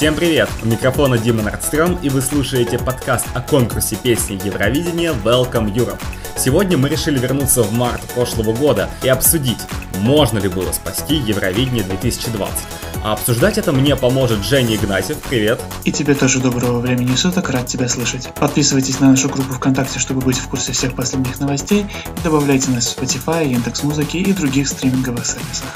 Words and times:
Всем 0.00 0.14
привет! 0.14 0.48
У 0.62 0.66
микрофона 0.66 1.18
Дима 1.18 1.42
Нордстрём, 1.42 1.98
и 2.00 2.08
вы 2.08 2.22
слушаете 2.22 2.78
подкаст 2.78 3.26
о 3.34 3.42
конкурсе 3.42 3.96
песни 3.96 4.40
Евровидения 4.42 5.12
Welcome 5.12 5.70
Europe. 5.74 6.00
Сегодня 6.38 6.78
мы 6.78 6.88
решили 6.88 7.18
вернуться 7.18 7.62
в 7.62 7.74
март 7.74 8.00
прошлого 8.14 8.54
года 8.54 8.88
и 9.02 9.10
обсудить, 9.10 9.58
можно 9.98 10.38
ли 10.38 10.48
было 10.48 10.72
спасти 10.72 11.16
Евровидение 11.16 11.84
2020. 11.84 12.50
А 13.04 13.12
обсуждать 13.12 13.58
это 13.58 13.72
мне 13.72 13.94
поможет 13.94 14.42
Женя 14.42 14.76
Игнатьев. 14.76 15.18
Привет. 15.28 15.60
И 15.84 15.92
тебе 15.92 16.14
тоже 16.14 16.40
доброго 16.40 16.80
времени 16.80 17.14
суток, 17.14 17.50
рад 17.50 17.66
тебя 17.66 17.86
слышать. 17.86 18.30
Подписывайтесь 18.36 19.00
на 19.00 19.10
нашу 19.10 19.28
группу 19.28 19.52
ВКонтакте, 19.52 19.98
чтобы 19.98 20.22
быть 20.22 20.38
в 20.38 20.48
курсе 20.48 20.72
всех 20.72 20.94
последних 20.94 21.40
новостей, 21.40 21.82
и 21.82 22.20
добавляйте 22.24 22.70
нас 22.70 22.86
в 22.86 22.98
Spotify, 22.98 23.46
Яндекс.Музыки 23.46 24.16
и 24.16 24.32
других 24.32 24.66
стриминговых 24.66 25.26
сервисах. 25.26 25.68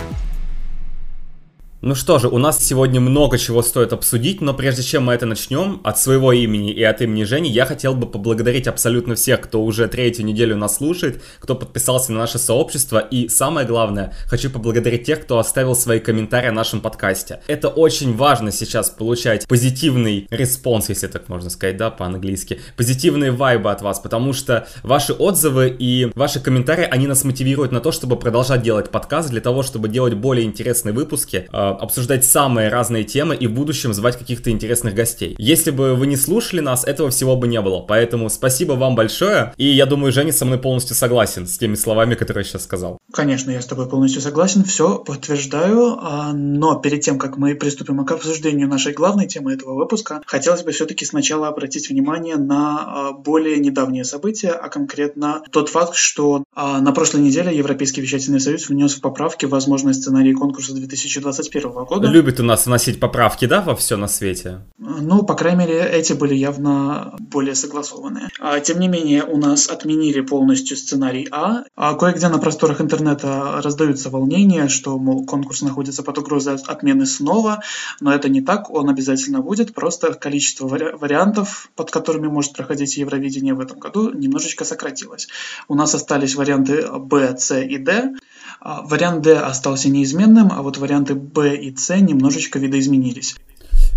Ну 1.87 1.95
что 1.95 2.19
же, 2.19 2.29
у 2.29 2.39
нас 2.39 2.65
сегодня 2.65 2.99
много 2.99 3.37
чего 3.37 3.61
стоит 3.61 3.93
обсудить, 3.93 4.41
но 4.41 4.55
прежде 4.55 4.83
чем 4.83 5.05
мы 5.05 5.13
это 5.13 5.27
начнем, 5.27 5.83
от 5.85 5.99
своего 5.99 6.33
имени 6.33 6.73
и 6.73 6.83
от 6.83 7.03
имени 7.03 7.25
Жени, 7.25 7.51
я 7.51 7.67
хотел 7.67 7.93
бы 7.95 8.07
поблагодарить 8.07 8.67
абсолютно 8.67 9.17
всех, 9.17 9.43
кто 9.43 9.63
уже 9.63 9.87
третью 9.87 10.25
неделю 10.25 10.57
нас 10.57 10.77
слушает, 10.77 11.23
кто 11.41 11.55
подписался 11.55 12.13
на 12.13 12.21
наше 12.21 12.39
сообщество, 12.39 13.01
и 13.01 13.29
самое 13.29 13.67
главное, 13.67 14.15
хочу 14.25 14.49
поблагодарить 14.49 15.05
тех, 15.05 15.21
кто 15.21 15.39
оставил 15.39 15.77
свои 15.77 16.01
комментарии 16.01 16.49
о 16.49 16.53
нашем 16.53 16.81
подкасте. 16.81 17.43
Это 17.49 17.69
очень 17.69 18.17
важно 18.17 18.51
сейчас 18.51 18.89
получать 18.89 19.47
позитивный 19.47 20.27
response, 20.31 20.89
если 20.89 21.09
так 21.09 21.29
можно 21.29 21.51
сказать, 21.51 21.77
да, 21.77 21.91
по-английски, 21.91 22.63
позитивные 22.79 23.31
вайбы 23.31 23.71
от 23.71 23.83
вас, 23.83 24.01
потому 24.01 24.33
что 24.33 24.67
ваши 24.83 25.13
отзывы 25.13 25.77
и 25.79 26.11
ваши 26.15 26.41
комментарии, 26.41 26.89
они 26.91 27.07
нас 27.07 27.25
мотивируют 27.25 27.73
на 27.73 27.81
то, 27.81 27.93
чтобы 27.93 28.17
продолжать 28.17 28.63
делать 28.63 28.91
подкаст, 28.91 29.29
для 29.29 29.43
того, 29.43 29.63
чтобы 29.63 29.91
делать 29.91 30.15
более 30.15 30.47
интересные 30.47 30.95
выпуски, 30.95 31.47
а, 31.53 31.74
обсуждать 31.81 32.25
самые 32.25 32.69
разные 32.69 33.05
темы 33.05 33.37
и 33.37 33.47
в 33.47 33.53
будущем 33.53 33.93
звать 33.95 34.17
каких-то 34.17 34.51
интересных 34.51 34.95
гостей. 34.95 35.35
Если 35.39 35.71
бы 35.71 35.95
вы 35.95 36.07
не 36.07 36.17
слушали 36.17 36.61
нас, 36.61 36.85
этого 36.85 37.11
всего 37.11 37.37
бы 37.37 37.49
не 37.49 37.61
было. 37.61 37.81
Поэтому 37.81 38.29
спасибо 38.31 38.73
вам 38.73 38.95
большое. 38.95 39.53
И 39.57 39.67
я 39.67 39.87
думаю, 39.87 40.13
Женя 40.13 40.33
со 40.33 40.45
мной 40.45 40.59
полностью 40.59 40.97
согласен 40.97 41.47
с 41.47 41.59
теми 41.59 41.75
словами, 41.75 42.15
которые 42.15 42.45
я 42.45 42.49
сейчас 42.49 42.65
сказал. 42.65 42.99
Конечно, 43.13 43.51
я 43.51 43.61
с 43.61 43.67
тобой 43.67 43.89
полностью 43.89 44.21
согласен, 44.21 44.65
все 44.65 44.99
подтверждаю. 44.99 45.99
А, 46.01 46.33
но 46.33 46.77
перед 46.77 47.01
тем, 47.01 47.19
как 47.19 47.37
мы 47.37 47.55
приступим 47.55 48.05
к 48.05 48.13
обсуждению 48.13 48.69
нашей 48.69 48.93
главной 48.93 49.27
темы 49.27 49.53
этого 49.53 49.75
выпуска, 49.75 50.23
хотелось 50.27 50.63
бы 50.63 50.73
все-таки 50.73 51.05
сначала 51.05 51.49
обратить 51.49 51.89
внимание 51.89 52.37
на 52.37 52.79
а, 52.81 53.13
более 53.13 53.59
недавние 53.59 54.05
события, 54.05 54.51
а 54.51 54.69
конкретно 54.69 55.43
тот 55.51 55.69
факт, 55.69 55.95
что 55.95 56.45
а, 56.55 56.81
на 56.81 56.93
прошлой 56.93 57.23
неделе 57.23 57.57
Европейский 57.57 58.01
вещательный 58.01 58.41
союз 58.41 58.69
внес 58.69 58.95
в 58.95 59.01
поправки 59.01 59.47
возможность 59.47 60.03
сценарий 60.03 60.35
конкурса 60.35 60.75
2021 60.75 61.64
2021 61.71 61.85
года. 61.85 62.09
Любит 62.09 62.41
у 62.41 62.43
нас 62.43 62.67
вносить 62.67 63.01
поправки, 63.01 63.47
да, 63.47 63.61
во 63.61 63.75
все 63.75 63.97
на 63.97 64.09
свете? 64.09 64.61
Ну, 64.79 65.23
по 65.23 65.35
крайней 65.35 65.61
мере, 65.61 65.89
эти 65.89 66.13
были 66.13 66.35
явно 66.35 67.15
более 67.19 67.55
согласованные. 67.55 68.29
А, 68.41 68.61
тем 68.61 68.81
не 68.81 68.89
менее, 68.89 69.25
у 69.25 69.37
нас 69.37 69.69
отменили 69.69 70.21
полностью 70.21 70.77
сценарий 70.77 71.29
А. 71.31 71.65
а 71.77 71.95
кое-где 71.95 72.29
на 72.29 72.39
просторах 72.39 72.81
интернета 72.81 73.61
раздаются 73.63 74.11
волнения, 74.11 74.69
что, 74.69 74.99
мол, 74.99 75.25
конкурс 75.25 75.63
находится 75.63 76.03
под 76.03 76.19
угрозой 76.19 76.57
отмены 76.67 77.07
снова, 77.07 77.63
но 78.01 78.13
это 78.13 78.29
не 78.29 78.41
так, 78.41 78.71
он 78.71 78.89
обязательно 78.89 79.41
будет, 79.41 79.75
просто 79.75 80.15
количество 80.15 80.69
вари- 80.69 80.97
вариантов, 80.97 81.71
под 81.77 81.91
которыми 81.91 82.29
может 82.29 82.53
проходить 82.53 82.97
Евровидение 82.97 83.55
в 83.55 83.61
этом 83.61 83.79
году, 83.79 84.13
немножечко 84.13 84.65
сократилось. 84.65 85.29
У 85.69 85.75
нас 85.75 85.95
остались 85.95 86.35
варианты 86.35 86.87
Б, 86.99 87.37
С 87.39 87.59
и 87.59 87.79
Д. 87.79 88.15
А, 88.61 88.83
вариант 88.83 89.23
D 89.23 89.37
остался 89.37 89.91
неизменным, 89.91 90.51
а 90.53 90.63
вот 90.63 90.79
варианты 90.79 91.15
И 91.49 91.75
C 91.77 92.01
немножечко 92.01 92.59
видоизменились. 92.59 93.37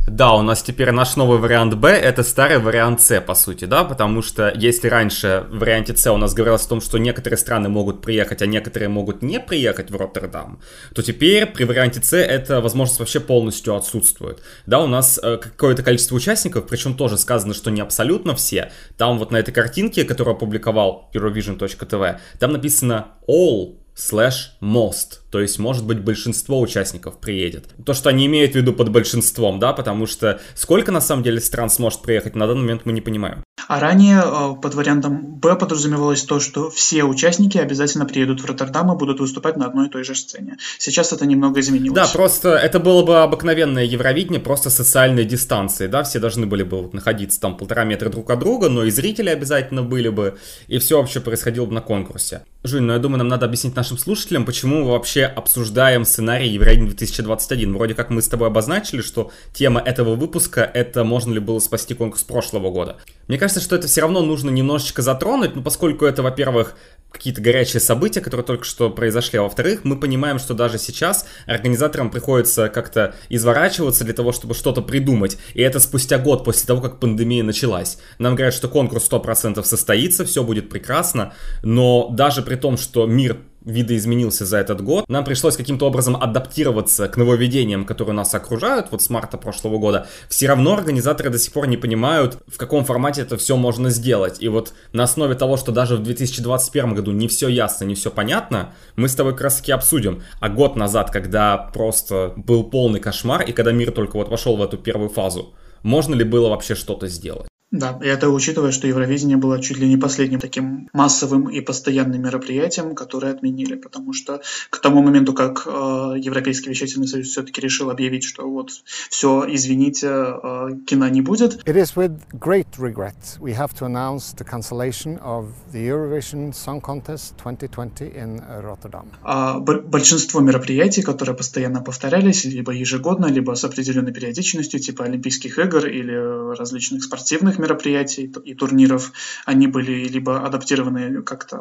Да, 0.08 0.36
у 0.36 0.42
нас 0.42 0.64
теперь 0.64 0.92
наш 0.92 1.18
новый 1.18 1.38
вариант 1.38 1.74
Б, 1.74 1.90
это 1.90 2.24
старый 2.24 2.60
вариант 2.60 3.02
С, 3.02 3.20
по 3.20 3.36
сути, 3.36 3.66
да, 3.66 3.84
потому 3.84 4.22
что 4.22 4.54
если 4.56 4.88
раньше 4.88 5.46
в 5.50 5.60
варианте 5.60 5.98
С 5.98 6.10
у 6.10 6.16
нас 6.16 6.34
говорилось 6.34 6.66
о 6.66 6.70
том, 6.70 6.80
что 6.80 6.98
некоторые 6.98 7.38
страны 7.38 7.68
могут 7.68 8.02
приехать, 8.02 8.42
а 8.42 8.46
некоторые 8.46 8.88
могут 8.88 9.22
не 9.22 9.42
приехать 9.42 9.92
в 9.92 9.98
Роттердам, 9.98 10.62
то 10.96 11.04
теперь 11.04 11.46
при 11.46 11.66
варианте 11.66 12.02
С 12.02 12.16
эта 12.16 12.62
возможность 12.62 13.02
вообще 13.02 13.20
полностью 13.20 13.76
отсутствует. 13.76 14.42
Да, 14.66 14.80
у 14.80 14.88
нас 14.88 15.20
э, 15.22 15.38
какое-то 15.38 15.84
количество 15.84 16.16
участников, 16.16 16.68
причем 16.68 16.96
тоже 16.96 17.18
сказано, 17.18 17.54
что 17.54 17.70
не 17.70 17.82
абсолютно 17.82 18.34
все. 18.34 18.72
Там 18.98 19.20
вот 19.20 19.32
на 19.32 19.38
этой 19.38 19.52
картинке, 19.52 20.06
которую 20.06 20.38
опубликовал 20.38 21.10
Eurovision.tv, 21.14 22.20
там 22.40 22.54
написано 22.54 23.08
all 23.28 23.76
слэш 23.98 24.54
most, 24.62 25.22
то 25.32 25.42
есть, 25.42 25.60
может 25.60 25.86
быть, 25.86 26.00
большинство 26.00 26.62
участников 26.62 27.20
приедет. 27.20 27.66
То, 27.84 27.94
что 27.94 28.10
они 28.10 28.28
имеют 28.28 28.54
в 28.54 28.56
виду 28.56 28.72
под 28.72 28.90
большинством, 28.90 29.60
да, 29.60 29.74
потому 29.74 30.06
что 30.06 30.40
сколько 30.56 30.92
на 30.92 31.02
самом 31.02 31.24
деле 31.24 31.42
стран 31.42 31.70
сможет 31.70 32.02
приехать, 32.02 32.36
на 32.36 32.48
данный 32.48 32.62
момент 32.62 32.82
мы 32.86 32.94
не 32.94 33.02
понимаем. 33.02 33.44
А 33.68 33.80
ранее 33.82 34.24
э, 34.24 34.62
под 34.62 34.76
вариантом 34.76 35.40
Б 35.40 35.56
подразумевалось 35.56 36.24
то, 36.24 36.40
что 36.40 36.70
все 36.70 37.04
участники 37.04 37.58
обязательно 37.58 38.06
приедут 38.06 38.40
в 38.40 38.46
Роттердам 38.46 38.94
и 38.94 38.98
будут 38.98 39.20
выступать 39.20 39.58
на 39.58 39.66
одной 39.66 39.88
и 39.88 39.90
той 39.90 40.04
же 40.04 40.16
сцене. 40.16 40.58
Сейчас 40.78 41.12
это 41.12 41.26
немного 41.26 41.60
изменилось. 41.60 41.96
Да, 41.96 42.08
просто 42.08 42.50
это 42.56 42.80
было 42.80 43.04
бы 43.04 43.24
обыкновенное 43.24 43.84
Евровидение, 43.84 44.40
просто 44.40 44.70
социальной 44.70 45.26
дистанции, 45.26 45.88
да, 45.88 46.04
все 46.04 46.20
должны 46.20 46.46
были 46.46 46.64
бы 46.64 46.90
находиться 46.94 47.42
там 47.42 47.58
полтора 47.58 47.84
метра 47.84 48.10
друг 48.10 48.30
от 48.30 48.40
друга, 48.40 48.70
но 48.70 48.86
и 48.86 48.92
зрители 48.92 49.30
обязательно 49.30 49.84
были 49.84 50.10
бы, 50.10 50.38
и 50.68 50.78
все 50.78 50.98
вообще 50.98 51.20
происходило 51.20 51.66
бы 51.66 51.74
на 51.74 51.82
конкурсе. 51.82 52.44
Жень, 52.68 52.84
ну 52.84 52.94
я 52.94 53.00
думаю, 53.00 53.20
нам 53.20 53.30
надо 53.30 53.46
объяснить 53.46 53.76
нашим 53.76 53.98
слушателям, 53.98 54.46
почему 54.46 54.84
мы 54.84 54.92
вообще 54.92 55.24
обсуждаем 55.24 56.04
сценарий 56.04 56.50
Евровидения 56.50 56.90
2021. 56.90 57.74
Вроде 57.74 57.94
как 57.94 58.10
мы 58.10 58.22
с 58.22 58.28
тобой 58.28 58.50
обозначили, 58.50 59.02
что 59.02 59.32
тема 59.54 59.80
этого 59.80 60.16
выпуска— 60.16 60.70
это 60.74 61.04
можно 61.04 61.34
ли 61.34 61.40
было 61.40 61.60
спасти 61.60 61.94
конкурс 61.94 62.24
прошлого 62.24 62.70
года. 62.70 62.98
Мне 63.28 63.38
кажется, 63.38 63.62
что 63.62 63.76
это 63.76 63.88
все 63.88 64.02
равно 64.02 64.22
нужно 64.22 64.50
немножечко 64.50 65.02
затронуть, 65.02 65.56
ну, 65.56 65.62
поскольку 65.62 66.06
это, 66.06 66.24
во-первых, 66.24 66.76
какие-то 67.12 67.42
горячие 67.42 67.80
события, 67.80 68.22
которые 68.22 68.46
только 68.46 68.64
что 68.64 68.90
произошли. 68.90 69.40
А 69.40 69.44
во-вторых, 69.44 69.82
мы 69.84 70.00
понимаем, 70.00 70.40
что 70.40 70.54
даже 70.54 70.78
сейчас 70.78 71.26
организаторам 71.46 72.12
приходится 72.12 72.70
как-то 72.70 73.16
изворачиваться 73.30 74.04
для 74.04 74.14
того, 74.14 74.32
чтобы 74.32 74.54
что-то 74.54 74.82
придумать. 74.82 75.38
И 75.54 75.62
это 75.62 75.80
спустя 75.80 76.20
год 76.20 76.44
после 76.44 76.68
того, 76.68 76.82
как 76.82 77.00
пандемия 77.00 77.44
началась. 77.44 77.98
Нам 78.20 78.36
говорят, 78.36 78.54
что 78.54 78.68
конкурс 78.68 79.10
100% 79.10 79.64
состоится, 79.64 80.26
все 80.26 80.44
будет 80.44 80.70
прекрасно, 80.70 81.34
но 81.64 82.10
даже 82.10 82.42
при 82.42 82.56
том, 82.56 82.78
что 82.78 83.06
мир 83.06 83.38
видоизменился 83.68 84.46
за 84.46 84.58
этот 84.58 84.82
год. 84.82 85.08
Нам 85.10 85.24
пришлось 85.26 85.58
каким-то 85.58 85.86
образом 85.86 86.16
адаптироваться 86.16 87.08
к 87.08 87.18
нововведениям, 87.18 87.86
которые 87.86 88.16
нас 88.16 88.34
окружают 88.34 88.88
вот 88.92 89.02
с 89.02 89.10
марта 89.10 89.38
прошлого 89.38 89.78
года. 89.78 90.08
Все 90.30 90.48
равно 90.48 90.74
организаторы 90.74 91.30
до 91.30 91.38
сих 91.38 91.54
пор 91.54 91.68
не 91.68 91.78
понимают, 91.78 92.38
в 92.48 92.58
каком 92.58 92.86
формате 92.86 93.22
это 93.22 93.38
все 93.38 93.58
можно 93.58 93.90
сделать. 93.90 94.38
И 94.42 94.48
вот 94.48 94.74
на 94.94 95.04
основе 95.04 95.36
того, 95.36 95.58
что 95.58 95.72
даже 95.72 95.98
в 95.98 96.04
2021 96.04 96.96
году 96.96 97.12
не 97.12 97.28
все 97.28 97.50
ясно, 97.50 97.86
не 97.86 97.96
все 97.96 98.10
понятно, 98.10 98.74
мы 98.96 99.10
с 99.10 99.16
тобой 99.16 99.34
как 99.34 99.42
раз 99.42 99.58
таки 99.58 99.72
обсудим. 99.72 100.24
А 100.40 100.50
год 100.50 100.76
назад, 100.76 101.12
когда 101.12 101.58
просто 101.58 102.34
был 102.38 102.64
полный 102.64 103.00
кошмар, 103.00 103.42
и 103.42 103.52
когда 103.52 103.72
мир 103.74 103.92
только 103.92 104.16
вот 104.16 104.30
вошел 104.30 104.56
в 104.56 104.62
эту 104.62 104.78
первую 104.78 105.10
фазу, 105.10 105.54
можно 105.84 106.16
ли 106.16 106.24
было 106.24 106.50
вообще 106.50 106.74
что-то 106.74 107.08
сделать? 107.08 107.48
Да, 107.72 108.00
и 108.02 108.08
это 108.08 108.30
учитывая, 108.30 108.72
что 108.72 108.88
Евровидение 108.88 109.36
было 109.36 109.62
чуть 109.62 109.78
ли 109.78 109.90
не 109.90 109.98
последним 109.98 110.40
таким 110.40 110.90
массовым 110.94 111.50
и 111.50 111.60
постоянным 111.60 112.22
мероприятием, 112.22 112.96
которое 112.96 113.34
отменили, 113.34 113.76
потому 113.76 114.14
что 114.14 114.42
к 114.70 114.80
тому 114.80 115.02
моменту, 115.02 115.34
как 115.34 115.68
э, 115.68 115.70
Европейский 116.18 116.70
вещательный 116.70 117.08
союз 117.08 117.28
все-таки 117.28 117.60
решил 117.60 117.90
объявить, 117.90 118.24
что 118.24 118.50
вот 118.50 118.72
все, 119.10 119.46
извините, 119.50 120.08
э, 120.08 120.70
кино 120.88 121.10
не 121.10 121.22
будет. 121.22 121.62
It 121.68 121.76
is 121.76 121.96
with 121.96 122.18
great 122.32 122.68
regret 122.78 123.38
we 123.42 123.54
have 123.54 123.74
to 123.78 123.86
announce 123.86 124.34
the 124.34 124.46
cancellation 124.46 125.20
of 125.20 125.48
the 125.74 125.86
Eurovision 125.86 126.54
Song 126.54 126.80
Contest 126.82 127.36
2020 127.44 128.14
in 128.16 128.42
Rotterdam. 128.62 129.08
А 129.24 129.60
большинство 129.60 130.40
мероприятий, 130.40 131.02
которые 131.02 131.36
постоянно 131.36 131.82
повторялись, 131.82 132.46
либо 132.46 132.72
ежегодно, 132.72 133.26
либо 133.26 133.56
с 133.56 133.66
определенной 133.66 134.14
периодичностью, 134.14 134.80
типа 134.80 135.04
Олимпийских 135.04 135.60
игр 135.60 135.86
или 135.86 136.56
различных 136.58 137.04
спортивных 137.04 137.57
спортивных 137.58 137.60
мероприятий 137.60 138.32
и 138.46 138.54
турниров, 138.54 139.12
они 139.46 139.68
были 139.68 140.08
либо 140.08 140.46
адаптированы 140.46 141.24
как-то 141.24 141.58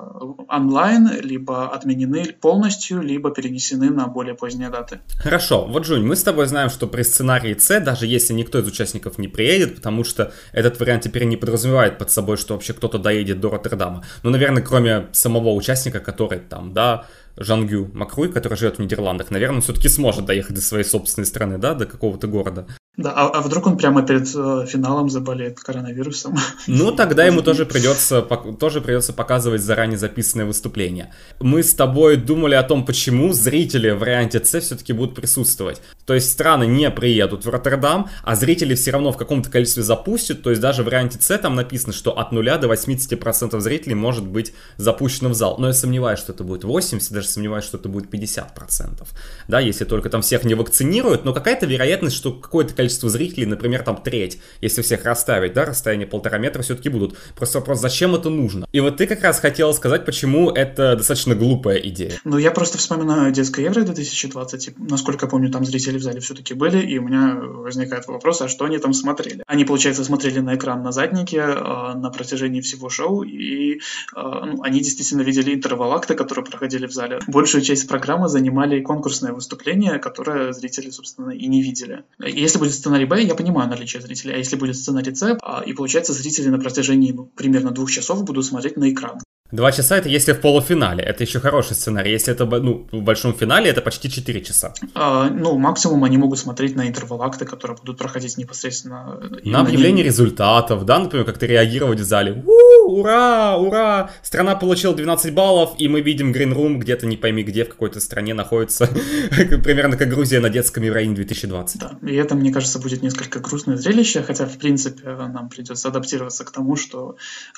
онлайн, 0.48 1.10
либо 1.22 1.74
отменены 1.74 2.34
полностью, 2.40 3.02
либо 3.02 3.30
перенесены 3.30 3.90
на 3.90 4.06
более 4.06 4.34
поздние 4.34 4.70
даты. 4.70 5.00
Хорошо, 5.18 5.66
вот, 5.66 5.86
Жунь, 5.86 6.06
мы 6.06 6.14
с 6.14 6.22
тобой 6.22 6.46
знаем, 6.46 6.70
что 6.70 6.86
при 6.86 7.02
сценарии 7.02 7.54
С, 7.58 7.80
даже 7.80 8.06
если 8.06 8.34
никто 8.34 8.58
из 8.58 8.66
участников 8.66 9.18
не 9.18 9.28
приедет, 9.28 9.76
потому 9.76 10.04
что 10.04 10.32
этот 10.52 10.80
вариант 10.80 11.02
теперь 11.02 11.24
не 11.24 11.36
подразумевает 11.36 11.98
под 11.98 12.10
собой, 12.10 12.36
что 12.36 12.54
вообще 12.54 12.72
кто-то 12.72 12.98
доедет 12.98 13.40
до 13.40 13.50
Роттердама. 13.50 14.02
Ну, 14.22 14.30
наверное, 14.30 14.62
кроме 14.62 15.06
самого 15.12 15.54
участника, 15.54 16.00
который 16.00 16.40
там, 16.40 16.72
да, 16.72 17.04
Жангю 17.38 17.90
Макруй, 17.92 18.32
который 18.32 18.56
живет 18.56 18.76
в 18.76 18.82
Нидерландах, 18.82 19.30
наверное, 19.30 19.60
все-таки 19.60 19.88
сможет 19.88 20.24
доехать 20.24 20.54
до 20.54 20.62
своей 20.62 20.84
собственной 20.84 21.26
страны, 21.26 21.58
да, 21.58 21.74
до 21.74 21.84
какого-то 21.84 22.26
города. 22.26 22.66
Да, 22.96 23.12
а, 23.12 23.28
а 23.28 23.40
вдруг 23.42 23.66
он 23.66 23.76
прямо 23.76 24.02
перед 24.02 24.26
э, 24.34 24.66
финалом 24.66 25.10
заболеет 25.10 25.60
коронавирусом? 25.60 26.38
Ну, 26.66 26.92
тогда 26.96 27.26
ему 27.26 27.42
тоже 27.42 27.66
придется, 27.66 28.22
тоже 28.58 28.80
придется 28.80 29.12
показывать 29.12 29.60
заранее 29.60 29.98
записанное 29.98 30.46
выступление. 30.46 31.12
Мы 31.38 31.62
с 31.62 31.74
тобой 31.74 32.16
думали 32.16 32.54
о 32.54 32.62
том, 32.62 32.86
почему 32.86 33.34
зрители 33.34 33.90
в 33.90 33.98
варианте 33.98 34.42
С 34.42 34.60
все-таки 34.60 34.94
будут 34.94 35.14
присутствовать. 35.14 35.82
То 36.06 36.14
есть 36.14 36.30
страны 36.30 36.64
не 36.64 36.90
приедут 36.90 37.44
в 37.44 37.50
Роттердам, 37.50 38.08
а 38.22 38.34
зрители 38.34 38.74
все 38.74 38.92
равно 38.92 39.12
в 39.12 39.18
каком-то 39.18 39.50
количестве 39.50 39.82
запустят. 39.82 40.42
То 40.42 40.48
есть 40.48 40.62
даже 40.62 40.82
в 40.82 40.86
варианте 40.86 41.18
С 41.20 41.36
там 41.36 41.54
написано, 41.54 41.92
что 41.92 42.18
от 42.18 42.32
0 42.32 42.44
до 42.44 42.66
80% 42.66 43.60
зрителей 43.60 43.94
может 43.94 44.26
быть 44.26 44.54
запущено 44.78 45.28
в 45.28 45.34
зал. 45.34 45.56
Но 45.58 45.66
я 45.66 45.74
сомневаюсь, 45.74 46.18
что 46.18 46.32
это 46.32 46.44
будет 46.44 46.64
80, 46.64 47.12
даже 47.12 47.28
сомневаюсь, 47.28 47.64
что 47.66 47.76
это 47.76 47.90
будет 47.90 48.08
50%. 48.08 49.06
Да, 49.48 49.60
если 49.60 49.84
только 49.84 50.08
там 50.08 50.22
всех 50.22 50.44
не 50.44 50.54
вакцинируют, 50.54 51.26
но 51.26 51.34
какая-то 51.34 51.66
вероятность, 51.66 52.16
что 52.16 52.32
какое-то 52.32 52.72
количество 52.72 52.85
зрителей, 52.88 53.46
например, 53.46 53.82
там 53.82 53.96
треть, 53.96 54.38
если 54.60 54.82
всех 54.82 55.04
расставить, 55.04 55.52
да, 55.52 55.64
расстояние 55.64 56.06
полтора 56.06 56.38
метра 56.38 56.62
все-таки 56.62 56.88
будут. 56.88 57.16
Просто 57.34 57.58
вопрос, 57.58 57.80
зачем 57.80 58.14
это 58.14 58.30
нужно? 58.30 58.66
И 58.72 58.80
вот 58.80 58.96
ты 58.96 59.06
как 59.06 59.22
раз 59.22 59.40
хотела 59.40 59.72
сказать, 59.72 60.04
почему 60.04 60.50
это 60.50 60.96
достаточно 60.96 61.34
глупая 61.34 61.78
идея. 61.78 62.12
Ну, 62.24 62.38
я 62.38 62.50
просто 62.50 62.78
вспоминаю 62.78 63.32
детское 63.32 63.64
Евро 63.64 63.82
2020, 63.82 64.78
насколько 64.78 65.26
помню, 65.26 65.50
там 65.50 65.64
зрители 65.64 65.98
в 65.98 66.02
зале 66.02 66.20
все-таки 66.20 66.54
были, 66.54 66.78
и 66.78 66.98
у 66.98 67.02
меня 67.02 67.36
возникает 67.36 68.06
вопрос, 68.06 68.40
а 68.42 68.48
что 68.48 68.64
они 68.64 68.78
там 68.78 68.92
смотрели? 68.92 69.42
Они, 69.46 69.64
получается, 69.64 70.04
смотрели 70.04 70.40
на 70.40 70.56
экран 70.56 70.82
на 70.82 70.92
заднике 70.92 71.38
э, 71.38 71.94
на 71.94 72.10
протяжении 72.10 72.60
всего 72.60 72.88
шоу, 72.88 73.22
и 73.22 73.76
э, 73.76 73.78
ну, 74.14 74.62
они 74.62 74.80
действительно 74.80 75.22
видели 75.22 75.54
интервал 75.54 75.92
акта, 75.92 76.14
которые 76.14 76.44
проходили 76.44 76.86
в 76.86 76.92
зале. 76.92 77.20
Большую 77.26 77.62
часть 77.62 77.88
программы 77.88 78.28
занимали 78.28 78.80
конкурсные 78.80 79.32
выступления, 79.32 79.98
которые 79.98 80.52
зрители, 80.52 80.90
собственно, 80.90 81.30
и 81.30 81.46
не 81.46 81.62
видели. 81.62 82.04
Если 82.18 82.58
будет 82.58 82.74
сценарий 82.76 83.06
Б, 83.06 83.22
я 83.22 83.34
понимаю 83.34 83.68
наличие 83.68 84.02
зрителей, 84.02 84.34
а 84.34 84.38
если 84.38 84.56
будет 84.56 84.76
сценарий 84.76 85.14
С, 85.14 85.38
а, 85.42 85.62
и 85.64 85.72
получается 85.72 86.12
зрители 86.12 86.48
на 86.48 86.58
протяжении 86.58 87.12
ну, 87.12 87.26
примерно 87.26 87.70
двух 87.70 87.90
часов 87.90 88.24
будут 88.24 88.46
смотреть 88.46 88.76
на 88.76 88.90
экран. 88.90 89.18
Два 89.52 89.72
часа 89.72 89.96
это 89.96 90.08
если 90.08 90.32
в 90.32 90.40
полуфинале. 90.40 91.04
Это 91.04 91.22
еще 91.22 91.40
хороший 91.40 91.74
сценарий. 91.74 92.10
Если 92.10 92.32
это 92.32 92.46
ну, 92.46 92.86
в 92.90 93.02
большом 93.02 93.32
финале, 93.34 93.70
это 93.70 93.80
почти 93.80 94.10
4 94.10 94.42
часа. 94.42 94.74
А, 94.94 95.28
ну, 95.30 95.56
максимум 95.58 96.04
они 96.04 96.18
могут 96.18 96.38
смотреть 96.38 96.74
на 96.74 96.88
интервал 96.88 97.22
акты, 97.22 97.44
которые 97.44 97.76
будут 97.76 97.98
проходить 97.98 98.36
непосредственно. 98.38 99.20
На 99.44 99.60
объявление 99.60 100.04
на... 100.04 100.08
результатов, 100.08 100.84
да, 100.84 100.98
например, 100.98 101.24
как-то 101.24 101.46
реагировать 101.46 102.00
в 102.00 102.04
зале. 102.04 102.42
У, 102.44 103.00
ура, 103.00 103.56
ура! 103.56 104.10
Страна 104.22 104.56
получила 104.56 104.94
12 104.94 105.32
баллов, 105.32 105.74
и 105.78 105.88
мы 105.88 106.00
видим 106.00 106.32
Green 106.32 106.52
Room 106.52 106.78
где-то 106.78 107.06
не 107.06 107.16
пойми 107.16 107.42
где 107.42 107.64
в 107.64 107.68
какой-то 107.68 108.00
стране 108.00 108.34
находится. 108.34 108.86
Примерно 109.64 109.96
как 109.96 110.08
Грузия 110.08 110.40
на 110.40 110.50
детском 110.50 110.82
Евроине 110.82 111.14
2020. 111.14 111.80
Да, 111.80 111.98
и 112.02 112.14
это, 112.14 112.34
мне 112.34 112.52
кажется, 112.52 112.80
будет 112.80 113.02
несколько 113.02 113.38
грустное 113.38 113.76
зрелище, 113.76 114.22
хотя, 114.22 114.46
в 114.46 114.58
принципе, 114.58 115.08
нам 115.08 115.48
придется 115.48 115.88
адаптироваться 115.88 116.44
к 116.44 116.50
тому, 116.50 116.76
что 116.76 117.16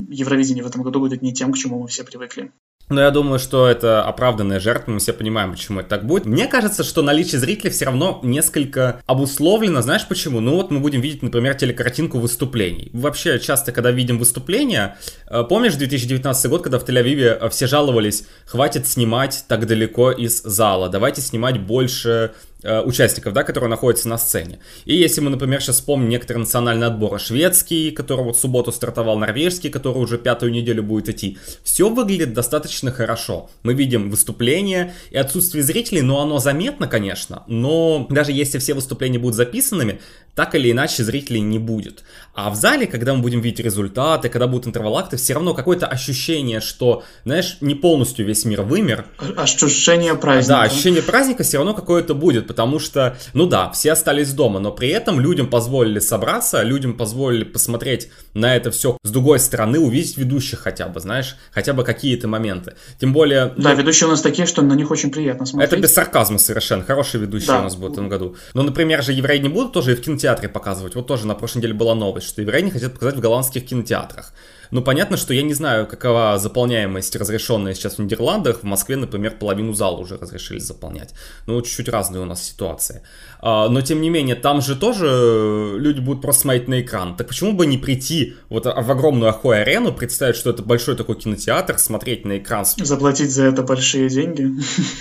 Евровидение 0.08 0.62
в 0.62 0.66
этом 0.66 0.82
году 0.82 1.00
будет 1.00 1.22
не 1.22 1.32
тем, 1.32 1.52
к 1.52 1.56
чему 1.56 1.77
мы 1.78 1.88
все 1.88 2.04
привыкли. 2.04 2.52
Но 2.90 3.02
я 3.02 3.10
думаю, 3.10 3.38
что 3.38 3.68
это 3.68 4.02
оправданная 4.02 4.60
жертва, 4.60 4.92
мы 4.92 4.98
все 4.98 5.12
понимаем, 5.12 5.52
почему 5.52 5.80
это 5.80 5.90
так 5.90 6.06
будет. 6.06 6.24
Мне 6.24 6.46
кажется, 6.46 6.84
что 6.84 7.02
наличие 7.02 7.38
зрителей 7.38 7.70
все 7.70 7.84
равно 7.84 8.20
несколько 8.22 9.02
обусловлено, 9.06 9.82
знаешь 9.82 10.06
почему? 10.08 10.40
Ну 10.40 10.54
вот 10.54 10.70
мы 10.70 10.80
будем 10.80 11.02
видеть, 11.02 11.22
например, 11.22 11.54
телекартинку 11.54 12.18
выступлений. 12.18 12.90
Вообще, 12.94 13.38
часто, 13.38 13.72
когда 13.72 13.90
видим 13.90 14.18
выступления, 14.18 14.96
э, 15.26 15.44
помнишь 15.44 15.74
2019 15.74 16.50
год, 16.50 16.62
когда 16.62 16.78
в 16.78 16.88
Тель-Авиве 16.88 17.38
э, 17.38 17.48
все 17.50 17.66
жаловались, 17.66 18.26
хватит 18.46 18.86
снимать 18.86 19.44
так 19.48 19.66
далеко 19.66 20.10
из 20.10 20.40
зала, 20.42 20.88
давайте 20.88 21.20
снимать 21.20 21.60
больше 21.60 22.32
участников, 22.62 23.32
да, 23.32 23.44
которые 23.44 23.70
находятся 23.70 24.08
на 24.08 24.18
сцене. 24.18 24.58
И 24.84 24.94
если 24.94 25.20
мы, 25.20 25.30
например, 25.30 25.60
сейчас 25.60 25.76
вспомним 25.76 26.08
некоторые 26.08 26.40
национальные 26.40 26.88
отборы, 26.88 27.18
шведский, 27.18 27.92
который 27.92 28.24
вот 28.24 28.36
в 28.36 28.40
субботу 28.40 28.72
стартовал, 28.72 29.16
норвежский, 29.18 29.70
который 29.70 29.98
уже 29.98 30.18
пятую 30.18 30.50
неделю 30.50 30.82
будет 30.82 31.08
идти, 31.08 31.38
все 31.62 31.88
выглядит 31.88 32.32
достаточно 32.32 32.90
хорошо. 32.90 33.48
Мы 33.62 33.74
видим 33.74 34.10
выступления 34.10 34.94
и 35.10 35.16
отсутствие 35.16 35.62
зрителей, 35.62 36.02
но 36.02 36.20
оно 36.20 36.38
заметно, 36.40 36.88
конечно, 36.88 37.44
но 37.46 38.06
даже 38.10 38.32
если 38.32 38.58
все 38.58 38.74
выступления 38.74 39.18
будут 39.18 39.36
записанными, 39.36 40.00
так 40.34 40.54
или 40.54 40.70
иначе 40.70 41.02
зрителей 41.02 41.40
не 41.40 41.58
будет. 41.58 42.04
А 42.32 42.50
в 42.50 42.54
зале, 42.54 42.86
когда 42.86 43.14
мы 43.14 43.22
будем 43.22 43.40
видеть 43.40 43.58
результаты, 43.58 44.28
когда 44.28 44.46
будут 44.46 44.68
интервалакты, 44.68 45.16
все 45.16 45.34
равно 45.34 45.54
какое-то 45.54 45.86
ощущение, 45.86 46.60
что, 46.60 47.02
знаешь, 47.24 47.58
не 47.60 47.74
полностью 47.74 48.24
весь 48.24 48.44
мир 48.44 48.62
вымер. 48.62 49.06
Ощущение 49.36 50.14
праздника. 50.14 50.60
Да, 50.60 50.62
ощущение 50.62 51.02
праздника 51.02 51.42
все 51.42 51.56
равно 51.56 51.74
какое-то 51.74 52.14
будет, 52.14 52.46
потому 52.48 52.80
что, 52.80 53.16
ну 53.34 53.46
да, 53.46 53.70
все 53.70 53.92
остались 53.92 54.32
дома, 54.32 54.58
но 54.58 54.72
при 54.72 54.88
этом 54.88 55.20
людям 55.20 55.48
позволили 55.48 56.00
собраться, 56.00 56.62
людям 56.62 56.94
позволили 56.94 57.44
посмотреть 57.44 58.08
на 58.34 58.56
это 58.56 58.70
все 58.72 58.98
с 59.04 59.10
другой 59.10 59.38
стороны, 59.38 59.78
увидеть 59.78 60.16
ведущих 60.16 60.60
хотя 60.60 60.88
бы, 60.88 61.00
знаешь, 61.00 61.36
хотя 61.52 61.72
бы 61.72 61.84
какие-то 61.84 62.28
моменты. 62.28 62.74
Тем 63.00 63.12
более... 63.12 63.52
Да, 63.56 63.70
ну, 63.70 63.76
ведущие 63.76 64.08
у 64.08 64.10
нас 64.10 64.20
такие, 64.20 64.46
что 64.46 64.62
на 64.62 64.74
них 64.74 64.90
очень 64.90 65.10
приятно 65.10 65.46
смотреть. 65.46 65.72
Это 65.72 65.80
без 65.80 65.94
сарказма 65.94 66.38
совершенно, 66.38 66.82
хорошие 66.82 67.20
ведущие 67.20 67.48
да. 67.48 67.60
у 67.60 67.62
нас 67.62 67.76
будут 67.76 67.90
в 67.90 67.92
этом 67.94 68.08
году. 68.08 68.36
Но, 68.54 68.62
например, 68.62 69.02
же 69.02 69.12
евреи 69.12 69.38
не 69.38 69.48
будут 69.48 69.72
тоже 69.72 69.92
и 69.92 69.94
в 69.94 70.00
кинотеатре 70.00 70.48
показывать, 70.48 70.94
вот 70.94 71.06
тоже 71.06 71.26
на 71.26 71.34
прошлой 71.34 71.58
неделе 71.58 71.74
была 71.74 71.94
новость, 71.94 72.28
что 72.28 72.42
евреи 72.42 72.62
не 72.62 72.70
хотят 72.70 72.94
показать 72.94 73.16
в 73.16 73.20
голландских 73.20 73.66
кинотеатрах. 73.66 74.32
Ну, 74.70 74.82
понятно, 74.82 75.16
что 75.16 75.34
я 75.34 75.42
не 75.42 75.54
знаю, 75.54 75.86
какова 75.86 76.38
заполняемость 76.38 77.16
разрешенная 77.16 77.74
сейчас 77.74 77.94
в 77.94 77.98
Нидерландах. 78.00 78.60
В 78.60 78.64
Москве, 78.64 78.96
например, 78.96 79.36
половину 79.38 79.72
зала 79.72 79.98
уже 79.98 80.16
разрешили 80.16 80.58
заполнять. 80.58 81.14
Ну, 81.46 81.60
чуть-чуть 81.62 81.88
разные 81.88 82.22
у 82.22 82.26
нас 82.26 82.42
ситуации. 82.42 83.02
А, 83.40 83.68
но, 83.68 83.80
тем 83.80 84.00
не 84.00 84.10
менее, 84.10 84.34
там 84.34 84.60
же 84.60 84.76
тоже 84.76 85.76
люди 85.78 86.00
будут 86.00 86.22
просто 86.22 86.42
смотреть 86.42 86.68
на 86.68 86.80
экран. 86.80 87.16
Так 87.16 87.28
почему 87.28 87.52
бы 87.52 87.66
не 87.66 87.78
прийти 87.78 88.34
вот 88.48 88.64
в 88.66 88.90
огромную 88.90 89.30
Ахой 89.30 89.62
арену, 89.62 89.92
представить, 89.92 90.36
что 90.36 90.50
это 90.50 90.62
большой 90.62 90.96
такой 90.96 91.16
кинотеатр, 91.16 91.78
смотреть 91.78 92.24
на 92.24 92.38
экран. 92.38 92.64
Заплатить 92.64 93.30
за 93.30 93.44
это 93.44 93.62
большие 93.62 94.08
деньги? 94.08 94.50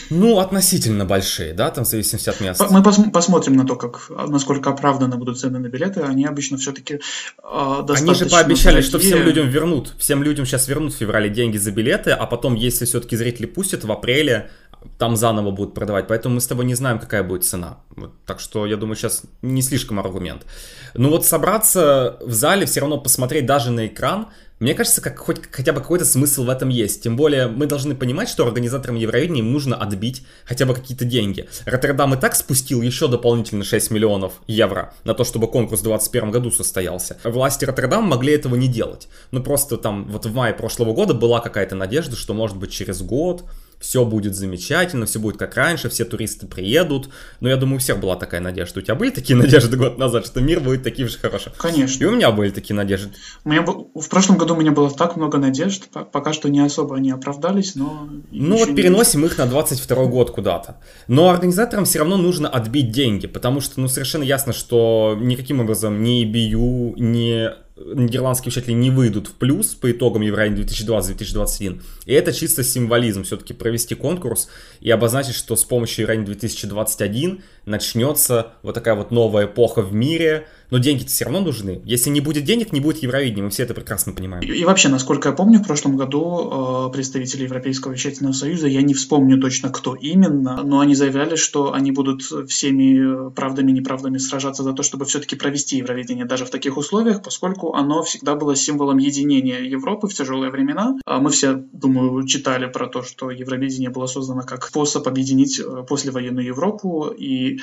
Ну, 0.09 0.39
относительно 0.39 1.05
большие, 1.05 1.53
да, 1.53 1.71
там 1.71 1.85
в 1.85 1.87
зависимости 1.87 2.29
от 2.29 2.39
места. 2.39 2.67
Мы 2.69 2.83
пос 2.83 2.99
посмотрим 3.11 3.55
на 3.55 3.65
то, 3.65 3.75
как, 3.75 4.09
насколько 4.27 4.69
оправданы 4.69 5.17
будут 5.17 5.39
цены 5.39 5.59
на 5.59 5.67
билеты. 5.67 6.01
Они 6.01 6.25
обычно 6.25 6.57
все-таки 6.57 6.95
э, 6.95 6.99
достаточно 7.39 8.11
Они 8.11 8.13
же 8.15 8.25
пообещали, 8.27 8.75
дорогие. 8.75 8.89
что 8.89 8.99
всем 8.99 9.23
людям 9.23 9.49
вернут. 9.57 9.93
Всем 9.97 10.21
людям 10.21 10.45
сейчас 10.45 10.67
вернут 10.67 10.93
в 10.93 10.97
феврале 10.97 11.29
деньги 11.29 11.57
за 11.57 11.71
билеты, 11.71 12.11
а 12.11 12.27
потом, 12.27 12.53
если 12.53 12.85
все-таки 12.85 13.17
зрители 13.17 13.47
пустят, 13.47 13.83
в 13.83 13.91
апреле 13.91 14.51
там 14.97 15.15
заново 15.15 15.51
будут 15.51 15.73
продавать. 15.73 16.07
Поэтому 16.07 16.35
мы 16.35 16.41
с 16.41 16.47
тобой 16.47 16.65
не 16.65 16.75
знаем, 16.75 16.99
какая 16.99 17.23
будет 17.23 17.45
цена. 17.45 17.79
Вот, 17.95 18.13
так 18.25 18.39
что 18.39 18.65
я 18.65 18.77
думаю, 18.77 18.95
сейчас 18.95 19.23
не 19.41 19.61
слишком 19.61 19.99
аргумент. 19.99 20.45
Но 20.93 21.09
вот 21.09 21.25
собраться 21.25 22.17
в 22.21 22.33
зале, 22.33 22.65
все 22.65 22.81
равно 22.81 22.99
посмотреть 22.99 23.45
даже 23.45 23.71
на 23.71 23.87
экран, 23.87 24.27
мне 24.59 24.73
кажется, 24.73 25.01
как 25.01 25.19
хоть 25.19 25.51
хотя 25.51 25.71
бы 25.71 25.81
какой-то 25.81 26.03
смысл 26.03 26.43
в 26.43 26.49
этом 26.49 26.69
есть. 26.69 27.03
Тем 27.03 27.15
более 27.15 27.47
мы 27.47 27.67
должны 27.67 27.93
понимать, 27.93 28.27
что 28.27 28.45
организаторам 28.45 28.95
Евровидения 28.95 29.43
нужно 29.43 29.75
отбить 29.75 30.25
хотя 30.45 30.65
бы 30.65 30.73
какие-то 30.73 31.05
деньги. 31.05 31.47
Роттердам 31.65 32.15
и 32.15 32.17
так 32.17 32.35
спустил 32.35 32.81
еще 32.81 33.07
дополнительно 33.07 33.63
6 33.63 33.91
миллионов 33.91 34.33
евро 34.47 34.93
на 35.03 35.13
то, 35.13 35.23
чтобы 35.23 35.47
конкурс 35.47 35.81
в 35.81 35.83
2021 35.83 36.31
году 36.31 36.49
состоялся. 36.49 37.17
Власти 37.23 37.65
Роттердама 37.65 38.07
могли 38.07 38.33
этого 38.33 38.55
не 38.55 38.67
делать. 38.67 39.07
Ну 39.29 39.43
просто 39.43 39.77
там 39.77 40.05
вот 40.09 40.25
в 40.25 40.33
мае 40.33 40.55
прошлого 40.55 40.93
года 40.93 41.13
была 41.13 41.39
какая-то 41.39 41.75
надежда, 41.75 42.15
что 42.15 42.33
может 42.33 42.57
быть 42.57 42.71
через 42.71 43.03
год 43.03 43.43
все 43.79 44.05
будет 44.05 44.35
замечательно, 44.35 45.05
все 45.05 45.19
будет 45.19 45.37
как 45.37 45.55
раньше, 45.55 45.89
все 45.89 46.03
туристы 46.05 46.47
приедут. 46.47 47.09
Но 47.39 47.49
я 47.49 47.57
думаю, 47.57 47.77
у 47.77 47.79
всех 47.79 47.99
была 47.99 48.15
такая 48.15 48.41
надежда. 48.41 48.79
У 48.79 48.81
тебя 48.81 48.95
были 48.95 49.11
такие 49.11 49.35
надежды 49.37 49.77
год 49.77 49.97
назад, 49.97 50.25
что 50.25 50.41
мир 50.41 50.59
будет 50.59 50.83
таким 50.83 51.07
же 51.07 51.17
хорошим? 51.17 51.51
Конечно. 51.57 52.03
И 52.03 52.07
у 52.07 52.11
меня 52.11 52.31
были 52.31 52.49
такие 52.49 52.75
надежды. 52.75 53.11
У 53.43 53.49
меня 53.49 53.61
был... 53.61 53.91
В 53.93 54.09
прошлом 54.09 54.37
году 54.37 54.55
у 54.55 54.59
меня 54.59 54.71
было 54.71 54.89
так 54.89 55.15
много 55.15 55.37
надежд, 55.37 55.87
пока 56.11 56.33
что 56.33 56.49
не 56.49 56.59
особо 56.59 56.97
они 56.97 57.11
оправдались, 57.11 57.75
но... 57.75 58.09
Ну 58.31 58.57
вот 58.57 58.75
переносим 58.75 59.25
их 59.25 59.37
на 59.37 59.45
22 59.45 60.05
год 60.05 60.31
куда-то. 60.31 60.81
Но 61.07 61.29
организаторам 61.29 61.85
все 61.85 61.99
равно 61.99 62.17
нужно 62.17 62.49
отбить 62.49 62.91
деньги, 62.91 63.27
потому 63.27 63.61
что 63.61 63.79
ну 63.79 63.87
совершенно 63.87 64.23
ясно, 64.23 64.53
что 64.53 65.17
никаким 65.19 65.59
образом 65.59 66.01
ни 66.01 66.25
BU, 66.25 66.99
ни 66.99 67.66
нидерландские 67.85 68.49
участники 68.49 68.75
не 68.75 68.91
выйдут 68.91 69.27
в 69.27 69.33
плюс 69.33 69.75
по 69.75 69.91
итогам 69.91 70.21
Евровидения 70.21 70.65
2020-2021. 70.65 71.81
И 72.05 72.13
это 72.13 72.33
чисто 72.33 72.63
символизм, 72.63 73.23
все-таки 73.23 73.53
провести 73.53 73.95
конкурс 73.95 74.49
и 74.81 74.89
обозначить, 74.89 75.35
что 75.35 75.55
с 75.55 75.63
помощью 75.63 76.03
Евровидения 76.03 76.33
2021 76.33 77.43
начнется 77.65 78.53
вот 78.63 78.75
такая 78.75 78.95
вот 78.95 79.11
новая 79.11 79.45
эпоха 79.45 79.81
в 79.81 79.93
мире, 79.93 80.47
но 80.69 80.77
деньги-то 80.77 81.09
все 81.09 81.25
равно 81.25 81.41
нужны. 81.41 81.81
Если 81.85 82.09
не 82.09 82.21
будет 82.21 82.43
денег, 82.43 82.73
не 82.73 82.79
будет 82.79 82.97
Евровидения, 82.97 83.43
мы 83.43 83.49
все 83.49 83.63
это 83.63 83.73
прекрасно 83.73 84.13
понимаем. 84.13 84.43
И, 84.43 84.47
и 84.47 84.65
вообще, 84.65 84.89
насколько 84.89 85.29
я 85.29 85.35
помню, 85.35 85.59
в 85.59 85.67
прошлом 85.67 85.97
году 85.97 86.87
э, 86.87 86.93
представители 86.93 87.43
Европейского 87.43 87.93
вещательного 87.93 88.33
союза, 88.33 88.67
я 88.67 88.81
не 88.81 88.93
вспомню 88.93 89.39
точно, 89.39 89.69
кто 89.69 89.95
именно, 89.95 90.63
но 90.63 90.79
они 90.79 90.95
заявляли, 90.95 91.35
что 91.35 91.73
они 91.73 91.91
будут 91.91 92.23
всеми 92.49 93.31
правдами 93.31 93.71
и 93.71 93.73
неправдами 93.75 94.17
сражаться 94.17 94.63
за 94.63 94.73
то, 94.73 94.83
чтобы 94.83 95.05
все-таки 95.05 95.35
провести 95.35 95.77
Евровидение 95.77 96.25
даже 96.25 96.45
в 96.45 96.49
таких 96.49 96.77
условиях, 96.77 97.21
поскольку 97.21 97.73
оно 97.73 98.03
всегда 98.03 98.35
было 98.35 98.55
символом 98.55 98.97
единения 98.97 99.61
Европы 99.61 100.07
в 100.07 100.13
тяжелые 100.13 100.51
времена. 100.51 100.95
А 101.05 101.19
мы 101.19 101.29
все, 101.31 101.53
думаю, 101.53 102.25
читали 102.27 102.67
про 102.67 102.87
то, 102.87 103.03
что 103.03 103.31
Евровидение 103.31 103.89
было 103.89 104.07
создано 104.07 104.41
как 104.41 104.65
способ 104.65 105.07
объединить 105.07 105.59
э, 105.59 105.83
послевоенную 105.87 106.45
Европу, 106.45 107.07
и 107.07 107.59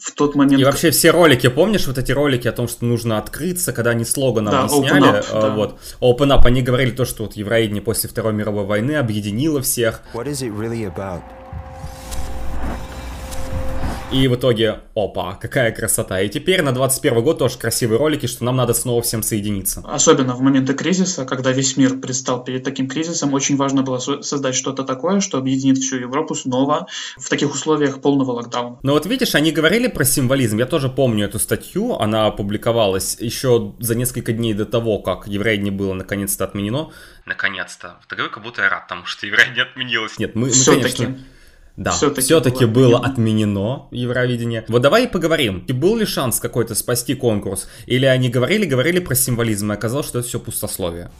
в 0.00 0.12
тот 0.12 0.34
момент... 0.34 0.60
И 0.60 0.64
вообще 0.64 0.90
все 0.90 1.10
ролики, 1.10 1.48
помнишь 1.48 1.86
вот 1.86 1.98
эти 1.98 2.12
ролики 2.12 2.48
о 2.48 2.52
том, 2.52 2.68
что 2.68 2.84
нужно 2.84 3.18
открыться, 3.18 3.72
когда 3.72 3.90
они 3.90 4.04
слоган 4.04 4.46
Да, 4.46 4.64
объясняли? 4.64 5.04
open 5.04 5.18
up, 5.20 5.24
э, 5.30 5.40
да. 5.40 5.48
Вот, 5.50 5.78
open 6.00 6.36
up, 6.36 6.46
они 6.46 6.62
говорили 6.62 6.90
то, 6.90 7.04
что 7.04 7.24
вот 7.24 7.34
евроидение 7.34 7.82
после 7.82 8.08
Второй 8.08 8.32
мировой 8.32 8.64
войны 8.64 8.92
объединило 8.96 9.60
всех, 9.62 10.00
What 10.14 10.26
is 10.26 10.42
it 10.42 10.56
really 10.56 10.84
about? 10.92 11.20
И 14.12 14.26
в 14.28 14.34
итоге, 14.34 14.80
опа, 14.94 15.34
какая 15.34 15.72
красота. 15.72 16.20
И 16.20 16.28
теперь 16.28 16.62
на 16.62 16.72
21 16.72 17.22
год 17.22 17.38
тоже 17.38 17.58
красивые 17.58 17.98
ролики, 17.98 18.26
что 18.26 18.44
нам 18.44 18.56
надо 18.56 18.74
снова 18.74 19.02
всем 19.02 19.22
соединиться. 19.22 19.82
Особенно 19.86 20.34
в 20.34 20.40
моменты 20.40 20.74
кризиса, 20.74 21.24
когда 21.24 21.52
весь 21.52 21.76
мир 21.76 21.98
предстал 21.98 22.42
перед 22.42 22.64
таким 22.64 22.88
кризисом, 22.88 23.32
очень 23.34 23.56
важно 23.56 23.82
было 23.82 23.98
со- 23.98 24.22
создать 24.22 24.54
что-то 24.54 24.84
такое, 24.84 25.20
что 25.20 25.38
объединит 25.38 25.78
всю 25.78 25.96
Европу 25.96 26.34
снова 26.34 26.88
в 27.16 27.28
таких 27.28 27.54
условиях 27.54 28.00
полного 28.00 28.32
локдауна. 28.32 28.78
Но 28.82 28.92
вот 28.92 29.06
видишь, 29.06 29.34
они 29.34 29.52
говорили 29.52 29.86
про 29.86 30.04
символизм. 30.04 30.58
Я 30.58 30.66
тоже 30.66 30.88
помню 30.88 31.26
эту 31.26 31.38
статью. 31.38 31.94
Она 31.94 32.26
опубликовалась 32.26 33.16
еще 33.20 33.74
за 33.78 33.94
несколько 33.94 34.32
дней 34.32 34.54
до 34.54 34.66
того, 34.66 34.98
как 34.98 35.26
евреи 35.28 35.70
было 35.70 35.94
наконец-то 35.94 36.44
отменено. 36.44 36.90
Наконец-то. 37.26 37.98
Ты 38.08 38.16
говорю, 38.16 38.32
как 38.32 38.42
будто 38.42 38.62
я 38.62 38.70
рад 38.70 38.88
тому, 38.88 39.04
что 39.04 39.26
евреи 39.26 39.54
не 39.54 39.60
отменилось. 39.60 40.18
Нет, 40.18 40.34
мы, 40.34 40.46
мы 40.46 40.50
Все-таки. 40.50 41.04
конечно... 41.04 41.24
Да, 41.80 41.92
Всё-таки 41.92 42.20
все-таки 42.20 42.66
было 42.66 42.98
было 42.98 43.06
отменено 43.06 43.86
Евровидение. 43.90 44.66
Вот 44.68 44.82
давай 44.82 45.04
и 45.04 45.06
поговорим. 45.06 45.64
И 45.66 45.72
был 45.72 45.96
ли 45.96 46.04
шанс 46.04 46.38
какой-то 46.38 46.74
спасти 46.74 47.14
конкурс? 47.14 47.68
Или 47.86 48.04
они 48.04 48.28
говорили, 48.28 48.66
говорили 48.66 48.98
про 48.98 49.14
символизм, 49.14 49.72
и 49.72 49.74
оказалось, 49.76 50.06
что 50.06 50.18
это 50.18 50.28
все 50.28 50.38
пустословие? 50.38 51.10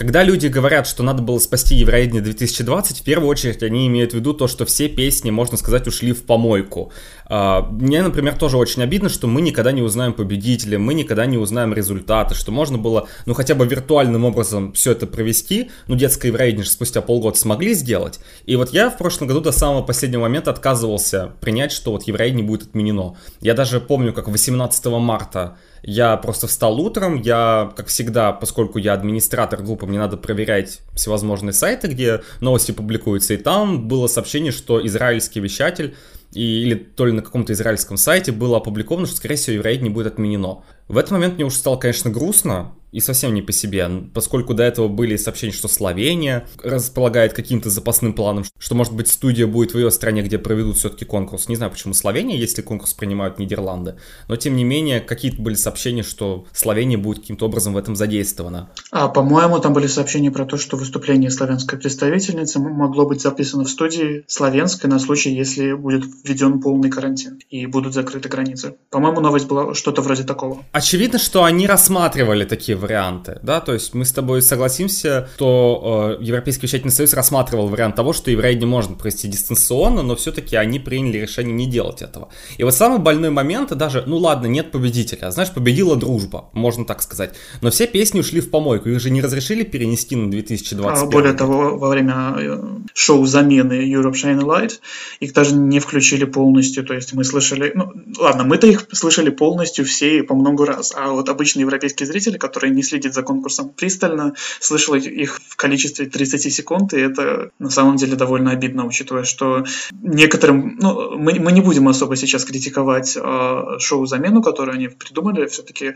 Когда 0.00 0.22
люди 0.22 0.46
говорят, 0.46 0.86
что 0.86 1.02
надо 1.02 1.22
было 1.22 1.38
спасти 1.38 1.74
Евровидение 1.74 2.22
2020, 2.22 3.00
в 3.00 3.04
первую 3.04 3.28
очередь 3.28 3.62
они 3.62 3.86
имеют 3.86 4.12
в 4.12 4.14
виду 4.14 4.32
то, 4.32 4.48
что 4.48 4.64
все 4.64 4.88
песни, 4.88 5.30
можно 5.30 5.58
сказать, 5.58 5.86
ушли 5.86 6.12
в 6.12 6.24
помойку. 6.24 6.90
А, 7.32 7.62
Мне, 7.70 8.02
например, 8.02 8.36
тоже 8.36 8.56
очень 8.56 8.82
обидно, 8.82 9.08
что 9.08 9.28
мы 9.28 9.40
никогда 9.40 9.70
не 9.70 9.82
узнаем 9.82 10.12
победителя, 10.12 10.80
мы 10.80 10.94
никогда 10.94 11.26
не 11.26 11.38
узнаем 11.38 11.72
результаты, 11.72 12.34
что 12.34 12.50
можно 12.50 12.76
было, 12.76 13.06
ну, 13.24 13.34
хотя 13.34 13.54
бы 13.54 13.64
виртуальным 13.68 14.24
образом 14.24 14.72
все 14.72 14.90
это 14.90 15.06
провести. 15.06 15.70
Ну, 15.86 15.94
детское 15.94 16.28
Евровидение 16.28 16.64
же 16.64 16.70
спустя 16.70 17.02
полгода 17.02 17.38
смогли 17.38 17.74
сделать. 17.74 18.18
И 18.46 18.56
вот 18.56 18.70
я 18.70 18.90
в 18.90 18.98
прошлом 18.98 19.28
году 19.28 19.40
до 19.40 19.52
самого 19.52 19.82
последнего 19.82 20.22
момента 20.22 20.50
отказывался 20.50 21.30
принять, 21.40 21.70
что 21.70 21.92
вот 21.92 22.02
Евровидение 22.02 22.44
будет 22.44 22.62
отменено. 22.62 23.14
Я 23.40 23.54
даже 23.54 23.80
помню, 23.80 24.12
как 24.12 24.26
18 24.26 24.86
марта 24.86 25.56
я 25.84 26.16
просто 26.16 26.48
встал 26.48 26.80
утром, 26.80 27.22
я, 27.22 27.72
как 27.76 27.86
всегда, 27.86 28.32
поскольку 28.32 28.78
я 28.78 28.92
администратор 28.92 29.62
группы, 29.62 29.86
мне 29.86 29.98
надо 29.98 30.16
проверять 30.16 30.80
всевозможные 30.94 31.52
сайты, 31.52 31.88
где 31.88 32.22
новости 32.40 32.72
публикуются, 32.72 33.34
и 33.34 33.36
там 33.38 33.88
было 33.88 34.06
сообщение, 34.08 34.52
что 34.52 34.84
израильский 34.84 35.40
вещатель 35.40 35.94
и, 36.32 36.62
или 36.62 36.74
то 36.74 37.06
ли 37.06 37.12
на 37.12 37.22
каком-то 37.22 37.52
израильском 37.52 37.96
сайте 37.96 38.32
было 38.32 38.58
опубликовано, 38.58 39.06
что, 39.06 39.16
скорее 39.16 39.36
всего, 39.36 39.54
Евровидение 39.54 39.92
будет 39.92 40.06
отменено. 40.08 40.62
В 40.88 40.96
этот 40.96 41.12
момент 41.12 41.34
мне 41.34 41.44
уж 41.44 41.54
стало, 41.54 41.76
конечно, 41.76 42.10
грустно 42.10 42.74
и 42.92 43.00
совсем 43.00 43.34
не 43.34 43.42
по 43.42 43.52
себе, 43.52 43.88
поскольку 44.12 44.54
до 44.54 44.62
этого 44.62 44.88
были 44.88 45.16
сообщения, 45.16 45.52
что 45.52 45.68
Словения 45.68 46.46
располагает 46.62 47.32
каким-то 47.32 47.70
запасным 47.70 48.12
планом, 48.12 48.44
что, 48.58 48.74
может 48.74 48.94
быть, 48.94 49.08
студия 49.08 49.46
будет 49.46 49.74
в 49.74 49.78
ее 49.78 49.90
стране, 49.90 50.22
где 50.22 50.38
проведут 50.38 50.76
все-таки 50.76 51.04
конкурс. 51.04 51.48
Не 51.48 51.56
знаю, 51.56 51.70
почему 51.72 51.94
Словения, 51.94 52.38
если 52.38 52.62
конкурс 52.62 52.92
принимают 52.94 53.38
Нидерланды, 53.38 53.96
но, 54.28 54.36
тем 54.36 54.56
не 54.56 54.64
менее, 54.64 55.00
какие-то 55.00 55.40
были 55.40 55.54
сообщения, 55.54 56.02
что 56.02 56.46
Словения 56.52 56.98
будет 56.98 57.20
каким-то 57.20 57.46
образом 57.46 57.74
в 57.74 57.76
этом 57.76 57.96
задействована. 57.96 58.70
А, 58.90 59.08
по-моему, 59.08 59.58
там 59.58 59.72
были 59.72 59.86
сообщения 59.86 60.30
про 60.30 60.44
то, 60.44 60.56
что 60.56 60.76
выступление 60.76 61.30
славянской 61.30 61.78
представительницы 61.78 62.58
могло 62.58 63.06
быть 63.06 63.20
записано 63.20 63.64
в 63.64 63.70
студии 63.70 64.24
славянской 64.26 64.90
на 64.90 64.98
случай, 64.98 65.34
если 65.34 65.72
будет 65.72 66.04
введен 66.24 66.60
полный 66.60 66.90
карантин 66.90 67.38
и 67.48 67.66
будут 67.66 67.94
закрыты 67.94 68.28
границы. 68.28 68.74
По-моему, 68.90 69.20
новость 69.20 69.46
была 69.46 69.74
что-то 69.74 70.02
вроде 70.02 70.24
такого. 70.24 70.64
Очевидно, 70.72 71.18
что 71.18 71.44
они 71.44 71.66
рассматривали 71.66 72.44
такие 72.44 72.76
варианты, 72.80 73.38
да, 73.42 73.60
то 73.60 73.72
есть 73.72 73.94
мы 73.94 74.04
с 74.04 74.12
тобой 74.12 74.42
согласимся, 74.42 75.28
что 75.36 76.16
э, 76.20 76.24
Европейский 76.24 76.66
вещательный 76.66 76.92
союз 76.92 77.12
рассматривал 77.14 77.68
вариант 77.68 77.96
того, 77.96 78.12
что 78.12 78.30
Евровидение 78.30 78.68
можно 78.68 78.96
провести 78.96 79.28
дистанционно, 79.28 80.02
но 80.02 80.16
все-таки 80.16 80.56
они 80.56 80.78
приняли 80.78 81.18
решение 81.18 81.52
не 81.54 81.66
делать 81.66 82.02
этого. 82.02 82.28
И 82.58 82.64
вот 82.64 82.74
самый 82.74 82.98
больной 82.98 83.30
момент, 83.30 83.72
даже, 83.76 84.04
ну 84.06 84.16
ладно, 84.16 84.46
нет 84.46 84.72
победителя, 84.72 85.30
знаешь, 85.30 85.52
победила 85.52 85.96
дружба, 85.96 86.50
можно 86.52 86.84
так 86.84 87.02
сказать, 87.02 87.34
но 87.60 87.70
все 87.70 87.86
песни 87.86 88.20
ушли 88.20 88.40
в 88.40 88.50
помойку, 88.50 88.88
их 88.88 89.00
же 89.00 89.10
не 89.10 89.22
разрешили 89.22 89.62
перенести 89.62 90.16
на 90.16 90.30
2021. 90.30 90.84
А, 90.84 91.06
более 91.06 91.34
того, 91.34 91.78
во 91.78 91.88
время 91.88 92.34
э, 92.38 92.58
шоу 92.94 93.26
замены 93.26 93.72
Europe 93.72 94.14
Shine 94.14 94.40
Light 94.40 94.80
их 95.20 95.32
даже 95.32 95.54
не 95.54 95.80
включили 95.80 96.24
полностью, 96.24 96.84
то 96.84 96.94
есть 96.94 97.12
мы 97.12 97.24
слышали, 97.24 97.72
ну 97.74 97.92
ладно, 98.18 98.44
мы-то 98.44 98.66
их 98.66 98.86
слышали 98.92 99.30
полностью 99.30 99.84
все 99.84 100.22
по 100.22 100.34
много 100.34 100.66
раз, 100.66 100.92
а 100.96 101.10
вот 101.10 101.28
обычный 101.28 101.60
европейский 101.60 102.04
зритель, 102.04 102.38
который 102.38 102.69
не 102.74 102.82
следит 102.82 103.14
за 103.14 103.22
конкурсом 103.22 103.70
пристально, 103.70 104.34
слышал 104.60 104.94
их 104.94 105.40
в 105.48 105.56
количестве 105.56 106.06
30 106.06 106.52
секунд, 106.52 106.94
и 106.94 107.00
это 107.00 107.50
на 107.58 107.70
самом 107.70 107.96
деле 107.96 108.16
довольно 108.16 108.50
обидно, 108.50 108.86
учитывая, 108.86 109.24
что 109.24 109.64
некоторым, 110.02 110.76
ну, 110.80 111.18
мы, 111.18 111.38
мы 111.40 111.52
не 111.52 111.60
будем 111.60 111.88
особо 111.88 112.16
сейчас 112.16 112.44
критиковать 112.44 113.16
э, 113.16 113.78
шоу 113.78 114.06
замену, 114.06 114.42
которое 114.42 114.72
они 114.72 114.88
придумали, 114.88 115.46
все-таки 115.46 115.94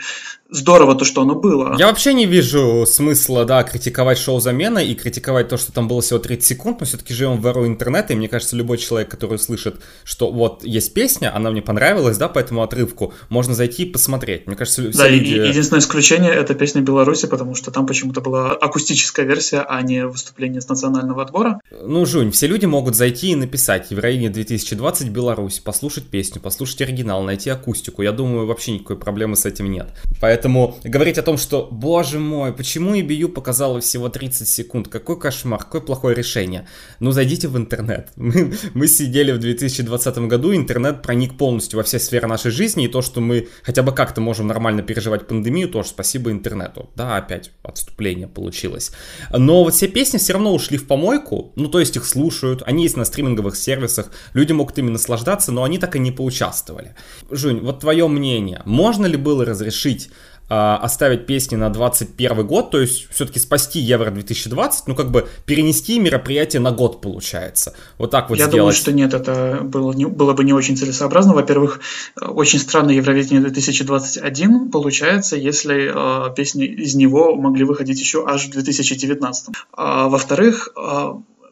здорово 0.51 0.95
то, 0.95 1.05
что 1.05 1.23
оно 1.23 1.35
было. 1.35 1.77
Я 1.79 1.89
вообще 1.89 2.15
не 2.15 2.27
вижу 2.27 2.85
смысла, 2.87 3.45
да, 3.45 3.63
критиковать 3.63 4.19
шоу 4.19 4.41
замена 4.41 4.79
и 4.79 4.95
критиковать 4.95 5.49
то, 5.49 5.57
что 5.57 5.73
там 5.73 5.89
было 5.89 6.01
всего 6.01 6.19
30 6.19 6.45
секунд, 6.45 6.81
но 6.81 6.87
все-таки 6.87 7.15
живем 7.15 7.41
в 7.41 7.47
эру 7.47 7.67
интернета, 7.67 8.13
и 8.13 8.17
мне 8.17 8.29
кажется, 8.29 8.57
любой 8.57 8.79
человек, 8.79 9.11
который 9.11 9.39
слышит, 9.39 9.81
что 10.05 10.31
вот 10.31 10.65
есть 10.65 10.95
песня, 10.95 11.35
она 11.35 11.51
мне 11.51 11.63
понравилась, 11.63 12.19
да, 12.19 12.29
по 12.29 12.39
этому 12.39 12.63
отрывку, 12.63 13.15
можно 13.29 13.55
зайти 13.55 13.85
и 13.85 13.91
посмотреть. 13.91 14.47
Мне 14.47 14.57
кажется, 14.57 14.91
все 14.91 14.99
Да, 14.99 15.09
люди... 15.09 15.33
единственное 15.33 15.81
исключение 15.81 16.33
это 16.33 16.55
песня 16.65 16.81
Беларуси, 16.81 17.27
потому 17.27 17.55
что 17.55 17.71
там 17.71 17.87
почему-то 17.87 18.23
была 18.23 18.53
акустическая 18.53 19.27
версия, 19.27 19.67
а 19.69 19.83
не 19.83 20.07
выступление 20.07 20.63
с 20.63 20.69
национального 20.71 21.23
отбора. 21.23 21.61
Ну, 21.83 22.07
Жунь, 22.07 22.31
все 22.31 22.47
люди 22.47 22.65
могут 22.65 22.95
зайти 22.95 23.33
и 23.33 23.35
написать 23.35 23.91
Евровидение 23.91 24.31
2020 24.31 25.11
Беларусь, 25.11 25.61
послушать 25.61 26.05
песню, 26.05 26.41
послушать 26.41 26.81
оригинал, 26.81 27.23
найти 27.23 27.51
акустику. 27.51 28.01
Я 28.01 28.13
думаю, 28.13 28.47
вообще 28.47 28.73
никакой 28.73 28.97
проблемы 28.97 29.37
с 29.37 29.45
этим 29.45 29.71
нет. 29.71 29.89
Поэтому 30.23 30.79
говорить 30.83 31.19
о 31.19 31.23
том, 31.23 31.37
что, 31.37 31.69
боже 31.71 32.19
мой, 32.19 32.51
почему 32.55 32.95
EBU 32.95 33.29
показала 33.29 33.83
всего 33.83 34.09
30 34.09 34.49
секунд, 34.49 34.89
какой 34.89 35.21
кошмар, 35.21 35.59
какое 35.59 35.83
плохое 35.83 36.17
решение. 36.17 36.67
Ну, 36.99 37.11
зайдите 37.11 37.49
в 37.49 37.59
интернет. 37.59 38.09
Мы, 38.17 38.55
мы 38.73 38.87
сидели 38.87 39.33
в 39.33 39.39
2020 39.39 40.17
году, 40.21 40.55
интернет 40.55 41.03
проник 41.03 41.37
полностью 41.37 41.77
во 41.77 41.83
все 41.83 41.99
сферы 41.99 42.27
нашей 42.27 42.51
жизни, 42.51 42.87
и 42.87 42.89
то, 42.89 43.03
что 43.03 43.21
мы 43.21 43.49
хотя 43.63 43.83
бы 43.83 43.93
как-то 43.93 44.23
можем 44.23 44.47
нормально 44.47 44.83
переживать 44.83 45.27
пандемию, 45.27 45.69
тоже 45.69 45.91
спасибо 45.91 46.31
интернету. 46.31 46.54
Да, 46.95 47.17
опять 47.17 47.51
отступление 47.63 48.29
получилось. 48.29 48.93
Но 49.31 49.65
вот 49.65 49.75
все 49.75 49.89
песни 49.89 50.19
все 50.19 50.35
равно 50.35 50.55
ушли 50.55 50.79
в 50.79 50.87
помойку, 50.87 51.53
ну, 51.57 51.69
то 51.69 51.81
есть 51.81 51.97
их 51.97 52.05
слушают, 52.05 52.63
они 52.67 52.85
есть 52.85 52.97
на 52.97 53.05
стриминговых 53.05 53.57
сервисах, 53.57 54.11
люди 54.33 54.53
могут 54.53 54.79
ими 54.79 54.91
наслаждаться, 54.91 55.53
но 55.53 55.65
они 55.65 55.79
так 55.79 55.97
и 55.97 55.99
не 55.99 56.13
поучаствовали. 56.13 56.95
Жунь, 57.31 57.61
вот 57.61 57.81
твое 57.81 58.09
мнение, 58.09 58.63
можно 58.65 59.07
ли 59.07 59.17
было 59.17 59.45
разрешить 59.45 60.11
оставить 60.49 61.27
песни 61.27 61.57
на 61.57 61.71
21 61.71 62.47
год, 62.47 62.71
то 62.71 62.81
есть 62.81 63.09
все-таки 63.11 63.39
спасти 63.39 63.79
Евро 63.81 64.11
2020, 64.11 64.89
ну 64.89 64.95
как 64.95 65.11
бы 65.11 65.27
перенести 65.47 65.99
мероприятие 65.99 66.61
на 66.61 66.71
год 66.71 67.01
получается. 67.01 67.75
Вот 67.99 68.11
так 68.11 68.29
вот 68.29 68.39
Я 68.39 68.47
сделать. 68.47 68.59
думаю, 68.59 68.73
что 68.75 68.93
нет, 68.93 69.15
это 69.15 69.61
было, 69.63 69.93
не, 69.93 70.07
было 70.07 70.35
бы 70.35 70.45
не 70.45 70.53
очень 70.53 70.77
целесообразно. 70.77 71.35
Во-первых, 71.35 71.81
э, 72.21 72.27
очень 72.27 72.59
странное 72.59 72.95
Евровидение 72.95 73.41
2021 73.41 74.71
получается, 74.71 75.37
если 75.37 76.29
э, 76.31 76.35
песни 76.35 76.67
из 76.67 76.95
него 76.95 77.35
могли 77.35 77.65
выходить 77.65 78.01
еще 78.01 78.25
аж 78.27 78.47
в 78.47 78.51
2019. 78.51 79.55
А, 79.73 80.09
во-вторых, 80.09 80.69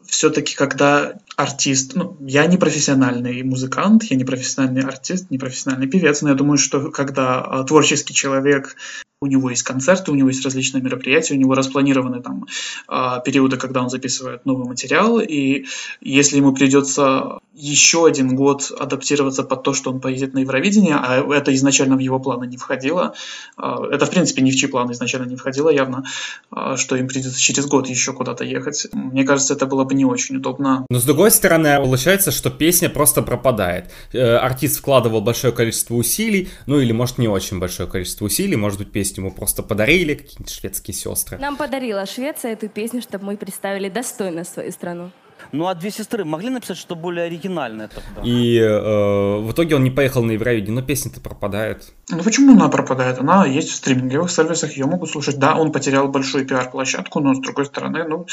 все-таки, 0.07 0.55
когда 0.55 1.13
артист, 1.35 1.93
ну, 1.95 2.17
я 2.21 2.45
не 2.45 2.57
профессиональный 2.57 3.43
музыкант, 3.43 4.03
я 4.03 4.17
не 4.17 4.23
профессиональный 4.23 4.83
артист, 4.83 5.29
не 5.29 5.37
профессиональный 5.37 5.87
певец, 5.87 6.21
но 6.21 6.29
я 6.29 6.35
думаю, 6.35 6.57
что 6.57 6.91
когда 6.91 7.41
а, 7.41 7.63
творческий 7.63 8.13
человек 8.13 8.75
у 9.23 9.27
него 9.27 9.49
есть 9.49 9.63
концерты, 9.63 10.11
у 10.11 10.15
него 10.15 10.29
есть 10.29 10.43
различные 10.43 10.83
мероприятия, 10.83 11.33
у 11.33 11.37
него 11.37 11.55
распланированы 11.55 12.21
там 12.21 12.45
а, 12.87 13.19
периоды, 13.19 13.57
когда 13.57 13.81
он 13.81 13.89
записывает 13.89 14.45
новый 14.45 14.67
материал, 14.67 15.19
и 15.19 15.65
если 16.01 16.37
ему 16.37 16.53
придется 16.53 17.39
еще 17.53 18.07
один 18.07 18.35
год 18.35 18.71
адаптироваться 18.77 19.43
под 19.43 19.63
то, 19.63 19.73
что 19.73 19.91
он 19.91 19.99
поедет 19.99 20.33
на 20.33 20.39
Евровидение, 20.39 20.95
а 20.95 21.23
это 21.33 21.53
изначально 21.53 21.95
в 21.95 21.99
его 21.99 22.19
планы 22.19 22.45
не 22.45 22.57
входило, 22.57 23.13
а, 23.57 23.79
это 23.91 24.05
в 24.05 24.09
принципе 24.09 24.41
ни 24.41 24.51
в 24.51 24.55
чьи 24.55 24.67
планы 24.67 24.91
изначально 24.93 25.27
не 25.27 25.35
входило 25.35 25.69
явно, 25.69 26.03
а, 26.51 26.77
что 26.77 26.95
им 26.95 27.07
придется 27.07 27.39
через 27.39 27.65
год 27.67 27.87
еще 27.87 28.13
куда-то 28.13 28.43
ехать. 28.43 28.87
Мне 28.93 29.23
кажется, 29.23 29.53
это 29.53 29.67
было 29.67 29.83
бы 29.83 29.93
не 29.93 30.05
очень 30.05 30.37
удобно. 30.37 30.85
Но 30.89 30.99
с 30.99 31.03
другой 31.03 31.31
стороны, 31.31 31.77
получается, 31.77 32.31
что 32.31 32.49
песня 32.49 32.89
просто 32.89 33.21
пропадает. 33.21 33.91
Э, 34.11 34.37
артист 34.37 34.79
вкладывал 34.79 35.21
большое 35.21 35.53
количество 35.53 35.95
усилий, 35.95 36.49
ну 36.65 36.79
или 36.79 36.91
может 36.91 37.19
не 37.19 37.27
очень 37.27 37.59
большое 37.59 37.87
количество 37.87 38.25
усилий, 38.25 38.55
может 38.55 38.79
быть 38.79 38.91
песню 39.13 39.21
ему 39.21 39.31
просто 39.31 39.63
подарили 39.63 40.15
какие-нибудь 40.15 40.49
шведские 40.49 40.95
сестры. 40.95 41.37
Нам 41.37 41.57
подарила 41.57 42.05
Швеция 42.05 42.53
эту 42.53 42.69
песню, 42.69 43.01
чтобы 43.01 43.25
мы 43.25 43.37
представили 43.37 43.89
достойно 43.89 44.43
свою 44.43 44.71
страну. 44.71 45.11
Ну 45.53 45.67
а 45.67 45.75
две 45.75 45.91
сестры 45.91 46.25
могли 46.25 46.49
написать 46.49 46.77
что 46.77 46.95
более 46.95 47.25
оригинальное 47.25 47.87
тогда? 47.87 48.27
И 48.27 48.57
э, 48.57 49.37
в 49.37 49.51
итоге 49.51 49.75
он 49.75 49.83
не 49.83 49.91
поехал 49.91 50.23
на 50.23 50.31
Евровидение, 50.31 50.73
но 50.73 50.81
песня-то 50.81 51.21
пропадает. 51.21 51.93
Ну 52.09 52.23
почему 52.23 52.53
она 52.53 52.69
пропадает? 52.69 53.19
Она 53.19 53.45
есть 53.45 53.69
в 53.69 53.75
стриминговых 53.75 54.31
сервисах, 54.31 54.75
ее 54.75 54.87
могут 54.87 55.11
слушать. 55.11 55.37
Да, 55.37 55.55
он 55.55 55.71
потерял 55.71 56.07
большую 56.07 56.47
пиар-площадку, 56.47 57.19
но 57.19 57.35
с 57.35 57.39
другой 57.39 57.67
стороны, 57.67 58.03
ну, 58.07 58.25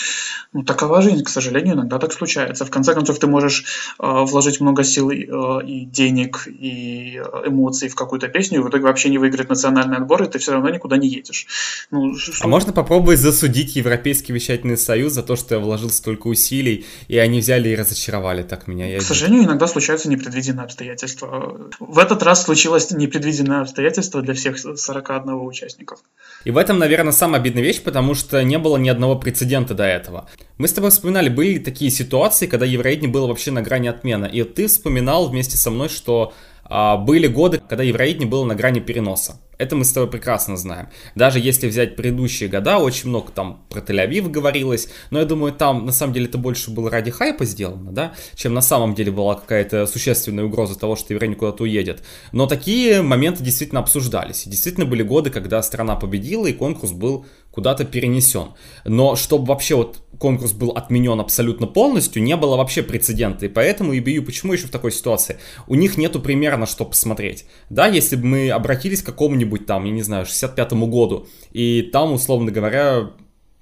ну 0.54 0.62
такова 0.64 1.02
жизнь, 1.02 1.22
к 1.22 1.28
сожалению, 1.28 1.74
иногда 1.74 1.98
так 1.98 2.14
случается. 2.14 2.64
В 2.64 2.70
конце 2.70 2.94
концов, 2.94 3.18
ты 3.18 3.26
можешь 3.26 3.66
э, 3.98 4.24
вложить 4.24 4.62
много 4.62 4.82
сил 4.82 5.10
и, 5.10 5.26
э, 5.26 5.66
и 5.66 5.84
денег, 5.84 6.48
и 6.48 7.20
э, 7.22 7.48
эмоций 7.48 7.90
в 7.90 7.96
какую-то 7.96 8.28
песню, 8.28 8.60
и 8.60 8.62
в 8.62 8.70
итоге 8.70 8.84
вообще 8.84 9.10
не 9.10 9.18
выиграть 9.18 9.50
национальный 9.50 9.98
отбор, 9.98 10.22
и 10.22 10.26
ты 10.26 10.38
все 10.38 10.52
равно 10.52 10.70
никуда 10.70 10.96
не 10.96 11.08
едешь. 11.08 11.46
Ну, 11.90 12.14
а 12.40 12.48
можно 12.48 12.72
попробовать 12.72 13.18
засудить 13.18 13.76
Европейский 13.76 14.32
вещательный 14.32 14.78
союз 14.78 15.12
за 15.12 15.22
то, 15.22 15.36
что 15.36 15.56
я 15.56 15.60
вложил 15.60 15.90
столько 15.90 16.28
усилий, 16.28 16.86
и 17.10 17.18
они 17.18 17.40
взяли 17.40 17.70
и 17.70 17.74
разочаровали 17.74 18.44
так 18.44 18.68
меня. 18.68 18.86
Я 18.86 19.00
К 19.00 19.02
сожалению, 19.02 19.42
иногда 19.42 19.66
случаются 19.66 20.08
непредвиденные 20.08 20.62
обстоятельства. 20.62 21.58
В 21.80 21.98
этот 21.98 22.22
раз 22.22 22.44
случилось 22.44 22.92
непредвиденное 22.92 23.62
обстоятельство 23.62 24.22
для 24.22 24.32
всех 24.34 24.56
41 24.56 25.34
участников. 25.34 25.98
И 26.44 26.52
в 26.52 26.56
этом, 26.56 26.78
наверное, 26.78 27.10
самая 27.10 27.40
обидная 27.40 27.64
вещь, 27.64 27.82
потому 27.82 28.14
что 28.14 28.44
не 28.44 28.58
было 28.58 28.76
ни 28.76 28.88
одного 28.88 29.16
прецедента 29.16 29.74
до 29.74 29.82
этого. 29.82 30.28
Мы 30.56 30.68
с 30.68 30.72
тобой 30.72 30.90
вспоминали, 30.90 31.28
были 31.28 31.58
такие 31.58 31.90
ситуации, 31.90 32.46
когда 32.46 32.64
Евровидение 32.64 33.10
было 33.10 33.26
вообще 33.26 33.50
на 33.50 33.60
грани 33.60 33.88
отмены. 33.88 34.30
И 34.32 34.44
ты 34.44 34.68
вспоминал 34.68 35.30
вместе 35.30 35.56
со 35.56 35.72
мной, 35.72 35.88
что 35.88 36.32
а, 36.62 36.96
были 36.96 37.26
годы, 37.26 37.60
когда 37.68 37.82
Евровидение 37.82 38.28
было 38.28 38.44
на 38.44 38.54
грани 38.54 38.78
переноса. 38.78 39.40
Это 39.60 39.76
мы 39.76 39.84
с 39.84 39.92
тобой 39.92 40.08
прекрасно 40.08 40.56
знаем. 40.56 40.88
Даже 41.14 41.38
если 41.38 41.68
взять 41.68 41.94
предыдущие 41.94 42.48
года, 42.48 42.78
очень 42.78 43.10
много 43.10 43.30
там 43.30 43.62
про 43.68 43.80
Тель-Авив 43.80 44.30
говорилось, 44.30 44.88
но 45.10 45.18
я 45.18 45.26
думаю, 45.26 45.52
там 45.52 45.84
на 45.84 45.92
самом 45.92 46.14
деле 46.14 46.26
это 46.28 46.38
больше 46.38 46.70
было 46.70 46.88
ради 46.88 47.10
хайпа 47.10 47.44
сделано, 47.44 47.92
да, 47.92 48.14
чем 48.34 48.54
на 48.54 48.62
самом 48.62 48.94
деле 48.94 49.12
была 49.12 49.34
какая-то 49.34 49.86
существенная 49.86 50.46
угроза 50.46 50.78
того, 50.78 50.96
что 50.96 51.12
Евровидение 51.12 51.38
куда-то 51.38 51.64
уедет. 51.64 52.02
Но 52.32 52.46
такие 52.46 53.02
моменты 53.02 53.44
действительно 53.44 53.80
обсуждались. 53.80 54.46
И 54.46 54.50
действительно 54.50 54.86
были 54.86 55.02
годы, 55.02 55.28
когда 55.28 55.62
страна 55.62 55.94
победила 55.94 56.46
и 56.46 56.54
конкурс 56.54 56.92
был 56.92 57.26
куда-то 57.50 57.84
перенесен. 57.84 58.52
Но 58.84 59.16
чтобы 59.16 59.46
вообще 59.46 59.74
вот 59.74 60.02
конкурс 60.18 60.52
был 60.52 60.70
отменен 60.70 61.18
абсолютно 61.18 61.66
полностью, 61.66 62.22
не 62.22 62.36
было 62.36 62.56
вообще 62.56 62.82
прецедента. 62.82 63.46
И 63.46 63.48
поэтому 63.48 63.94
EBU 63.94 64.22
почему 64.22 64.52
еще 64.52 64.66
в 64.66 64.70
такой 64.70 64.92
ситуации? 64.92 65.38
У 65.66 65.74
них 65.74 65.96
нету 65.96 66.20
примера 66.20 66.56
на 66.56 66.66
что 66.66 66.84
посмотреть. 66.84 67.46
Да, 67.68 67.86
если 67.86 68.16
бы 68.16 68.26
мы 68.26 68.50
обратились 68.50 69.02
к 69.02 69.06
какому-нибудь 69.06 69.49
там, 69.58 69.84
я 69.84 69.90
не 69.90 70.02
знаю, 70.02 70.24
65-му 70.26 70.86
году, 70.86 71.26
и 71.52 71.82
там, 71.92 72.12
условно 72.12 72.50
говоря, 72.50 73.10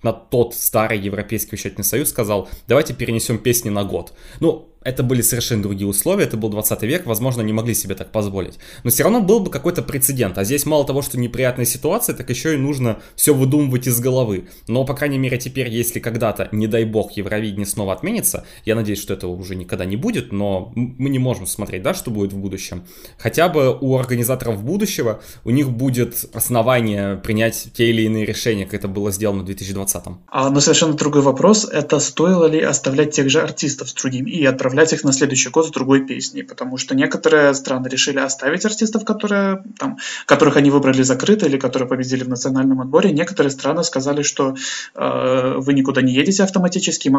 на 0.03 0.13
тот 0.13 0.55
старый 0.55 0.99
Европейский 0.99 1.57
вещательный 1.57 1.85
союз 1.85 2.11
сказал, 2.11 2.49
давайте 2.67 2.95
перенесем 2.95 3.39
песни 3.39 3.69
на 3.69 3.85
год. 3.85 4.13
Ну, 4.41 4.69
это 4.89 5.03
были 5.03 5.21
совершенно 5.21 5.63
другие 5.63 5.87
условия, 5.87 6.25
это 6.25 6.39
был 6.39 6.49
20 6.49 6.83
век, 6.83 7.05
возможно, 7.05 7.43
не 7.43 7.53
могли 7.53 7.75
себе 7.75 7.95
так 7.95 8.11
позволить. 8.11 8.59
Но 8.85 8.91
все 8.91 9.03
равно 9.03 9.21
был 9.21 9.41
бы 9.41 9.51
какой-то 9.51 9.83
прецедент. 9.83 10.39
А 10.39 10.45
здесь 10.45 10.65
мало 10.65 10.87
того, 10.87 11.03
что 11.03 11.19
неприятная 11.19 11.67
ситуация, 11.67 12.15
так 12.15 12.31
еще 12.31 12.55
и 12.55 12.57
нужно 12.57 12.99
все 13.15 13.35
выдумывать 13.35 13.87
из 13.87 14.01
головы. 14.01 14.49
Но, 14.67 14.85
по 14.85 14.95
крайней 14.95 15.19
мере, 15.19 15.37
теперь, 15.37 15.69
если 15.69 16.01
когда-то, 16.01 16.49
не 16.53 16.67
дай 16.67 16.85
бог, 16.85 17.13
Евровидение 17.13 17.67
снова 17.67 17.93
отменится, 17.93 18.47
я 18.65 18.75
надеюсь, 18.75 19.01
что 19.01 19.13
этого 19.13 19.33
уже 19.33 19.57
никогда 19.57 19.85
не 19.85 19.97
будет, 19.97 20.33
но 20.33 20.73
мы 20.75 21.11
не 21.11 21.19
можем 21.19 21.47
смотреть, 21.47 21.83
да, 21.83 21.93
что 21.93 22.11
будет 22.11 22.33
в 22.33 22.39
будущем. 22.39 22.85
Хотя 23.19 23.49
бы 23.49 23.77
у 23.79 23.99
организаторов 23.99 24.65
будущего, 24.65 25.21
у 25.45 25.51
них 25.51 25.69
будет 25.69 26.25
основание 26.33 27.17
принять 27.17 27.69
те 27.75 27.91
или 27.91 28.03
иные 28.03 28.25
решения, 28.25 28.65
как 28.65 28.75
это 28.75 28.89
было 28.89 29.11
сделано 29.11 29.43
в 29.43 29.47
2020. 29.47 30.03
А, 30.29 30.51
но 30.51 30.61
совершенно 30.61 30.95
другой 30.95 31.21
вопрос, 31.21 31.69
это 31.71 31.99
стоило 32.01 32.47
ли 32.47 32.61
оставлять 32.61 33.11
тех 33.11 33.29
же 33.29 33.43
артистов 33.43 33.91
с 33.91 33.95
другим 33.95 34.27
и 34.27 34.45
отправлять 34.45 34.78
отправлять 34.79 34.93
их 34.93 35.05
на 35.05 35.13
следующий 35.13 35.51
год 35.51 35.67
с 35.67 35.71
другой 35.71 36.07
песней, 36.07 36.43
потому 36.43 36.79
что 36.79 36.95
некоторые 36.95 37.55
страны 37.55 37.89
решили 37.89 38.19
оставить 38.21 38.65
артистов, 38.65 39.05
которые, 39.05 39.65
там, 39.79 39.99
которых 40.27 40.57
они 40.57 40.71
выбрали 40.71 41.03
закрыто 41.03 41.47
или 41.47 41.59
которые 41.59 41.89
победили 41.89 42.25
в 42.25 42.29
национальном 42.29 42.81
отборе. 42.81 43.13
Некоторые 43.13 43.51
страны 43.51 43.85
сказали, 43.85 44.23
что 44.23 44.55
э, 44.95 45.55
вы 45.59 45.75
никуда 45.75 46.03
не 46.03 46.13
едете 46.13 46.45
автоматически. 46.45 47.13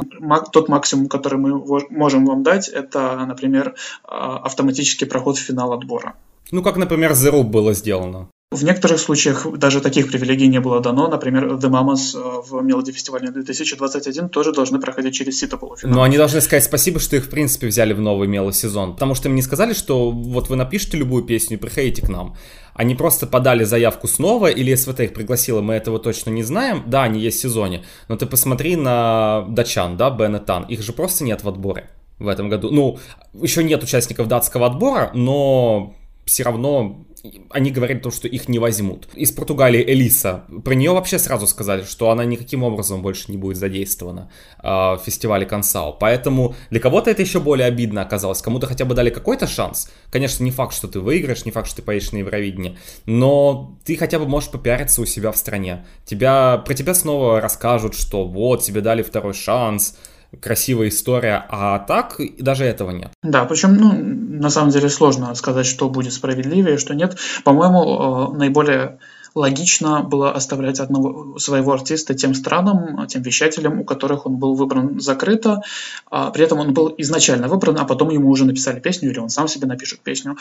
Тот 0.51 0.69
максимум, 0.69 1.07
который 1.07 1.37
мы 1.39 1.85
можем 1.89 2.25
вам 2.25 2.43
дать, 2.43 2.69
это, 2.69 3.25
например, 3.27 3.67
э, 3.69 4.07
автоматический 4.07 5.05
проход 5.05 5.37
в 5.37 5.41
финал 5.41 5.73
отбора. 5.73 6.13
Ну, 6.51 6.63
как, 6.63 6.77
например, 6.77 7.11
The 7.11 7.31
Roop 7.31 7.43
было 7.43 7.73
сделано. 7.73 8.27
В 8.51 8.63
некоторых 8.63 8.99
случаях 8.99 9.45
даже 9.59 9.79
таких 9.79 10.07
привилегий 10.07 10.47
не 10.47 10.59
было 10.59 10.79
дано. 10.79 11.07
Например, 11.07 11.53
The 11.53 11.69
Mamas 11.69 12.17
э, 12.17 12.41
в 12.49 12.63
Мелоди 12.63 12.91
фестивале 12.91 13.29
2021 13.29 14.29
тоже 14.29 14.53
должны 14.53 14.79
проходить 14.79 15.13
через 15.13 15.37
сито 15.37 15.55
полуфинал. 15.55 15.95
Но 15.95 16.01
они 16.01 16.17
должны 16.17 16.41
сказать 16.41 16.63
спасибо, 16.63 16.99
что 16.99 17.15
их 17.15 17.25
в 17.25 17.29
принципе 17.29 17.67
взяли 17.67 17.93
в 17.93 18.01
новый 18.01 18.27
Мело 18.27 18.51
сезон. 18.51 18.95
Потому 18.95 19.13
что 19.13 19.29
им 19.29 19.35
не 19.35 19.43
сказали, 19.43 19.73
что 19.73 20.09
вот 20.09 20.49
вы 20.49 20.55
напишите 20.55 20.97
любую 20.97 21.25
песню 21.25 21.57
и 21.57 21.59
приходите 21.59 22.01
к 22.01 22.09
нам. 22.09 22.35
Они 22.73 22.95
просто 22.95 23.27
подали 23.27 23.65
заявку 23.65 24.07
снова, 24.07 24.47
или 24.47 24.73
СВТ 24.73 25.01
их 25.01 25.13
пригласила, 25.13 25.61
мы 25.61 25.75
этого 25.75 25.99
точно 25.99 26.31
не 26.31 26.41
знаем. 26.41 26.81
Да, 26.87 27.03
они 27.03 27.19
есть 27.19 27.37
в 27.37 27.41
сезоне, 27.41 27.85
но 28.07 28.15
ты 28.15 28.25
посмотри 28.25 28.75
на 28.75 29.45
датчан, 29.47 29.95
да, 29.95 30.09
Бен 30.09 30.37
и 30.37 30.39
Тан, 30.39 30.63
их 30.63 30.81
же 30.81 30.91
просто 30.91 31.23
нет 31.23 31.43
в 31.43 31.49
отборе 31.49 31.91
в 32.17 32.27
этом 32.27 32.49
году. 32.49 32.71
Ну, 32.71 32.97
еще 33.39 33.63
нет 33.63 33.83
участников 33.83 34.27
датского 34.27 34.65
отбора, 34.65 35.11
но 35.13 35.93
все 36.25 36.43
равно 36.43 37.05
они 37.49 37.71
говорят 37.71 37.99
о 37.99 38.03
том, 38.03 38.11
что 38.11 38.27
их 38.27 38.47
не 38.47 38.59
возьмут. 38.59 39.07
Из 39.13 39.31
Португалии 39.31 39.81
Элиса. 39.81 40.45
Про 40.63 40.73
нее 40.73 40.91
вообще 40.91 41.19
сразу 41.19 41.47
сказали, 41.47 41.83
что 41.83 42.09
она 42.11 42.25
никаким 42.25 42.63
образом 42.63 43.01
больше 43.01 43.31
не 43.31 43.37
будет 43.37 43.57
задействована 43.57 44.31
э, 44.61 44.67
в 44.67 45.01
фестивале 45.05 45.45
Консао. 45.45 45.93
Поэтому 45.93 46.55
для 46.69 46.79
кого-то 46.79 47.11
это 47.11 47.21
еще 47.21 47.39
более 47.39 47.67
обидно 47.67 48.01
оказалось. 48.01 48.41
Кому-то 48.41 48.67
хотя 48.67 48.85
бы 48.85 48.95
дали 48.95 49.09
какой-то 49.09 49.47
шанс. 49.47 49.91
Конечно, 50.09 50.43
не 50.43 50.51
факт, 50.51 50.73
что 50.73 50.87
ты 50.87 50.99
выиграешь, 50.99 51.45
не 51.45 51.51
факт, 51.51 51.67
что 51.67 51.77
ты 51.77 51.81
поедешь 51.81 52.11
на 52.11 52.17
Евровидение. 52.17 52.77
Но 53.05 53.77
ты 53.83 53.95
хотя 53.95 54.19
бы 54.19 54.27
можешь 54.27 54.49
попиариться 54.49 55.01
у 55.01 55.05
себя 55.05 55.31
в 55.31 55.37
стране. 55.37 55.85
Тебя, 56.05 56.57
про 56.65 56.73
тебя 56.73 56.93
снова 56.93 57.41
расскажут, 57.41 57.95
что 57.95 58.25
вот, 58.25 58.63
тебе 58.63 58.81
дали 58.81 59.01
второй 59.01 59.33
шанс, 59.33 59.97
красивая 60.41 60.89
история, 60.89 61.45
а 61.49 61.79
так 61.79 62.19
даже 62.37 62.65
этого 62.65 62.91
нет. 62.91 63.11
Да, 63.23 63.45
причем, 63.45 63.75
ну, 63.75 63.93
на 63.93 64.49
самом 64.49 64.71
деле 64.71 64.89
сложно 64.89 65.33
сказать, 65.35 65.65
что 65.65 65.89
будет 65.89 66.13
справедливее, 66.13 66.77
что 66.77 66.93
нет. 66.93 67.17
По-моему, 67.43 68.33
э, 68.33 68.37
наиболее 68.37 68.99
логично 69.35 70.01
было 70.01 70.31
оставлять 70.31 70.79
одного 70.79 71.37
своего 71.39 71.73
артиста 71.73 72.13
тем 72.13 72.33
странам, 72.33 73.05
тем 73.07 73.21
вещателям, 73.21 73.81
у 73.81 73.83
которых 73.83 74.25
он 74.25 74.35
был 74.37 74.55
выбран 74.55 74.99
закрыто. 74.99 75.61
А 76.09 76.31
при 76.31 76.43
этом 76.43 76.59
он 76.59 76.73
был 76.73 76.93
изначально 76.97 77.47
выбран, 77.47 77.77
а 77.79 77.85
потом 77.85 78.09
ему 78.09 78.29
уже 78.29 78.45
написали 78.45 78.79
песню, 78.79 79.11
или 79.11 79.19
он 79.19 79.29
сам 79.29 79.47
себе 79.47 79.67
напишет 79.67 79.99
песню. 80.01 80.37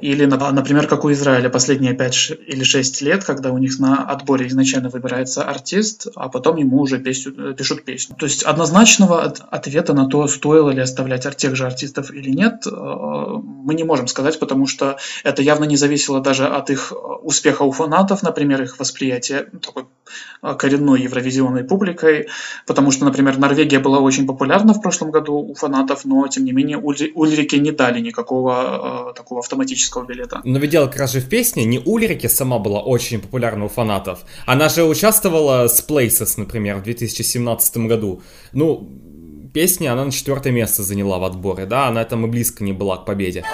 Или, 0.00 0.24
например, 0.26 0.86
как 0.86 1.04
у 1.04 1.12
Израиля 1.12 1.48
последние 1.48 1.94
5 1.94 2.32
или 2.46 2.64
6 2.64 3.02
лет, 3.02 3.24
когда 3.24 3.52
у 3.52 3.58
них 3.58 3.78
на 3.78 4.04
отборе 4.04 4.46
изначально 4.48 4.88
выбирается 4.88 5.44
артист, 5.44 6.08
а 6.16 6.28
потом 6.28 6.56
ему 6.56 6.80
уже 6.80 6.98
песню, 6.98 7.54
пишут 7.54 7.84
песню. 7.84 8.16
То 8.16 8.26
есть 8.26 8.42
однозначного 8.42 9.22
ответа 9.50 9.94
на 9.94 10.06
то, 10.06 10.26
стоило 10.26 10.70
ли 10.70 10.80
оставлять 10.80 11.26
тех 11.38 11.56
же 11.56 11.66
артистов 11.66 12.10
или 12.10 12.30
нет, 12.30 12.66
э, 12.66 12.70
мы 12.70 13.74
не 13.74 13.84
можем 13.84 14.06
сказать, 14.06 14.38
потому 14.38 14.66
что 14.66 14.98
это 15.24 15.42
явно 15.42 15.64
не 15.64 15.76
зависело 15.76 16.20
даже 16.20 16.46
от 16.46 16.70
их 16.70 16.92
успеха 17.22 17.62
у 17.62 17.72
фанатов, 17.72 18.22
например, 18.28 18.62
их 18.62 18.78
восприятие 18.78 19.48
такой 19.62 19.84
а, 20.40 20.54
коренной 20.54 21.02
евровизионной 21.02 21.64
публикой, 21.64 22.28
потому 22.66 22.90
что, 22.90 23.04
например, 23.04 23.38
Норвегия 23.38 23.78
была 23.78 23.98
очень 23.98 24.26
популярна 24.26 24.72
в 24.74 24.80
прошлом 24.80 25.10
году 25.10 25.34
у 25.34 25.54
фанатов, 25.54 26.04
но, 26.04 26.26
тем 26.28 26.44
не 26.44 26.52
менее, 26.52 26.78
Ульрике 26.78 27.58
не 27.58 27.72
дали 27.72 28.00
никакого 28.00 29.10
э, 29.10 29.14
такого 29.14 29.40
автоматического 29.40 30.06
билета. 30.06 30.40
Но 30.44 30.58
ведь 30.58 30.70
дело 30.70 30.86
как 30.86 30.96
раз 30.96 31.12
же 31.12 31.20
в 31.20 31.28
песне, 31.28 31.64
не 31.64 31.78
Ульрике 31.78 32.28
сама 32.28 32.58
была 32.58 32.80
очень 32.80 33.20
популярна 33.20 33.64
у 33.64 33.68
фанатов, 33.68 34.20
она 34.46 34.68
же 34.68 34.84
участвовала 34.84 35.66
с 35.68 35.86
Places, 35.86 36.34
например, 36.36 36.76
в 36.76 36.82
2017 36.82 37.76
году. 37.88 38.22
Ну, 38.52 38.88
песня, 39.52 39.92
она 39.92 40.04
на 40.04 40.12
четвертое 40.12 40.52
место 40.52 40.82
заняла 40.82 41.18
в 41.18 41.24
отборе, 41.24 41.66
да, 41.66 41.88
она 41.88 42.04
там 42.04 42.26
и 42.26 42.28
близко 42.28 42.64
не 42.64 42.72
была 42.72 42.98
к 42.98 43.04
победе. 43.04 43.44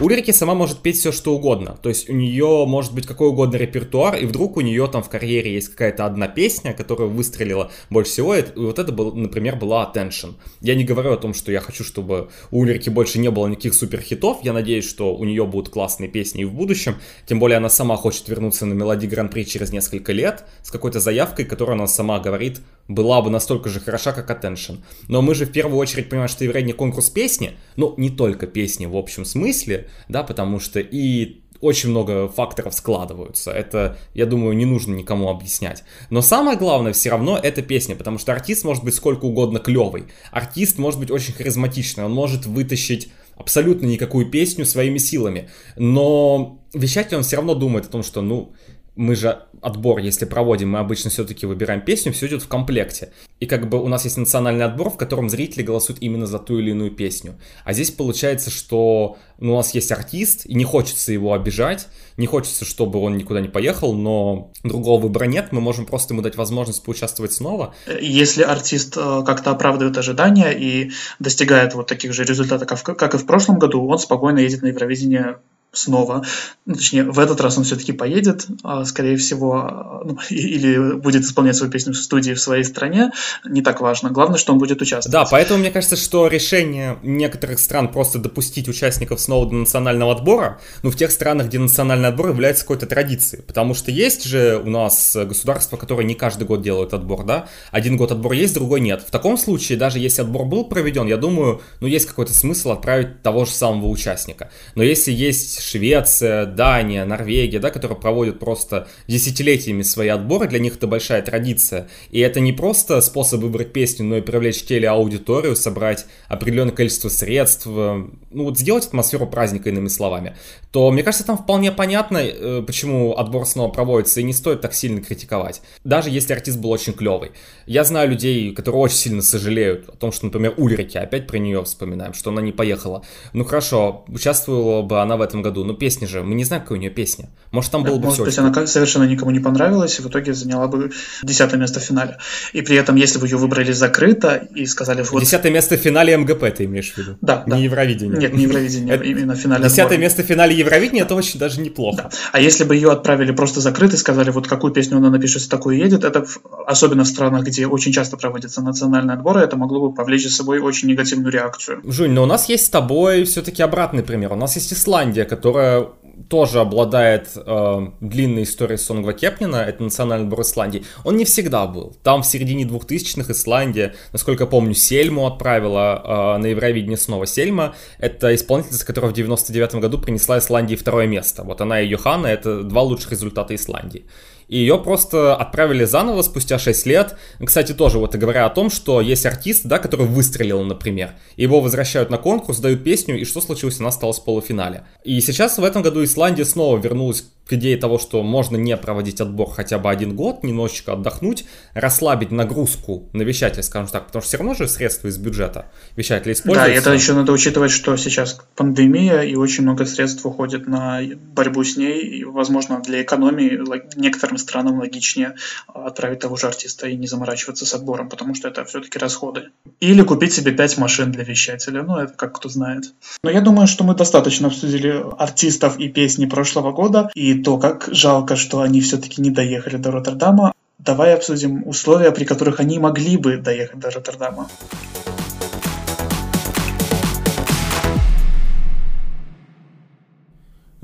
Ульрики 0.00 0.32
сама 0.32 0.56
может 0.56 0.80
петь 0.80 0.98
все 0.98 1.12
что 1.12 1.36
угодно. 1.36 1.78
То 1.80 1.88
есть 1.88 2.10
у 2.10 2.12
нее 2.12 2.64
может 2.66 2.92
быть 2.92 3.06
какой 3.06 3.28
угодно 3.28 3.54
репертуар, 3.54 4.16
и 4.16 4.26
вдруг 4.26 4.56
у 4.56 4.60
нее 4.60 4.88
там 4.88 5.04
в 5.04 5.08
карьере 5.08 5.54
есть 5.54 5.68
какая-то 5.68 6.04
одна 6.04 6.26
песня, 6.26 6.72
которая 6.72 7.06
выстрелила 7.06 7.70
больше 7.90 8.10
всего. 8.10 8.34
И 8.34 8.44
вот 8.56 8.80
это, 8.80 8.90
был, 8.90 9.14
например, 9.14 9.54
была 9.54 9.88
Attention. 9.88 10.34
Я 10.60 10.74
не 10.74 10.82
говорю 10.82 11.12
о 11.12 11.16
том, 11.16 11.32
что 11.32 11.52
я 11.52 11.60
хочу, 11.60 11.84
чтобы 11.84 12.28
у 12.50 12.62
Ульрики 12.62 12.88
больше 12.90 13.20
не 13.20 13.30
было 13.30 13.46
никаких 13.46 13.72
суперхитов. 13.72 14.38
Я 14.42 14.52
надеюсь, 14.52 14.88
что 14.88 15.14
у 15.14 15.24
нее 15.24 15.46
будут 15.46 15.72
классные 15.72 16.10
песни 16.10 16.42
и 16.42 16.44
в 16.44 16.52
будущем. 16.52 16.96
Тем 17.26 17.38
более 17.38 17.58
она 17.58 17.68
сама 17.68 17.96
хочет 17.96 18.28
вернуться 18.28 18.66
на 18.66 18.74
мелодии 18.74 19.06
Гран-при 19.06 19.46
через 19.46 19.70
несколько 19.70 20.10
лет 20.10 20.44
с 20.64 20.72
какой-то 20.72 20.98
заявкой, 20.98 21.44
которую 21.44 21.76
она 21.76 21.86
сама 21.86 22.18
говорит, 22.18 22.60
была 22.88 23.22
бы 23.22 23.30
настолько 23.30 23.68
же 23.68 23.78
хороша, 23.78 24.10
как 24.10 24.28
Attention. 24.28 24.78
Но 25.06 25.22
мы 25.22 25.36
же 25.36 25.46
в 25.46 25.52
первую 25.52 25.78
очередь 25.78 26.08
понимаем, 26.08 26.28
что 26.28 26.42
Евровидение 26.42 26.74
конкурс 26.74 27.10
песни, 27.10 27.52
ну, 27.76 27.94
не 27.96 28.10
только 28.10 28.48
песни 28.48 28.86
в 28.86 28.96
общем 28.96 29.24
смысле, 29.24 29.83
да, 30.08 30.22
потому 30.22 30.60
что 30.60 30.80
и 30.80 31.44
очень 31.60 31.90
много 31.90 32.28
факторов 32.28 32.74
складываются. 32.74 33.50
Это, 33.50 33.96
я 34.12 34.26
думаю, 34.26 34.54
не 34.54 34.66
нужно 34.66 34.94
никому 34.94 35.30
объяснять. 35.30 35.82
Но 36.10 36.20
самое 36.20 36.58
главное 36.58 36.92
все 36.92 37.10
равно 37.10 37.38
это 37.42 37.62
песня, 37.62 37.96
потому 37.96 38.18
что 38.18 38.32
артист 38.32 38.64
может 38.64 38.84
быть 38.84 38.94
сколько 38.94 39.24
угодно 39.24 39.60
клевый. 39.60 40.04
Артист 40.30 40.78
может 40.78 41.00
быть 41.00 41.10
очень 41.10 41.32
харизматичный, 41.32 42.04
он 42.04 42.12
может 42.12 42.44
вытащить 42.44 43.08
абсолютно 43.36 43.86
никакую 43.86 44.30
песню 44.30 44.66
своими 44.66 44.98
силами. 44.98 45.48
Но 45.76 46.60
вещатель, 46.74 47.16
он 47.16 47.22
все 47.22 47.36
равно 47.36 47.54
думает 47.54 47.86
о 47.86 47.90
том, 47.90 48.02
что, 48.02 48.20
ну, 48.20 48.52
мы 48.96 49.16
же 49.16 49.42
отбор, 49.60 49.98
если 49.98 50.24
проводим, 50.24 50.70
мы 50.70 50.78
обычно 50.78 51.10
все-таки 51.10 51.46
выбираем 51.46 51.80
песню, 51.80 52.12
все 52.12 52.26
идет 52.26 52.42
в 52.42 52.48
комплекте. 52.48 53.12
И 53.40 53.46
как 53.46 53.68
бы 53.68 53.82
у 53.82 53.88
нас 53.88 54.04
есть 54.04 54.16
национальный 54.16 54.64
отбор, 54.64 54.90
в 54.90 54.96
котором 54.96 55.28
зрители 55.28 55.62
голосуют 55.62 56.00
именно 56.00 56.26
за 56.26 56.38
ту 56.38 56.58
или 56.58 56.70
иную 56.70 56.92
песню. 56.92 57.34
А 57.64 57.72
здесь 57.72 57.90
получается, 57.90 58.50
что 58.50 59.16
ну, 59.38 59.54
у 59.54 59.56
нас 59.56 59.74
есть 59.74 59.90
артист, 59.90 60.46
и 60.46 60.54
не 60.54 60.64
хочется 60.64 61.12
его 61.12 61.32
обижать, 61.32 61.88
не 62.16 62.26
хочется, 62.26 62.64
чтобы 62.64 63.00
он 63.00 63.16
никуда 63.16 63.40
не 63.40 63.48
поехал, 63.48 63.94
но 63.94 64.52
другого 64.62 65.00
выбора 65.00 65.24
нет, 65.24 65.48
мы 65.50 65.60
можем 65.60 65.86
просто 65.86 66.14
ему 66.14 66.22
дать 66.22 66.36
возможность 66.36 66.84
поучаствовать 66.84 67.32
снова. 67.32 67.74
Если 68.00 68.42
артист 68.42 68.96
э, 68.96 69.22
как-то 69.26 69.50
оправдывает 69.50 69.98
ожидания 69.98 70.52
и 70.52 70.92
достигает 71.18 71.74
вот 71.74 71.88
таких 71.88 72.12
же 72.12 72.24
результатов, 72.24 72.82
как 72.82 73.14
и 73.14 73.18
в 73.18 73.26
прошлом 73.26 73.58
году, 73.58 73.84
он 73.86 73.98
спокойно 73.98 74.38
едет 74.38 74.62
на 74.62 74.68
Евровидение 74.68 75.38
снова. 75.74 76.24
Ну, 76.66 76.74
точнее, 76.74 77.04
в 77.04 77.18
этот 77.18 77.40
раз 77.40 77.58
он 77.58 77.64
все-таки 77.64 77.92
поедет, 77.92 78.46
а, 78.62 78.84
скорее 78.84 79.16
всего, 79.16 80.02
ну, 80.04 80.18
или 80.30 80.94
будет 80.94 81.22
исполнять 81.22 81.56
свою 81.56 81.70
песню 81.70 81.92
в 81.92 81.96
студии 81.96 82.32
в 82.32 82.40
своей 82.40 82.64
стране. 82.64 83.12
Не 83.44 83.62
так 83.62 83.80
важно. 83.80 84.10
Главное, 84.10 84.38
что 84.38 84.52
он 84.52 84.58
будет 84.58 84.80
участвовать. 84.80 85.12
Да, 85.12 85.26
поэтому 85.30 85.60
мне 85.60 85.70
кажется, 85.70 85.96
что 85.96 86.26
решение 86.28 86.98
некоторых 87.02 87.58
стран 87.58 87.88
просто 87.92 88.18
допустить 88.18 88.68
участников 88.68 89.20
снова 89.20 89.48
до 89.48 89.54
национального 89.54 90.12
отбора, 90.12 90.60
ну, 90.82 90.90
в 90.90 90.96
тех 90.96 91.10
странах, 91.10 91.48
где 91.48 91.58
национальный 91.58 92.08
отбор 92.08 92.28
является 92.28 92.62
какой-то 92.62 92.86
традицией. 92.86 93.42
Потому 93.42 93.74
что 93.74 93.90
есть 93.90 94.24
же 94.24 94.60
у 94.64 94.70
нас 94.70 95.14
государства, 95.14 95.76
которые 95.76 96.06
не 96.06 96.14
каждый 96.14 96.46
год 96.46 96.62
делают 96.62 96.94
отбор, 96.94 97.24
да? 97.24 97.48
Один 97.70 97.96
год 97.96 98.12
отбор 98.12 98.32
есть, 98.32 98.54
другой 98.54 98.80
нет. 98.80 99.02
В 99.06 99.10
таком 99.10 99.36
случае, 99.36 99.78
даже 99.78 99.98
если 99.98 100.22
отбор 100.22 100.44
был 100.46 100.64
проведен, 100.64 101.06
я 101.06 101.16
думаю, 101.16 101.60
ну, 101.80 101.86
есть 101.86 102.06
какой-то 102.06 102.32
смысл 102.32 102.72
отправить 102.72 103.22
того 103.22 103.44
же 103.44 103.50
самого 103.50 103.88
участника. 103.88 104.50
Но 104.74 104.82
если 104.82 105.12
есть 105.12 105.63
Швеция, 105.64 106.46
Дания, 106.46 107.04
Норвегия, 107.04 107.58
да, 107.58 107.70
которые 107.70 107.98
проводят 107.98 108.38
просто 108.38 108.86
десятилетиями 109.08 109.82
свои 109.82 110.08
отборы, 110.08 110.46
для 110.48 110.58
них 110.58 110.76
это 110.76 110.86
большая 110.86 111.22
традиция. 111.22 111.88
И 112.10 112.20
это 112.20 112.40
не 112.40 112.52
просто 112.52 113.00
способ 113.00 113.40
выбрать 113.40 113.72
песню, 113.72 114.04
но 114.04 114.16
и 114.18 114.20
привлечь 114.20 114.62
телеаудиторию, 114.64 115.56
собрать 115.56 116.06
определенное 116.28 116.74
количество 116.74 117.08
средств, 117.08 117.66
ну 117.66 118.44
вот 118.44 118.58
сделать 118.58 118.86
атмосферу 118.86 119.26
праздника, 119.26 119.70
иными 119.70 119.88
словами, 119.88 120.36
то 120.70 120.90
мне 120.90 121.02
кажется, 121.02 121.26
там 121.26 121.38
вполне 121.38 121.72
понятно, 121.72 122.18
э, 122.18 122.62
почему 122.66 123.16
отбор 123.16 123.46
снова 123.46 123.70
проводится, 123.70 124.20
и 124.20 124.24
не 124.24 124.32
стоит 124.32 124.60
так 124.60 124.74
сильно 124.74 125.00
критиковать. 125.00 125.62
Даже 125.84 126.10
если 126.10 126.32
артист 126.32 126.58
был 126.58 126.70
очень 126.70 126.92
клевый. 126.92 127.30
Я 127.66 127.84
знаю 127.84 128.10
людей, 128.10 128.52
которые 128.52 128.82
очень 128.82 128.96
сильно 128.96 129.22
сожалеют 129.22 129.88
о 129.88 129.92
том, 129.92 130.12
что, 130.12 130.26
например, 130.26 130.54
Ульрики, 130.56 130.98
опять 130.98 131.26
про 131.26 131.38
нее 131.38 131.62
вспоминаем, 131.64 132.12
что 132.12 132.30
она 132.30 132.42
не 132.42 132.52
поехала. 132.52 133.04
Ну 133.32 133.44
хорошо, 133.44 134.04
участвовала 134.08 134.82
бы 134.82 135.00
она 135.00 135.16
в 135.16 135.22
этом 135.22 135.42
году, 135.42 135.53
году. 135.54 135.64
Ну, 135.64 135.74
песня 135.74 136.06
же, 136.06 136.22
мы 136.22 136.34
не 136.34 136.44
знаем, 136.44 136.62
какая 136.62 136.78
у 136.78 136.80
нее 136.80 136.90
песня. 136.90 137.28
Может, 137.50 137.70
там 137.70 137.84
было 137.84 137.96
бы 137.98 138.06
Может 138.06 138.24
быть, 138.24 138.38
она 138.38 138.66
совершенно 138.66 139.04
никому 139.04 139.30
не 139.30 139.40
понравилась, 139.40 139.98
и 139.98 140.02
в 140.02 140.06
итоге 140.06 140.34
заняла 140.34 140.66
бы 140.66 140.90
десятое 141.22 141.60
место 141.60 141.80
в 141.80 141.82
финале. 141.82 142.18
И 142.52 142.62
при 142.62 142.76
этом, 142.76 142.96
если 142.96 143.18
бы 143.18 143.26
ее 143.26 143.36
выбрали 143.36 143.72
закрыто 143.72 144.34
и 144.54 144.66
сказали... 144.66 145.02
Вот... 145.02 145.20
Десятое 145.20 145.52
место 145.52 145.76
в 145.76 145.80
финале 145.80 146.16
МГП 146.16 146.44
ты 146.56 146.64
имеешь 146.64 146.92
в 146.92 146.98
виду? 146.98 147.16
Да. 147.20 147.44
Не 147.46 147.50
да. 147.50 147.56
Евровидение. 147.58 148.18
Нет, 148.18 148.34
не 148.34 148.42
Евровидение, 148.44 149.00
именно 149.04 149.34
в 149.34 149.38
финале 149.38 149.64
Десятое 149.64 149.98
место 149.98 150.22
в 150.22 150.26
финале 150.26 150.56
Евровидения, 150.56 151.04
это 151.04 151.14
очень 151.14 151.38
даже 151.38 151.60
неплохо. 151.60 151.96
Да. 151.96 152.10
А 152.32 152.40
если 152.40 152.64
бы 152.64 152.74
ее 152.74 152.90
отправили 152.90 153.32
просто 153.32 153.60
закрыто 153.60 153.94
и 153.94 153.98
сказали, 153.98 154.30
вот 154.30 154.46
какую 154.46 154.72
песню 154.72 154.98
она 154.98 155.10
напишет, 155.10 155.42
с 155.42 155.48
такой 155.48 155.78
едет, 155.78 156.04
это 156.04 156.26
особенно 156.66 157.04
в 157.04 157.08
странах, 157.08 157.44
где 157.44 157.66
очень 157.66 157.92
часто 157.92 158.16
проводятся 158.16 158.62
национальные 158.62 159.14
отборы, 159.14 159.40
это 159.40 159.56
могло 159.56 159.88
бы 159.88 159.94
повлечь 159.94 160.24
за 160.24 160.30
собой 160.30 160.58
очень 160.58 160.88
негативную 160.88 161.32
реакцию. 161.32 161.80
Жунь, 161.84 162.12
но 162.12 162.22
у 162.22 162.26
нас 162.26 162.48
есть 162.48 162.66
с 162.66 162.68
тобой 162.68 163.24
все-таки 163.24 163.62
обратный 163.62 164.02
пример. 164.02 164.32
У 164.32 164.36
нас 164.36 164.56
есть 164.56 164.72
Исландия, 164.72 165.24
которая 165.44 165.88
тоже 166.30 166.60
обладает 166.60 167.28
э, 167.36 167.86
длинной 168.00 168.44
историей 168.44 168.78
Сонгва 168.78 169.12
Кепнина, 169.12 169.56
это 169.56 169.82
национальный 169.82 170.24
отбор 170.24 170.40
Исландии. 170.40 170.84
Он 171.04 171.18
не 171.18 171.26
всегда 171.26 171.66
был. 171.66 171.94
Там 172.02 172.22
в 172.22 172.26
середине 172.26 172.64
2000-х 172.64 173.30
Исландия, 173.30 173.94
насколько 174.12 174.46
помню, 174.46 174.72
Сельму 174.72 175.26
отправила 175.26 176.36
э, 176.36 176.38
на 176.40 176.46
Евровидение 176.46 176.96
снова. 176.96 177.26
Сельма— 177.26 177.74
это 177.98 178.34
исполнительница, 178.34 178.86
которая 178.86 179.10
в 179.10 179.14
99 179.14 179.74
году 179.74 179.98
принесла 179.98 180.38
Исландии 180.38 180.76
второе 180.76 181.06
место. 181.06 181.42
Вот 181.42 181.60
она 181.60 181.78
и 181.78 181.88
Йоханна— 181.88 182.26
это 182.28 182.62
два 182.62 182.80
лучших 182.80 183.10
результата 183.10 183.54
Исландии 183.54 184.06
и 184.48 184.58
ее 184.58 184.78
просто 184.78 185.34
отправили 185.34 185.84
заново 185.84 186.22
спустя 186.22 186.58
6 186.58 186.86
лет. 186.86 187.16
Кстати, 187.44 187.72
тоже 187.72 187.98
вот 187.98 188.14
говоря 188.14 188.46
о 188.46 188.50
том, 188.50 188.70
что 188.70 189.00
есть 189.00 189.26
артист, 189.26 189.66
да, 189.66 189.78
который 189.78 190.06
выстрелил, 190.06 190.62
например, 190.62 191.12
его 191.36 191.60
возвращают 191.60 192.10
на 192.10 192.18
конкурс, 192.18 192.58
дают 192.58 192.84
песню, 192.84 193.18
и 193.18 193.24
что 193.24 193.40
случилось? 193.40 193.80
Она 193.80 193.88
осталась 193.88 194.18
в 194.18 194.24
полуфинале. 194.24 194.84
И 195.04 195.20
сейчас 195.20 195.58
в 195.58 195.64
этом 195.64 195.82
году 195.82 196.04
Исландия 196.04 196.44
снова 196.44 196.78
вернулась 196.78 197.24
к 197.46 197.52
идее 197.52 197.76
того, 197.76 197.98
что 197.98 198.22
можно 198.22 198.56
не 198.56 198.74
проводить 198.76 199.20
отбор 199.20 199.50
хотя 199.50 199.78
бы 199.78 199.90
один 199.90 200.16
год, 200.16 200.42
немножечко 200.42 200.94
отдохнуть, 200.94 201.44
расслабить 201.74 202.30
нагрузку 202.30 203.10
на 203.12 203.22
вещателя, 203.22 203.62
скажем 203.62 203.88
так, 203.88 204.06
потому 204.06 204.22
что 204.22 204.28
все 204.28 204.38
равно 204.38 204.54
же 204.54 204.66
средства 204.66 205.08
из 205.08 205.18
бюджета 205.18 205.66
вещателя 205.94 206.32
используются. 206.32 206.72
Да, 206.72 206.78
это 206.78 206.92
еще 206.92 207.12
надо 207.12 207.32
учитывать, 207.32 207.70
что 207.70 207.96
сейчас 207.96 208.40
пандемия, 208.56 209.20
и 209.20 209.34
очень 209.34 209.62
много 209.64 209.84
средств 209.84 210.24
уходит 210.24 210.66
на 210.66 211.02
борьбу 211.34 211.64
с 211.64 211.76
ней, 211.76 212.00
и, 212.00 212.24
возможно, 212.24 212.80
для 212.80 213.02
экономии 213.02 213.60
некоторым 213.96 214.33
странам 214.38 214.78
логичнее 214.78 215.36
отправить 215.66 216.20
того 216.20 216.36
же 216.36 216.46
артиста 216.46 216.88
и 216.88 216.96
не 216.96 217.06
заморачиваться 217.06 217.66
с 217.66 217.74
отбором, 217.74 218.08
потому 218.08 218.34
что 218.34 218.48
это 218.48 218.64
все-таки 218.64 218.98
расходы. 218.98 219.50
Или 219.80 220.02
купить 220.02 220.32
себе 220.32 220.52
пять 220.52 220.78
машин 220.78 221.12
для 221.12 221.24
вещателя, 221.24 221.82
ну, 221.82 221.96
это 221.96 222.12
как 222.14 222.34
кто 222.36 222.48
знает. 222.48 222.92
Но 223.22 223.30
я 223.30 223.40
думаю, 223.40 223.66
что 223.66 223.84
мы 223.84 223.94
достаточно 223.94 224.48
обсудили 224.48 225.04
артистов 225.18 225.78
и 225.78 225.88
песни 225.88 226.26
прошлого 226.26 226.72
года, 226.72 227.10
и 227.14 227.34
то, 227.34 227.58
как 227.58 227.88
жалко, 227.90 228.36
что 228.36 228.60
они 228.60 228.80
все-таки 228.80 229.20
не 229.20 229.30
доехали 229.30 229.76
до 229.76 229.90
Роттердама. 229.90 230.52
Давай 230.78 231.14
обсудим 231.14 231.66
условия, 231.66 232.10
при 232.10 232.24
которых 232.24 232.60
они 232.60 232.78
могли 232.78 233.16
бы 233.16 233.36
доехать 233.36 233.78
до 233.78 233.90
Роттердама. 233.90 234.48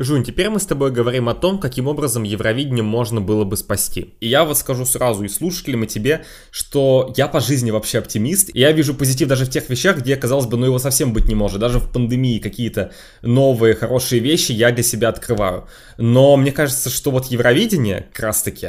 Жунь, 0.02 0.24
теперь 0.24 0.48
мы 0.48 0.58
с 0.60 0.64
тобой 0.64 0.92
говорим 0.92 1.28
о 1.28 1.34
том, 1.34 1.58
каким 1.58 1.86
образом 1.86 2.22
Евровидение 2.22 2.82
можно 2.82 3.20
было 3.20 3.44
бы 3.44 3.58
спасти. 3.58 4.14
И 4.20 4.28
я 4.28 4.46
вот 4.46 4.56
скажу 4.56 4.86
сразу 4.86 5.24
и 5.24 5.28
слушателям, 5.28 5.84
и 5.84 5.86
тебе, 5.86 6.24
что 6.50 7.12
я 7.18 7.28
по 7.28 7.38
жизни 7.38 7.70
вообще 7.70 7.98
оптимист, 7.98 8.48
и 8.54 8.60
я 8.60 8.72
вижу 8.72 8.94
позитив 8.94 9.28
даже 9.28 9.44
в 9.44 9.50
тех 9.50 9.68
вещах, 9.68 9.98
где, 9.98 10.16
казалось 10.16 10.46
бы, 10.46 10.56
ну 10.56 10.64
его 10.64 10.78
совсем 10.78 11.12
быть 11.12 11.28
не 11.28 11.34
может. 11.34 11.60
Даже 11.60 11.80
в 11.80 11.92
пандемии 11.92 12.38
какие-то 12.38 12.92
новые, 13.20 13.74
хорошие 13.74 14.22
вещи 14.22 14.52
я 14.52 14.72
для 14.72 14.82
себя 14.82 15.10
открываю. 15.10 15.68
Но 15.98 16.34
мне 16.38 16.50
кажется, 16.50 16.88
что 16.88 17.10
вот 17.10 17.26
Евровидение, 17.26 18.06
как 18.14 18.24
раз 18.24 18.42
таки, 18.42 18.68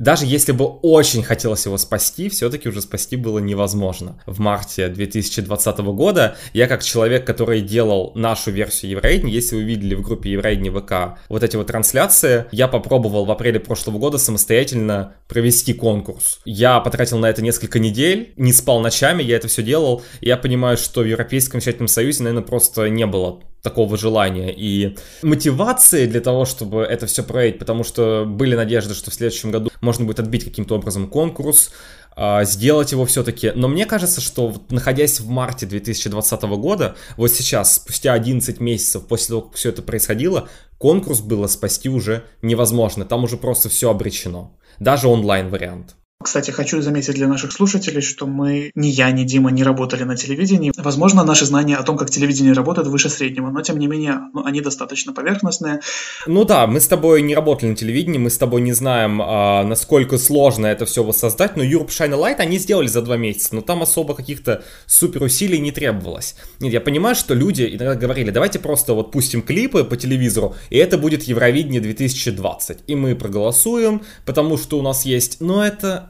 даже 0.00 0.24
если 0.24 0.52
бы 0.52 0.64
очень 0.64 1.22
хотелось 1.22 1.66
его 1.66 1.76
спасти, 1.76 2.30
все-таки 2.30 2.70
уже 2.70 2.80
спасти 2.80 3.16
было 3.16 3.38
невозможно. 3.38 4.18
В 4.24 4.40
марте 4.40 4.88
2020 4.88 5.78
года 5.78 6.38
я 6.54 6.66
как 6.66 6.82
человек, 6.82 7.26
который 7.26 7.60
делал 7.60 8.12
нашу 8.14 8.50
версию 8.50 8.92
Евровидения, 8.92 9.34
если 9.34 9.56
вы 9.56 9.62
видели 9.62 9.94
в 9.94 10.00
группе 10.00 10.30
Евровидения 10.30 10.72
ВК 10.72 11.20
вот 11.28 11.42
эти 11.42 11.56
вот 11.56 11.66
трансляции, 11.66 12.46
я 12.50 12.66
попробовал 12.66 13.26
в 13.26 13.30
апреле 13.30 13.60
прошлого 13.60 13.98
года 13.98 14.16
самостоятельно 14.16 15.16
провести 15.28 15.74
конкурс. 15.74 16.40
Я 16.46 16.80
потратил 16.80 17.18
на 17.18 17.26
это 17.26 17.42
несколько 17.42 17.78
недель, 17.78 18.32
не 18.38 18.54
спал 18.54 18.80
ночами, 18.80 19.22
я 19.22 19.36
это 19.36 19.48
все 19.48 19.62
делал, 19.62 20.02
и 20.22 20.28
я 20.28 20.38
понимаю, 20.38 20.78
что 20.78 21.02
в 21.02 21.04
Европейском 21.04 21.60
Вещательном 21.60 21.88
Союзе, 21.88 22.22
наверное, 22.22 22.46
просто 22.46 22.88
не 22.88 23.04
было 23.04 23.40
такого 23.62 23.96
желания 23.96 24.52
и 24.54 24.96
мотивации 25.22 26.06
для 26.06 26.20
того, 26.20 26.44
чтобы 26.44 26.82
это 26.82 27.06
все 27.06 27.22
проявить, 27.22 27.58
потому 27.58 27.84
что 27.84 28.24
были 28.26 28.54
надежды, 28.54 28.94
что 28.94 29.10
в 29.10 29.14
следующем 29.14 29.50
году 29.50 29.70
можно 29.80 30.04
будет 30.04 30.20
отбить 30.20 30.44
каким-то 30.44 30.76
образом 30.76 31.08
конкурс, 31.08 31.70
а, 32.16 32.44
сделать 32.44 32.92
его 32.92 33.04
все-таки. 33.06 33.52
Но 33.54 33.68
мне 33.68 33.86
кажется, 33.86 34.20
что 34.20 34.54
находясь 34.70 35.20
в 35.20 35.28
марте 35.28 35.66
2020 35.66 36.42
года, 36.42 36.96
вот 37.16 37.30
сейчас, 37.30 37.76
спустя 37.76 38.12
11 38.12 38.60
месяцев 38.60 39.06
после 39.06 39.28
того, 39.28 39.42
как 39.42 39.54
все 39.54 39.70
это 39.70 39.82
происходило, 39.82 40.48
конкурс 40.78 41.20
было 41.20 41.46
спасти 41.46 41.88
уже 41.88 42.24
невозможно. 42.42 43.04
Там 43.04 43.24
уже 43.24 43.36
просто 43.36 43.68
все 43.68 43.90
обречено. 43.90 44.56
Даже 44.78 45.08
онлайн 45.08 45.48
вариант. 45.48 45.96
Кстати, 46.22 46.50
хочу 46.50 46.82
заметить 46.82 47.14
для 47.14 47.26
наших 47.26 47.50
слушателей, 47.50 48.02
что 48.02 48.26
мы, 48.26 48.72
ни 48.74 48.88
я, 48.88 49.10
ни 49.10 49.24
Дима 49.24 49.50
не 49.50 49.64
работали 49.64 50.02
на 50.02 50.16
телевидении. 50.18 50.70
Возможно, 50.76 51.24
наши 51.24 51.46
знания 51.46 51.76
о 51.76 51.82
том, 51.82 51.96
как 51.96 52.10
телевидение 52.10 52.52
работает, 52.52 52.88
выше 52.88 53.08
среднего, 53.08 53.50
но 53.50 53.62
тем 53.62 53.78
не 53.78 53.86
менее, 53.86 54.20
ну, 54.34 54.44
они 54.44 54.60
достаточно 54.60 55.14
поверхностные. 55.14 55.80
Ну 56.26 56.44
да, 56.44 56.66
мы 56.66 56.80
с 56.80 56.88
тобой 56.88 57.22
не 57.22 57.34
работали 57.34 57.70
на 57.70 57.76
телевидении, 57.76 58.18
мы 58.18 58.28
с 58.28 58.36
тобой 58.36 58.60
не 58.60 58.74
знаем, 58.74 59.22
а, 59.22 59.64
насколько 59.64 60.18
сложно 60.18 60.66
это 60.66 60.84
все 60.84 61.02
воссоздать, 61.02 61.56
но 61.56 61.64
Europe 61.64 61.88
Shine 61.88 62.12
Light 62.12 62.36
они 62.36 62.58
сделали 62.58 62.86
за 62.86 63.00
два 63.00 63.16
месяца, 63.16 63.54
но 63.54 63.62
там 63.62 63.80
особо 63.80 64.14
каких-то 64.14 64.62
супер 64.84 65.22
усилий 65.22 65.58
не 65.58 65.72
требовалось. 65.72 66.36
Нет, 66.60 66.74
я 66.74 66.82
понимаю, 66.82 67.14
что 67.14 67.32
люди 67.32 67.62
иногда 67.62 67.94
говорили, 67.94 68.28
давайте 68.28 68.58
просто 68.58 68.92
вот 68.92 69.10
пустим 69.10 69.40
клипы 69.40 69.84
по 69.84 69.96
телевизору, 69.96 70.54
и 70.68 70.76
это 70.76 70.98
будет 70.98 71.22
Евровидение 71.22 71.80
2020, 71.80 72.80
и 72.86 72.94
мы 72.94 73.16
проголосуем, 73.16 74.02
потому 74.26 74.58
что 74.58 74.78
у 74.78 74.82
нас 74.82 75.06
есть, 75.06 75.40
но 75.40 75.64
это 75.64 76.09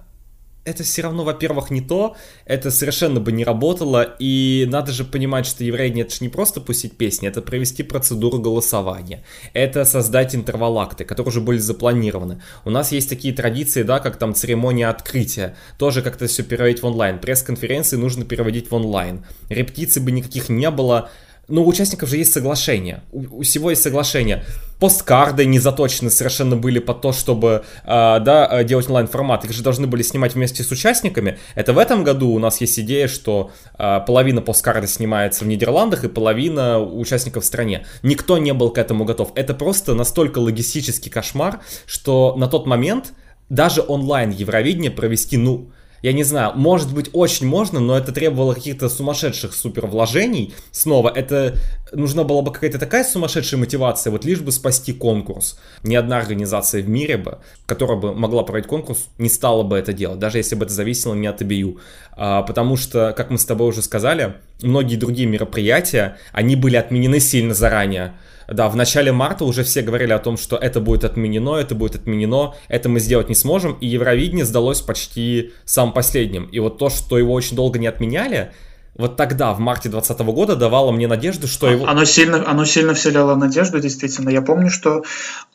это 0.64 0.82
все 0.82 1.02
равно, 1.02 1.24
во-первых, 1.24 1.70
не 1.70 1.80
то, 1.80 2.16
это 2.44 2.70
совершенно 2.70 3.20
бы 3.20 3.32
не 3.32 3.44
работало, 3.44 4.16
и 4.18 4.66
надо 4.68 4.92
же 4.92 5.04
понимать, 5.04 5.46
что 5.46 5.64
евреи 5.64 6.00
это 6.00 6.14
же 6.14 6.18
не 6.20 6.28
просто 6.28 6.60
пустить 6.60 6.96
песни, 6.96 7.28
это 7.28 7.40
провести 7.42 7.82
процедуру 7.82 8.38
голосования, 8.38 9.24
это 9.54 9.84
создать 9.84 10.34
интервалакты, 10.34 11.04
которые 11.04 11.30
уже 11.30 11.40
были 11.40 11.58
запланированы. 11.58 12.42
У 12.64 12.70
нас 12.70 12.92
есть 12.92 13.08
такие 13.08 13.34
традиции, 13.34 13.82
да, 13.82 14.00
как 14.00 14.16
там 14.18 14.34
церемония 14.34 14.88
открытия, 14.88 15.56
тоже 15.78 16.02
как-то 16.02 16.26
все 16.26 16.42
переводить 16.42 16.82
в 16.82 16.86
онлайн, 16.86 17.18
пресс-конференции 17.18 17.96
нужно 17.96 18.24
переводить 18.24 18.70
в 18.70 18.74
онлайн, 18.74 19.24
репетиций 19.48 20.02
бы 20.02 20.10
никаких 20.12 20.48
не 20.48 20.70
было, 20.70 21.10
но 21.50 21.62
у 21.62 21.68
участников 21.68 22.08
же 22.08 22.16
есть 22.16 22.32
соглашение. 22.32 23.02
У, 23.12 23.40
у 23.40 23.42
всего 23.42 23.70
есть 23.70 23.82
соглашение. 23.82 24.44
Посткарды 24.78 25.44
не 25.44 25.58
заточены 25.58 26.10
совершенно 26.10 26.56
были 26.56 26.78
под 26.78 27.02
то, 27.02 27.12
чтобы 27.12 27.64
э, 27.84 27.86
да, 27.86 28.48
э, 28.50 28.64
делать 28.64 28.86
онлайн-формат. 28.86 29.44
Их 29.44 29.52
же 29.52 29.62
должны 29.62 29.86
были 29.86 30.02
снимать 30.02 30.34
вместе 30.34 30.62
с 30.62 30.70
участниками. 30.70 31.38
Это 31.54 31.72
в 31.72 31.78
этом 31.78 32.04
году 32.04 32.30
у 32.30 32.38
нас 32.38 32.60
есть 32.60 32.78
идея, 32.78 33.08
что 33.08 33.50
э, 33.78 34.00
половина 34.06 34.40
посткарда 34.40 34.86
снимается 34.86 35.44
в 35.44 35.48
Нидерландах 35.48 36.04
и 36.04 36.08
половина 36.08 36.80
участников 36.80 37.44
в 37.44 37.46
стране. 37.46 37.84
Никто 38.02 38.38
не 38.38 38.54
был 38.54 38.70
к 38.70 38.78
этому 38.78 39.04
готов. 39.04 39.32
Это 39.34 39.52
просто 39.52 39.94
настолько 39.94 40.38
логистический 40.38 41.10
кошмар, 41.10 41.60
что 41.86 42.34
на 42.36 42.46
тот 42.46 42.66
момент 42.66 43.12
даже 43.50 43.82
онлайн 43.86 44.30
Евровидение 44.30 44.90
провести, 44.90 45.36
ну, 45.36 45.70
я 46.02 46.12
не 46.12 46.24
знаю, 46.24 46.52
может 46.54 46.94
быть 46.94 47.10
очень 47.12 47.46
можно, 47.46 47.80
но 47.80 47.96
это 47.96 48.12
требовало 48.12 48.54
каких-то 48.54 48.88
сумасшедших 48.88 49.54
супер 49.54 49.86
вложений. 49.86 50.54
Снова, 50.70 51.12
это 51.14 51.56
нужна 51.92 52.24
была 52.24 52.42
бы 52.42 52.52
какая-то 52.52 52.78
такая 52.78 53.04
сумасшедшая 53.04 53.60
мотивация, 53.60 54.10
вот 54.10 54.24
лишь 54.24 54.40
бы 54.40 54.52
спасти 54.52 54.92
конкурс. 54.92 55.58
Ни 55.82 55.94
одна 55.94 56.18
организация 56.18 56.82
в 56.82 56.88
мире 56.88 57.16
бы, 57.16 57.38
которая 57.66 57.98
бы 57.98 58.14
могла 58.14 58.42
проводить 58.42 58.68
конкурс, 58.68 59.08
не 59.18 59.28
стала 59.28 59.62
бы 59.62 59.76
это 59.76 59.92
делать, 59.92 60.18
даже 60.18 60.38
если 60.38 60.54
бы 60.54 60.64
это 60.64 60.74
зависело 60.74 61.14
не 61.14 61.26
от 61.26 61.42
ABU. 61.42 61.78
А, 62.12 62.42
потому 62.42 62.76
что, 62.76 63.12
как 63.16 63.30
мы 63.30 63.38
с 63.38 63.44
тобой 63.44 63.68
уже 63.68 63.82
сказали, 63.82 64.34
многие 64.62 64.96
другие 64.96 65.28
мероприятия, 65.28 66.16
они 66.32 66.56
были 66.56 66.76
отменены 66.76 67.20
сильно 67.20 67.54
заранее. 67.54 68.14
Да, 68.50 68.68
в 68.68 68.74
начале 68.74 69.12
марта 69.12 69.44
уже 69.44 69.62
все 69.62 69.80
говорили 69.80 70.12
о 70.12 70.18
том, 70.18 70.36
что 70.36 70.56
это 70.56 70.80
будет 70.80 71.04
отменено, 71.04 71.56
это 71.56 71.76
будет 71.76 71.94
отменено, 71.94 72.54
это 72.68 72.88
мы 72.88 72.98
сделать 72.98 73.28
не 73.28 73.36
сможем, 73.36 73.74
и 73.74 73.86
Евровидение 73.86 74.44
сдалось 74.44 74.80
почти 74.80 75.52
самым 75.64 75.94
последним. 75.94 76.46
И 76.46 76.58
вот 76.58 76.78
то, 76.78 76.90
что 76.90 77.16
его 77.16 77.32
очень 77.32 77.54
долго 77.54 77.78
не 77.78 77.86
отменяли, 77.86 78.52
вот 78.96 79.16
тогда, 79.16 79.52
в 79.52 79.60
марте 79.60 79.88
2020 79.88 80.26
года, 80.34 80.56
давало 80.56 80.90
мне 80.90 81.06
надежду, 81.06 81.46
что 81.46 81.70
его... 81.70 81.86
Оно 81.86 82.04
сильно, 82.04 82.48
оно 82.48 82.64
сильно 82.64 82.94
вселяло 82.94 83.34
надежду, 83.36 83.78
действительно. 83.80 84.30
Я 84.30 84.42
помню, 84.42 84.68
что 84.68 85.04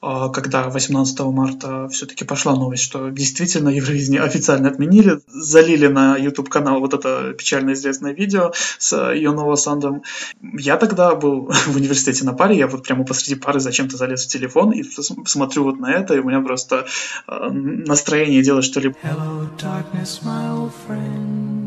а, 0.02 0.30
когда 0.30 0.69
18 0.69 1.19
марта 1.21 1.89
все-таки 1.89 2.24
пошла 2.26 2.56
новость, 2.56 2.84
что 2.84 3.10
действительно 3.10 3.69
Евровидение 3.69 4.21
официально 4.21 4.69
отменили, 4.69 5.19
залили 5.28 5.88
на 5.88 6.15
YouTube-канал 6.15 6.80
вот 6.80 6.93
это 6.93 7.34
печально 7.34 7.74
известное 7.74 8.13
видео 8.13 8.54
с 8.80 8.95
Йонова 9.13 9.56
Сандом. 9.56 10.04
Я 10.41 10.78
тогда 10.78 11.13
был 11.15 11.52
в 11.67 11.76
университете 11.76 12.24
на 12.24 12.34
паре, 12.34 12.58
я 12.58 12.67
вот 12.67 12.84
прямо 12.84 13.04
посреди 13.04 13.36
пары 13.36 13.60
зачем-то 13.60 13.98
залез 13.98 14.26
в 14.26 14.30
телефон 14.30 14.71
и 14.71 14.84
смотрю 15.26 15.65
вот 15.65 15.80
на 15.80 15.91
это, 15.91 16.15
и 16.15 16.19
у 16.19 16.24
меня 16.24 16.41
просто 16.41 16.86
а, 17.28 17.50
настроение 17.50 18.41
делать 18.41 18.65
что-либо. 18.65 18.95
Hello, 19.04 19.48
darkness, 19.58 20.24
my 20.24 20.50
old 20.56 20.71
friend. 20.88 21.64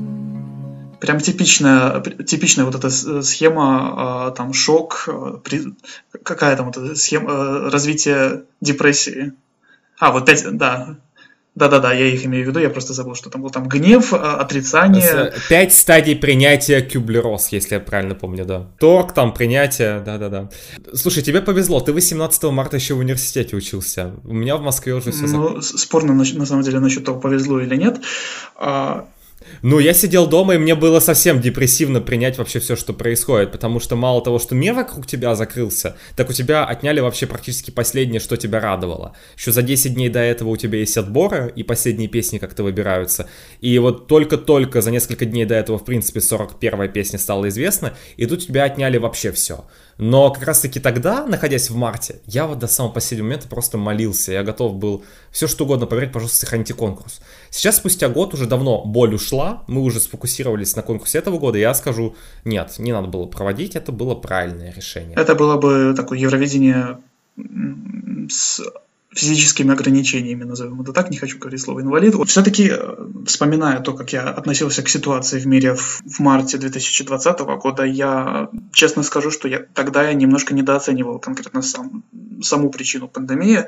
Прям 1.00 1.20
типичная, 1.20 2.00
типичная 2.00 2.64
вот 2.64 2.74
эта 2.74 2.90
схема, 3.22 4.26
а, 4.26 4.30
там, 4.32 4.52
шок, 4.52 5.04
а, 5.08 5.40
какая 6.24 6.56
там 6.56 6.66
вот 6.66 6.76
эта 6.76 6.96
схема 6.96 7.30
а, 7.30 7.70
развития 7.70 8.44
депрессии. 8.60 9.32
А, 10.00 10.10
вот 10.12 10.26
пять, 10.26 10.44
да, 10.56 10.96
да-да-да, 11.54 11.92
я 11.92 12.06
их 12.06 12.24
имею 12.24 12.44
в 12.44 12.48
виду, 12.48 12.60
я 12.60 12.70
просто 12.70 12.94
забыл, 12.94 13.14
что 13.14 13.30
там 13.30 13.42
был 13.42 13.50
там 13.50 13.68
гнев, 13.68 14.12
отрицание. 14.12 15.32
Пять 15.48 15.74
стадий 15.74 16.16
принятия 16.16 16.80
Кюблерос, 16.80 17.48
если 17.48 17.74
я 17.74 17.80
правильно 17.80 18.14
помню, 18.14 18.44
да. 18.44 18.68
Торг, 18.78 19.12
там, 19.12 19.34
принятие, 19.34 20.00
да-да-да. 20.00 20.50
Слушай, 20.94 21.22
тебе 21.22 21.42
повезло, 21.42 21.80
ты 21.80 21.92
18 21.92 22.44
марта 22.44 22.76
еще 22.76 22.94
в 22.94 22.98
университете 22.98 23.56
учился. 23.56 24.14
У 24.24 24.34
меня 24.34 24.56
в 24.56 24.62
Москве 24.62 24.94
уже 24.94 25.10
все... 25.10 25.26
Ну, 25.26 25.60
спорно, 25.60 26.14
на 26.14 26.46
самом 26.46 26.62
деле, 26.62 26.80
насчет 26.80 27.04
того, 27.04 27.20
повезло 27.20 27.60
или 27.60 27.76
нет. 27.76 28.00
Ну, 29.62 29.78
я 29.78 29.92
сидел 29.92 30.26
дома, 30.26 30.54
и 30.54 30.58
мне 30.58 30.74
было 30.74 31.00
совсем 31.00 31.40
депрессивно 31.40 32.00
принять 32.00 32.38
вообще 32.38 32.60
все, 32.60 32.76
что 32.76 32.92
происходит, 32.92 33.52
потому 33.52 33.80
что 33.80 33.96
мало 33.96 34.22
того, 34.22 34.38
что 34.38 34.54
мир 34.54 34.74
вокруг 34.74 35.06
тебя 35.06 35.34
закрылся, 35.34 35.96
так 36.16 36.30
у 36.30 36.32
тебя 36.32 36.64
отняли 36.64 37.00
вообще 37.00 37.26
практически 37.26 37.70
последнее, 37.70 38.20
что 38.20 38.36
тебя 38.36 38.60
радовало. 38.60 39.14
Еще 39.36 39.52
за 39.52 39.62
10 39.62 39.94
дней 39.94 40.08
до 40.08 40.20
этого 40.20 40.50
у 40.50 40.56
тебя 40.56 40.78
есть 40.78 40.96
отборы, 40.96 41.52
и 41.54 41.62
последние 41.62 42.08
песни 42.08 42.38
как-то 42.38 42.62
выбираются. 42.62 43.28
И 43.60 43.78
вот 43.78 44.06
только-только 44.06 44.80
за 44.80 44.90
несколько 44.90 45.24
дней 45.24 45.44
до 45.44 45.54
этого, 45.54 45.78
в 45.78 45.84
принципе, 45.84 46.20
41-я 46.20 46.88
песня 46.88 47.18
стала 47.18 47.48
известна, 47.48 47.94
и 48.16 48.26
тут 48.26 48.46
тебя 48.46 48.64
отняли 48.64 48.98
вообще 48.98 49.32
все. 49.32 49.64
Но 49.98 50.30
как 50.30 50.44
раз-таки 50.44 50.78
тогда, 50.78 51.26
находясь 51.26 51.70
в 51.70 51.76
марте, 51.76 52.20
я 52.24 52.46
вот 52.46 52.60
до 52.60 52.68
самого 52.68 52.92
последнего 52.92 53.26
момента 53.26 53.48
просто 53.48 53.78
молился. 53.78 54.32
Я 54.32 54.44
готов 54.44 54.76
был 54.76 55.04
все 55.30 55.46
что 55.46 55.64
угодно 55.64 55.86
поверить, 55.86 56.12
пожалуйста, 56.12 56.38
сохраните 56.38 56.74
конкурс. 56.74 57.20
Сейчас, 57.50 57.76
спустя 57.76 58.08
год, 58.08 58.34
уже 58.34 58.46
давно 58.46 58.84
боль 58.84 59.14
ушла, 59.14 59.64
мы 59.66 59.82
уже 59.82 60.00
сфокусировались 60.00 60.76
на 60.76 60.82
конкурсе 60.82 61.18
этого 61.18 61.38
года, 61.38 61.58
я 61.58 61.74
скажу, 61.74 62.16
нет, 62.44 62.74
не 62.78 62.92
надо 62.92 63.08
было 63.08 63.26
проводить, 63.26 63.76
это 63.76 63.92
было 63.92 64.14
правильное 64.14 64.72
решение. 64.72 65.16
Это 65.16 65.34
было 65.34 65.56
бы 65.56 65.94
такое 65.96 66.18
Евровидение 66.18 66.98
с 68.28 68.60
физическими 69.10 69.72
ограничениями, 69.72 70.44
назовем 70.44 70.82
это 70.82 70.92
так, 70.92 71.10
не 71.10 71.16
хочу 71.16 71.38
говорить 71.38 71.62
слово 71.62 71.80
инвалид. 71.80 72.14
Вот 72.14 72.28
все-таки, 72.28 72.70
э, 72.70 72.96
вспоминая 73.26 73.80
то, 73.80 73.94
как 73.94 74.12
я 74.12 74.28
относился 74.28 74.82
к 74.82 74.88
ситуации 74.88 75.40
в 75.40 75.46
мире 75.46 75.74
в, 75.74 76.02
в 76.04 76.18
марте 76.20 76.58
2020 76.58 77.40
года, 77.40 77.84
я 77.84 78.50
честно 78.72 79.02
скажу, 79.02 79.30
что 79.30 79.48
я, 79.48 79.60
тогда 79.72 80.06
я 80.06 80.12
немножко 80.12 80.52
недооценивал 80.52 81.18
конкретно 81.20 81.62
сам, 81.62 82.04
саму 82.42 82.70
причину 82.70 83.08
пандемии. 83.08 83.66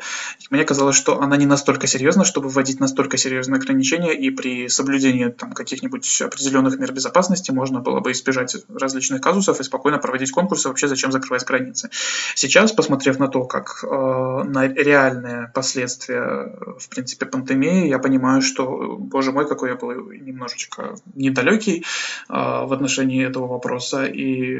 Мне 0.50 0.64
казалось, 0.64 0.96
что 0.96 1.20
она 1.20 1.38
не 1.38 1.46
настолько 1.46 1.86
серьезна, 1.86 2.24
чтобы 2.24 2.50
вводить 2.50 2.78
настолько 2.78 3.16
серьезные 3.16 3.56
ограничения, 3.56 4.14
и 4.14 4.30
при 4.30 4.68
соблюдении 4.68 5.28
там, 5.28 5.52
каких-нибудь 5.52 6.20
определенных 6.20 6.78
мер 6.78 6.92
безопасности 6.92 7.50
можно 7.50 7.80
было 7.80 8.00
бы 8.00 8.12
избежать 8.12 8.56
различных 8.68 9.22
казусов 9.22 9.58
и 9.60 9.64
спокойно 9.64 9.98
проводить 9.98 10.32
конкурсы, 10.32 10.68
вообще 10.68 10.86
зачем 10.86 11.12
закрывать 11.12 11.46
границы. 11.46 11.88
Сейчас, 12.34 12.72
посмотрев 12.72 13.18
на 13.18 13.28
то, 13.28 13.44
как 13.44 13.82
э, 13.84 14.42
на 14.44 14.68
реальные 14.68 15.29
последствия, 15.54 16.56
в 16.78 16.88
принципе, 16.88 17.26
пандемии, 17.26 17.88
я 17.88 17.98
понимаю, 17.98 18.42
что, 18.42 18.96
боже 18.98 19.32
мой, 19.32 19.48
какой 19.48 19.70
я 19.70 19.76
был 19.76 20.10
немножечко 20.10 20.96
недалекий 21.14 21.80
э, 21.80 22.32
в 22.32 22.72
отношении 22.72 23.26
этого 23.26 23.46
вопроса, 23.46 24.04
и 24.04 24.58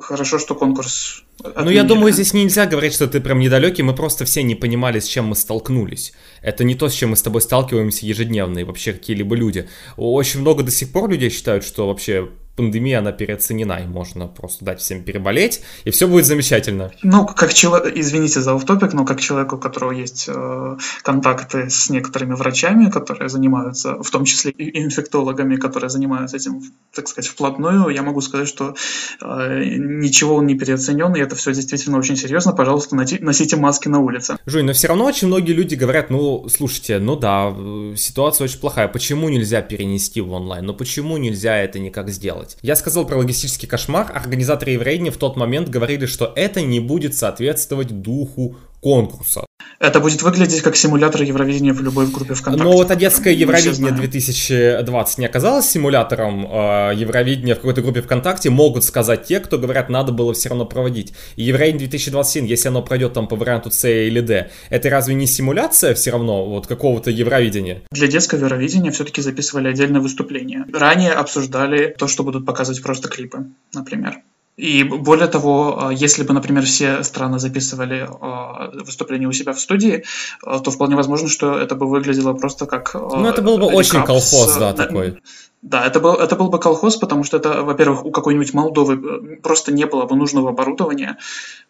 хорошо, 0.00 0.38
что 0.38 0.54
конкурс 0.54 1.24
Отменили. 1.40 1.64
Ну, 1.64 1.70
я 1.70 1.84
думаю, 1.84 2.12
здесь 2.12 2.34
нельзя 2.34 2.66
говорить, 2.66 2.94
что 2.94 3.06
ты 3.06 3.20
прям 3.20 3.38
недалекий, 3.38 3.84
мы 3.84 3.94
просто 3.94 4.24
все 4.24 4.42
не 4.42 4.56
понимали, 4.56 4.98
с 4.98 5.06
чем 5.06 5.26
мы 5.26 5.36
столкнулись. 5.36 6.12
Это 6.42 6.64
не 6.64 6.74
то, 6.74 6.88
с 6.88 6.92
чем 6.92 7.10
мы 7.10 7.16
с 7.16 7.22
тобой 7.22 7.40
сталкиваемся 7.40 8.06
ежедневно, 8.06 8.58
и 8.58 8.64
вообще 8.64 8.92
какие-либо 8.92 9.36
люди. 9.36 9.68
Очень 9.96 10.40
много 10.40 10.64
до 10.64 10.72
сих 10.72 10.92
пор 10.92 11.10
людей 11.10 11.30
считают, 11.30 11.64
что 11.64 11.86
вообще 11.86 12.28
пандемия, 12.58 12.98
она 12.98 13.12
переоценена, 13.12 13.74
и 13.84 13.86
можно 13.86 14.26
просто 14.26 14.64
дать 14.64 14.80
всем 14.80 15.04
переболеть, 15.04 15.62
и 15.84 15.90
все 15.90 16.08
будет 16.08 16.26
замечательно. 16.26 16.90
Ну, 17.02 17.24
как 17.24 17.54
человек, 17.54 17.96
извините 17.96 18.40
за 18.40 18.54
автопик, 18.54 18.92
но 18.92 19.04
как 19.04 19.20
человеку, 19.20 19.56
у 19.56 19.58
которого 19.58 19.92
есть 19.92 20.28
э, 20.28 20.76
контакты 21.02 21.70
с 21.70 21.88
некоторыми 21.88 22.34
врачами, 22.34 22.90
которые 22.90 23.28
занимаются, 23.28 24.02
в 24.02 24.10
том 24.10 24.24
числе 24.24 24.50
и 24.50 24.82
инфектологами, 24.82 25.54
которые 25.54 25.88
занимаются 25.88 26.36
этим, 26.36 26.60
так 26.92 27.06
сказать, 27.06 27.30
вплотную, 27.30 27.88
я 27.90 28.02
могу 28.02 28.20
сказать, 28.20 28.48
что 28.48 28.74
э, 29.22 29.64
ничего 29.76 30.34
он 30.34 30.46
не 30.46 30.58
переоценен, 30.58 31.14
и 31.14 31.20
это 31.20 31.36
все 31.36 31.52
действительно 31.52 31.98
очень 31.98 32.16
серьезно. 32.16 32.52
Пожалуйста, 32.52 32.96
носите 32.96 33.56
маски 33.56 33.88
на 33.88 34.00
улице. 34.00 34.36
Жуй, 34.46 34.64
но 34.64 34.72
все 34.72 34.88
равно 34.88 35.04
очень 35.04 35.28
многие 35.28 35.52
люди 35.52 35.76
говорят, 35.76 36.10
ну, 36.10 36.48
слушайте, 36.48 36.98
ну 36.98 37.14
да, 37.14 37.54
ситуация 37.96 38.46
очень 38.46 38.58
плохая, 38.58 38.88
почему 38.88 39.28
нельзя 39.28 39.62
перенести 39.62 40.20
в 40.20 40.32
онлайн, 40.32 40.64
ну 40.66 40.74
почему 40.74 41.18
нельзя 41.18 41.56
это 41.56 41.78
никак 41.78 42.08
сделать? 42.08 42.47
Делать. 42.48 42.58
Я 42.62 42.76
сказал 42.76 43.06
про 43.06 43.16
логистический 43.16 43.68
кошмар, 43.68 44.10
организаторы 44.14 44.72
Еврейни 44.72 45.10
в 45.10 45.16
тот 45.16 45.36
момент 45.36 45.68
говорили, 45.68 46.06
что 46.06 46.32
это 46.36 46.60
не 46.60 46.80
будет 46.80 47.16
соответствовать 47.16 48.02
духу 48.02 48.56
конкурса. 48.80 49.44
Это 49.80 50.00
будет 50.00 50.22
выглядеть 50.22 50.62
как 50.62 50.74
симулятор 50.74 51.22
Евровидения 51.22 51.72
в 51.72 51.80
любой 51.80 52.08
группе 52.08 52.34
ВКонтакте. 52.34 52.64
Но 52.64 52.72
вот 52.72 52.90
Одесское 52.90 53.32
Евровидение 53.32 53.92
2020 53.92 55.18
не 55.18 55.26
оказалось 55.26 55.70
симулятором 55.70 56.46
э, 56.46 56.94
Евровидения 56.96 57.54
в 57.54 57.58
какой-то 57.58 57.82
группе 57.82 58.02
ВКонтакте, 58.02 58.50
могут 58.50 58.82
сказать 58.82 59.24
те, 59.24 59.38
кто 59.38 59.56
говорят, 59.56 59.88
надо 59.88 60.10
было 60.10 60.34
все 60.34 60.48
равно 60.48 60.64
проводить. 60.64 61.12
И 61.36 61.44
Евровидение 61.44 61.88
2021, 61.88 62.46
если 62.46 62.68
оно 62.68 62.82
пройдет 62.82 63.12
там 63.12 63.28
по 63.28 63.36
варианту 63.36 63.70
С 63.70 63.88
или 63.88 64.20
Д, 64.20 64.50
это 64.68 64.90
разве 64.90 65.14
не 65.14 65.26
симуляция 65.26 65.94
все 65.94 66.10
равно 66.10 66.44
вот 66.44 66.66
какого-то 66.66 67.10
Евровидения? 67.10 67.82
Для 67.92 68.08
детского 68.08 68.40
Евровидения 68.40 68.90
все-таки 68.90 69.22
записывали 69.22 69.68
отдельное 69.68 70.00
выступление. 70.00 70.64
Ранее 70.72 71.12
обсуждали 71.12 71.94
то, 71.96 72.08
что 72.08 72.24
будут 72.24 72.44
показывать 72.44 72.82
просто 72.82 73.08
клипы, 73.08 73.46
например. 73.72 74.22
И 74.58 74.82
более 74.82 75.28
того, 75.28 75.78
а, 75.80 75.92
если 75.92 76.24
бы, 76.24 76.34
например, 76.34 76.64
все 76.64 77.04
страны 77.04 77.38
записывали 77.38 78.08
а, 78.20 78.70
выступление 78.84 79.28
у 79.28 79.32
себя 79.32 79.52
в 79.52 79.60
студии, 79.60 80.04
а, 80.44 80.58
то 80.58 80.72
вполне 80.72 80.96
возможно, 80.96 81.28
что 81.28 81.56
это 81.56 81.76
бы 81.76 81.88
выглядело 81.88 82.34
просто 82.34 82.66
как... 82.66 82.92
Ну, 82.94 83.24
это 83.24 83.40
был 83.40 83.58
бы 83.58 83.66
очень 83.66 84.02
колхоз, 84.02 84.56
да, 84.58 84.72
такой. 84.72 85.22
Да, 85.62 85.86
это 85.86 86.00
был, 86.00 86.14
это 86.14 86.34
был 86.34 86.48
бы 86.50 86.58
колхоз, 86.58 86.96
потому 86.96 87.22
что 87.22 87.36
это, 87.36 87.62
во-первых, 87.62 88.04
у 88.04 88.10
какой-нибудь 88.10 88.52
Молдовы 88.52 88.94
э, 88.94 89.36
просто 89.42 89.72
не 89.72 89.86
было 89.86 90.06
бы 90.06 90.16
нужного 90.16 90.50
оборудования, 90.50 91.18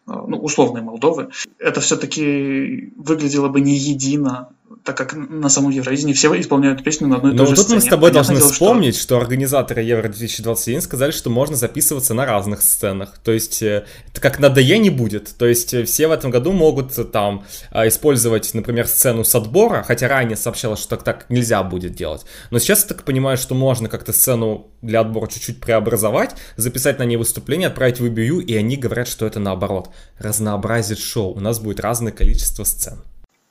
ну, 0.07 0.39
условной 0.39 0.81
Молдовы. 0.81 1.29
Это 1.59 1.81
все-таки 1.81 2.93
выглядело 2.97 3.49
бы 3.49 3.61
не 3.61 3.77
едино, 3.77 4.49
так 4.85 4.97
как 4.97 5.15
на 5.15 5.49
самом 5.49 5.71
Евровидении 5.71 6.13
все 6.13 6.39
исполняют 6.41 6.83
песню 6.83 7.09
на 7.09 7.17
одной 7.17 7.35
и 7.35 7.37
той 7.37 7.47
же 7.47 7.55
тут 7.55 7.65
сцене. 7.65 7.77
мы 7.77 7.81
с 7.81 7.85
тобой 7.85 8.11
Понятное 8.11 8.35
должны 8.35 8.37
дело, 8.37 8.53
вспомнить, 8.53 8.95
что... 8.95 9.03
что 9.03 9.19
организаторы 9.19 9.83
Евро-2021 9.83 10.81
сказали, 10.81 11.11
что 11.11 11.31
можно 11.31 11.57
записываться 11.57 12.15
на 12.15 12.27
разных 12.27 12.63
сценах. 12.63 13.19
То 13.23 13.33
есть, 13.33 13.63
э, 13.63 13.85
это 14.11 14.21
как 14.21 14.39
на 14.39 14.49
ДЕ 14.49 14.79
не 14.79 14.91
будет. 14.91 15.35
То 15.37 15.47
есть, 15.47 15.75
э, 15.75 15.85
все 15.85 16.09
в 16.09 16.13
этом 16.13 16.31
году 16.31 16.53
могут 16.53 16.99
э, 16.99 17.05
там 17.05 17.45
использовать, 17.73 18.53
например, 18.55 18.87
сцену 18.87 19.25
с 19.25 19.35
отбора, 19.35 19.83
хотя 19.87 20.09
ранее 20.09 20.37
сообщалось, 20.37 20.81
что 20.81 20.91
так, 20.91 21.03
так 21.03 21.27
нельзя 21.29 21.63
будет 21.63 21.93
делать. 21.93 22.25
Но 22.51 22.59
сейчас 22.59 22.83
я 22.83 22.89
так 22.89 23.05
понимаю, 23.05 23.37
что 23.37 23.55
можно 23.55 23.89
как-то 23.89 24.13
сцену 24.13 24.71
для 24.83 25.01
отбора 25.01 25.29
чуть-чуть 25.29 25.61
преобразовать, 25.61 26.35
записать 26.57 26.99
на 26.99 27.05
ней 27.05 27.17
выступление, 27.17 27.69
отправить 27.69 28.01
в 28.01 28.05
IBU, 28.05 28.43
и 28.43 28.57
они 28.57 28.77
говорят, 28.77 29.09
что 29.09 29.27
это 29.27 29.41
наоборот. 29.41 29.91
Разнообразит 30.19 30.99
шоу. 30.99 31.35
У 31.35 31.41
нас 31.41 31.59
будет 31.59 31.81
разное 31.81 32.13
количество 32.13 32.65
сцен. 32.65 33.03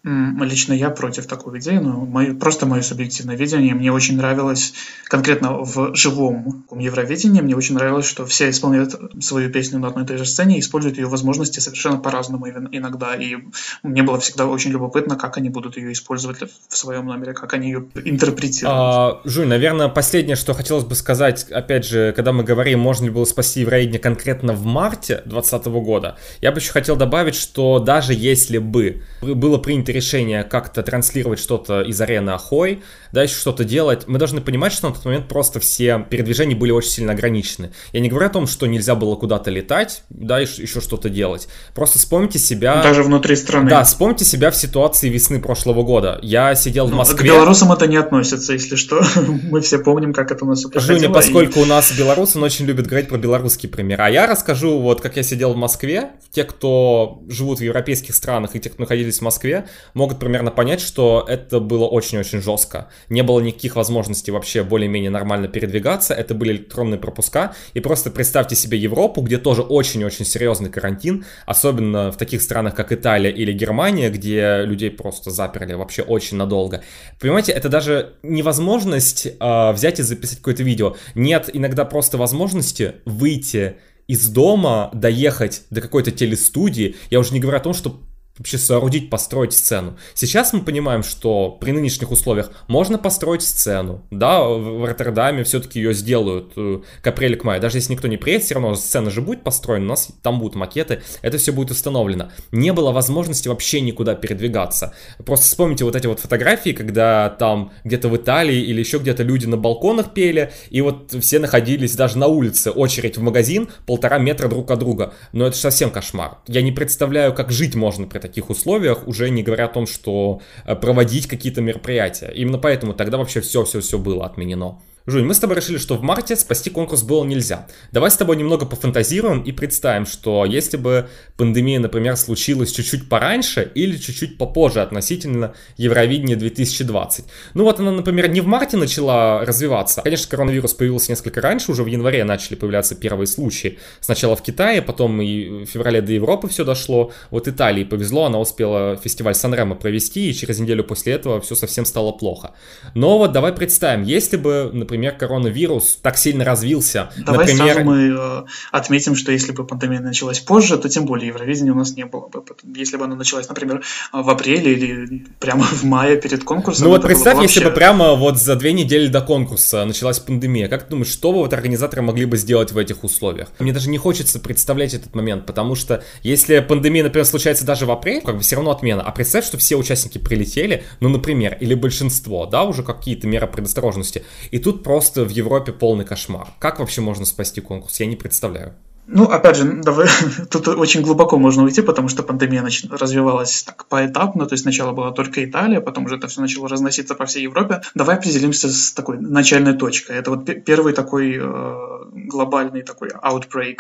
Лично 0.08 0.74
я 0.74 0.90
против 0.90 1.28
такой 1.28 1.60
идеи, 1.60 1.78
но 1.78 2.06
мое, 2.06 2.34
просто 2.34 2.66
мое 2.66 2.82
субъективное 2.82 3.36
видение. 3.36 3.74
Мне 3.74 3.92
очень 3.92 4.16
нравилось, 4.16 4.74
конкретно 5.06 5.64
в 5.64 5.96
живом 5.96 6.64
Евровидении, 6.72 7.42
мне 7.42 7.56
очень 7.56 7.76
нравилось, 7.76 8.08
что 8.08 8.26
все 8.26 8.50
исполняют 8.50 8.96
свою 9.20 9.52
песню 9.52 9.80
на 9.80 9.90
одной 9.90 10.06
и 10.06 10.08
той 10.08 10.18
же 10.18 10.26
сцене 10.26 10.58
и 10.58 10.60
используют 10.62 10.98
ее 10.98 11.08
возможности 11.08 11.60
совершенно 11.60 11.98
по-разному 11.98 12.48
иногда. 12.48 13.16
И 13.16 13.36
мне 13.84 14.02
было 14.02 14.18
всегда 14.20 14.46
очень 14.46 14.72
любопытно, 14.72 15.18
как 15.18 15.38
они 15.38 15.50
будут 15.50 15.76
ее 15.76 15.92
использовать 15.92 16.38
в 16.70 16.78
своем 16.78 17.08
номере, 17.08 17.34
как 17.34 17.54
они 17.54 17.68
ее 17.68 17.88
интерпретируют. 18.06 18.80
А, 18.80 19.22
Жуй, 19.26 19.46
наверное, 19.46 19.90
последнее, 19.90 20.38
что 20.38 20.54
хотелось 20.54 20.86
бы 20.86 20.96
сказать, 20.96 21.52
опять 21.52 21.86
же, 21.86 22.14
когда 22.16 22.32
мы 22.32 22.46
говорим, 22.46 22.80
можно 22.80 23.06
ли 23.06 23.12
было 23.12 23.26
спасти 23.26 23.62
Евровидение 23.62 24.00
конкретно 24.00 24.54
в 24.54 24.64
марте 24.64 25.22
2020 25.26 25.66
года, 25.68 26.18
я 26.40 26.54
бы 26.54 26.60
еще 26.60 26.72
хотел 26.72 26.96
добавить, 26.96 27.36
что 27.36 27.80
даже 27.80 28.14
если 28.14 28.58
бы 28.58 29.04
было 29.22 29.58
принято 29.58 29.97
решение 29.98 30.44
как-то 30.44 30.84
транслировать 30.84 31.40
что-то 31.40 31.82
из 31.82 32.00
арены 32.00 32.32
Ахой, 32.32 32.82
да, 33.12 33.24
еще 33.24 33.36
что-то 33.36 33.64
делать, 33.64 34.08
мы 34.08 34.20
должны 34.20 34.42
понимать, 34.42 34.74
что 34.74 34.90
на 34.90 34.96
тот 34.96 35.06
момент 35.06 35.28
просто 35.28 35.60
все 35.60 36.06
передвижения 36.10 36.56
были 36.56 36.72
очень 36.72 36.90
сильно 36.90 37.14
ограничены. 37.14 37.72
Я 37.92 38.00
не 38.00 38.10
говорю 38.10 38.28
о 38.28 38.30
том, 38.30 38.48
что 38.48 38.68
нельзя 38.68 38.96
было 38.96 39.16
куда-то 39.16 39.50
летать, 39.52 40.04
да, 40.10 40.40
еще 40.40 40.82
что-то 40.82 41.10
делать. 41.10 41.48
Просто 41.74 42.00
вспомните 42.00 42.40
себя... 42.40 42.82
Даже 42.82 43.04
внутри 43.04 43.36
страны. 43.36 43.70
Да, 43.70 43.84
вспомните 43.84 44.26
себя 44.26 44.52
в 44.52 44.56
ситуации 44.56 45.10
весны 45.10 45.42
прошлого 45.42 45.84
года. 45.84 46.20
Я 46.22 46.56
сидел 46.56 46.88
ну, 46.88 46.94
в 46.94 46.98
Москве... 46.98 47.18
К 47.18 47.34
белорусам 47.34 47.72
это 47.72 47.88
не 47.88 47.98
относится, 47.98 48.54
если 48.54 48.76
что. 48.76 49.02
Мы 49.50 49.62
все 49.62 49.80
помним, 49.80 50.14
как 50.14 50.32
это 50.32 50.46
у 50.46 50.48
нас 50.48 50.64
проходило. 50.64 51.00
Жуня, 51.00 51.14
поскольку 51.14 51.60
и... 51.60 51.64
у 51.64 51.66
нас 51.66 51.92
белорус, 51.92 52.36
он 52.36 52.44
очень 52.44 52.66
любит 52.66 52.88
говорить 52.88 53.10
про 53.10 53.18
белорусский 53.18 53.70
пример. 53.70 54.02
А 54.02 54.10
я 54.10 54.28
расскажу, 54.28 54.80
вот 54.80 55.02
как 55.02 55.18
я 55.18 55.24
сидел 55.24 55.54
в 55.54 55.58
Москве. 55.58 56.12
Те, 56.32 56.44
кто 56.44 57.24
живут 57.28 57.60
в 57.60 57.64
европейских 57.64 58.16
странах 58.16 58.56
и 58.56 58.60
те, 58.60 58.70
кто 58.70 58.84
находились 58.84 59.20
в 59.20 59.22
Москве, 59.22 59.68
могут 59.94 60.20
примерно 60.20 60.52
понять, 60.52 60.82
что 60.82 61.26
это 61.28 61.60
было 61.60 61.86
очень-очень 61.86 62.42
жестко. 62.42 62.90
Не 63.10 63.24
было 63.24 63.40
никаких 63.40 63.76
возможностей 63.76 64.32
вообще 64.32 64.64
более-менее 64.64 65.10
нормально 65.10 65.48
передвигаться, 65.48 66.14
это 66.14 66.34
были 66.34 66.54
электронные 66.54 67.00
пропуска, 67.00 67.54
и 67.74 67.80
просто 67.80 68.12
представьте 68.12 68.56
себе 68.56 68.78
Европу, 68.78 69.22
где 69.22 69.38
тоже 69.38 69.62
очень-очень 69.62 70.26
серьезный 70.26 70.70
карантин, 70.70 71.26
особенно 71.46 72.12
в 72.12 72.18
таких 72.18 72.42
странах, 72.42 72.76
как 72.76 72.92
Италия 72.92 73.32
или 73.32 73.52
Германия, 73.52 74.10
где 74.10 74.64
людей 74.64 74.92
просто 74.92 75.32
заперли 75.32 75.74
вообще 75.74 76.02
очень 76.02 76.38
надолго. 76.38 76.84
Понимаете, 77.20 77.52
это 77.52 77.70
даже 77.70 78.16
невозможность 78.24 79.28
э, 79.28 79.72
взять 79.72 80.00
и 80.00 80.04
записать 80.04 80.38
какое-то 80.38 80.64
видео. 80.64 80.96
Нет 81.16 81.50
иногда 81.54 81.86
просто 81.86 82.18
возможности 82.18 82.96
выйти 83.06 83.76
из 84.08 84.28
дома, 84.28 84.90
доехать 84.94 85.64
до 85.70 85.82
какой-то 85.82 86.12
телестудии. 86.12 86.96
Я 87.10 87.20
уже 87.20 87.34
не 87.34 87.40
говорю 87.40 87.58
о 87.58 87.62
том, 87.62 87.74
что 87.74 88.02
вообще 88.38 88.58
соорудить, 88.58 89.10
построить 89.10 89.54
сцену. 89.54 89.98
Сейчас 90.14 90.54
мы 90.54 90.62
понимаем, 90.62 91.04
что 91.04 91.52
при 91.60 91.72
нынешних 91.72 92.12
условиях 92.12 92.52
можно 92.68 92.98
построить 92.98 93.42
сцену, 93.42 94.04
да, 94.12 94.44
в 94.44 94.86
Роттердаме 94.86 95.44
все-таки 95.44 95.80
ее 95.80 95.94
сделают 95.94 96.54
э, 96.56 96.80
к 97.02 97.08
апрелю, 97.08 97.38
к 97.38 97.44
маю, 97.44 97.62
даже 97.62 97.78
если 97.78 97.94
никто 97.94 98.08
не 98.08 98.18
приедет, 98.18 98.46
все 98.46 98.56
равно 98.56 98.76
сцена 98.76 99.10
же 99.10 99.22
будет 99.22 99.44
построена, 99.44 99.86
у 99.86 99.90
нас 99.90 100.10
там 100.22 100.40
будут 100.40 100.56
макеты, 100.56 101.02
это 101.22 101.38
все 101.38 101.52
будет 101.52 101.72
установлено. 101.72 102.32
Не 102.52 102.74
было 102.74 102.92
возможности 102.92 103.48
вообще 103.48 103.82
никуда 103.82 104.16
передвигаться. 104.16 104.94
Просто 105.26 105.46
вспомните 105.46 105.84
вот 105.86 105.96
эти 105.96 106.08
вот 106.08 106.20
фотографии, 106.20 106.72
когда 106.72 107.30
там 107.30 107.72
где-то 107.84 108.10
в 108.10 108.18
Италии 108.18 108.60
или 108.60 108.80
еще 108.80 108.98
где-то 108.98 109.24
люди 109.24 109.46
на 109.46 109.58
балконах 109.58 110.14
пели, 110.14 110.52
и 110.70 110.82
вот 110.82 111.14
все 111.22 111.40
находились 111.40 111.96
даже 111.96 112.18
на 112.18 112.28
улице, 112.28 112.72
очередь 112.72 113.18
в 113.18 113.22
магазин, 113.22 113.70
полтора 113.86 114.18
метра 114.18 114.48
друг 114.48 114.70
от 114.72 114.80
друга. 114.80 115.14
Но 115.32 115.48
это 115.48 115.58
совсем 115.58 115.90
кошмар. 115.90 116.38
Я 116.48 116.62
не 116.62 116.72
представляю, 116.72 117.34
как 117.34 117.52
жить 117.52 117.76
можно 117.76 118.08
при 118.08 118.20
таких 118.28 118.50
условиях, 118.50 119.08
уже 119.08 119.30
не 119.30 119.44
говоря 119.44 119.66
о 119.66 119.70
том, 119.70 119.88
что 119.88 120.42
э, 120.66 120.76
проводить 120.76 121.28
какие-то 121.28 121.62
мероприятия. 121.62 122.32
Именно 122.36 122.58
поэтому 122.58 122.94
тогда 122.94 123.18
вообще 123.18 123.42
все-все-все 123.42 123.98
было 123.98 124.26
отменено. 124.26 124.80
Жунь, 125.10 125.24
мы 125.24 125.34
с 125.34 125.40
тобой 125.40 125.56
решили, 125.56 125.78
что 125.78 125.96
в 125.96 126.02
марте 126.02 126.36
спасти 126.36 126.70
конкурс 126.70 127.02
было 127.02 127.24
нельзя. 127.24 127.66
Давай 127.94 128.12
с 128.12 128.18
тобой 128.18 128.36
немного 128.36 128.66
пофантазируем 128.66 129.42
и 129.42 129.54
представим, 129.54 130.06
что 130.06 130.44
если 130.44 130.76
бы 130.76 131.08
пандемия, 131.38 131.80
например, 131.80 132.18
случилась 132.18 132.74
чуть-чуть 132.74 133.08
пораньше 133.08 133.72
или 133.74 133.96
чуть-чуть 133.96 134.38
попозже 134.38 134.82
относительно 134.82 135.54
Евровидения 135.78 136.36
2020. 136.36 137.24
Ну 137.54 137.64
вот 137.64 137.80
она, 137.80 137.92
например, 137.92 138.28
не 138.28 138.42
в 138.42 138.48
марте 138.48 138.76
начала 138.76 139.46
развиваться. 139.46 140.02
Конечно, 140.02 140.30
коронавирус 140.30 140.74
появился 140.74 141.14
несколько 141.14 141.40
раньше, 141.40 141.72
уже 141.72 141.84
в 141.84 141.88
январе 141.88 142.26
начали 142.26 142.56
появляться 142.56 142.94
первые 142.94 143.28
случаи. 143.28 143.80
Сначала 144.02 144.36
в 144.36 144.44
Китае, 144.44 144.82
потом 144.82 145.22
и 145.22 145.64
в 145.64 145.68
феврале 145.68 146.02
до 146.02 146.12
Европы 146.12 146.50
все 146.50 146.66
дошло. 146.66 147.14
Вот 147.32 147.48
Италии 147.48 147.86
повезло, 147.86 148.26
она 148.26 148.40
успела 148.42 148.98
фестиваль 148.98 149.36
Санремо 149.36 149.76
провести, 149.76 150.30
и 150.30 150.34
через 150.34 150.60
неделю 150.60 150.84
после 150.84 151.14
этого 151.14 151.40
все 151.40 151.56
совсем 151.56 151.86
стало 151.86 152.12
плохо. 152.12 152.52
Но 152.94 153.18
вот 153.18 153.32
давай 153.32 153.54
представим, 153.54 154.04
если 154.04 154.36
бы, 154.36 154.70
например, 154.74 154.97
например, 154.98 155.18
коронавирус 155.18 156.00
так 156.02 156.18
сильно 156.18 156.44
развился. 156.44 157.12
Давай 157.18 157.46
например... 157.46 157.74
сразу 157.74 157.86
мы 157.86 157.98
э, 158.18 158.46
отметим, 158.72 159.16
что 159.16 159.32
если 159.32 159.52
бы 159.52 159.66
пандемия 159.66 160.00
началась 160.00 160.40
позже, 160.40 160.78
то 160.78 160.90
тем 160.90 161.06
более 161.06 161.28
Евровидения 161.28 161.72
у 161.72 161.76
нас 161.76 161.96
не 161.96 162.06
было 162.06 162.28
бы. 162.28 162.44
Если 162.76 162.98
бы 162.98 163.06
она 163.06 163.16
началась, 163.16 163.48
например, 163.48 163.84
в 164.12 164.30
апреле 164.30 164.74
или 164.74 165.26
прямо 165.40 165.64
в 165.64 165.84
мае 165.84 166.20
перед 166.20 166.44
конкурсом. 166.44 166.86
Ну 166.86 166.90
вот 166.90 167.04
представь, 167.04 167.36
бы 167.36 167.42
вообще... 167.42 167.60
если 167.60 167.70
бы 167.70 167.76
прямо 167.76 168.16
вот 168.16 168.38
за 168.38 168.56
две 168.56 168.74
недели 168.74 169.08
до 169.08 169.22
конкурса 169.22 169.86
началась 169.86 170.20
пандемия. 170.20 170.68
Как 170.68 170.84
ты 170.84 170.90
думаешь, 170.90 171.12
что 171.12 171.32
бы 171.32 171.40
вот 171.40 171.54
организаторы 171.54 172.02
могли 172.02 172.26
бы 172.26 172.38
сделать 172.38 172.72
в 172.72 172.78
этих 172.78 173.04
условиях? 173.04 173.50
Мне 173.60 173.74
даже 173.74 173.90
не 173.90 173.98
хочется 173.98 174.40
представлять 174.40 174.94
этот 174.94 175.14
момент, 175.16 175.46
потому 175.46 175.76
что 175.76 176.04
если 176.24 176.60
пандемия, 176.60 177.04
например, 177.04 177.26
случается 177.26 177.66
даже 177.66 177.86
в 177.86 177.92
апреле, 177.92 178.22
как 178.22 178.38
бы 178.38 178.42
все 178.42 178.56
равно 178.56 178.72
отмена. 178.72 179.04
А 179.04 179.12
представь, 179.12 179.46
что 179.46 179.58
все 179.58 179.76
участники 179.76 180.18
прилетели, 180.18 180.84
ну, 181.00 181.10
например, 181.10 181.56
или 181.60 181.76
большинство, 181.76 182.46
да, 182.46 182.64
уже 182.64 182.82
какие-то 182.82 183.28
меры 183.28 183.48
предосторожности. 183.48 184.24
И 184.52 184.60
тут 184.60 184.84
просто 184.88 185.26
в 185.26 185.30
Европе 185.32 185.74
полный 185.74 186.06
кошмар. 186.06 186.48
Как 186.60 186.80
вообще 186.80 187.02
можно 187.02 187.26
спасти 187.26 187.60
конкурс? 187.60 188.00
Я 188.00 188.06
не 188.06 188.16
представляю. 188.16 188.74
Ну, 189.06 189.26
опять 189.26 189.58
же, 189.58 189.82
давай, 189.84 190.08
тут 190.50 190.70
очень 190.70 191.02
глубоко 191.02 191.38
можно 191.38 191.64
уйти, 191.64 191.82
потому 191.82 192.08
что 192.08 192.24
пандемия 192.24 192.62
нач... 192.62 192.86
развивалась 192.90 193.64
так 193.64 193.86
поэтапно, 193.88 194.46
то 194.46 194.54
есть 194.54 194.64
сначала 194.64 194.94
была 194.94 195.12
только 195.12 195.44
Италия, 195.44 195.82
потом 195.82 196.06
уже 196.06 196.16
это 196.16 196.30
все 196.30 196.40
начало 196.40 196.70
разноситься 196.70 197.16
по 197.16 197.26
всей 197.26 197.44
Европе. 197.44 197.82
Давай 197.96 198.16
определимся 198.16 198.70
с 198.70 198.94
такой 198.94 199.18
начальной 199.18 199.74
точкой. 199.74 200.16
Это 200.16 200.32
вот 200.32 200.46
первый 200.64 200.94
такой 200.94 201.38
э, 201.38 201.76
глобальный 202.14 202.84
такой 202.84 203.10
outbreak 203.10 203.80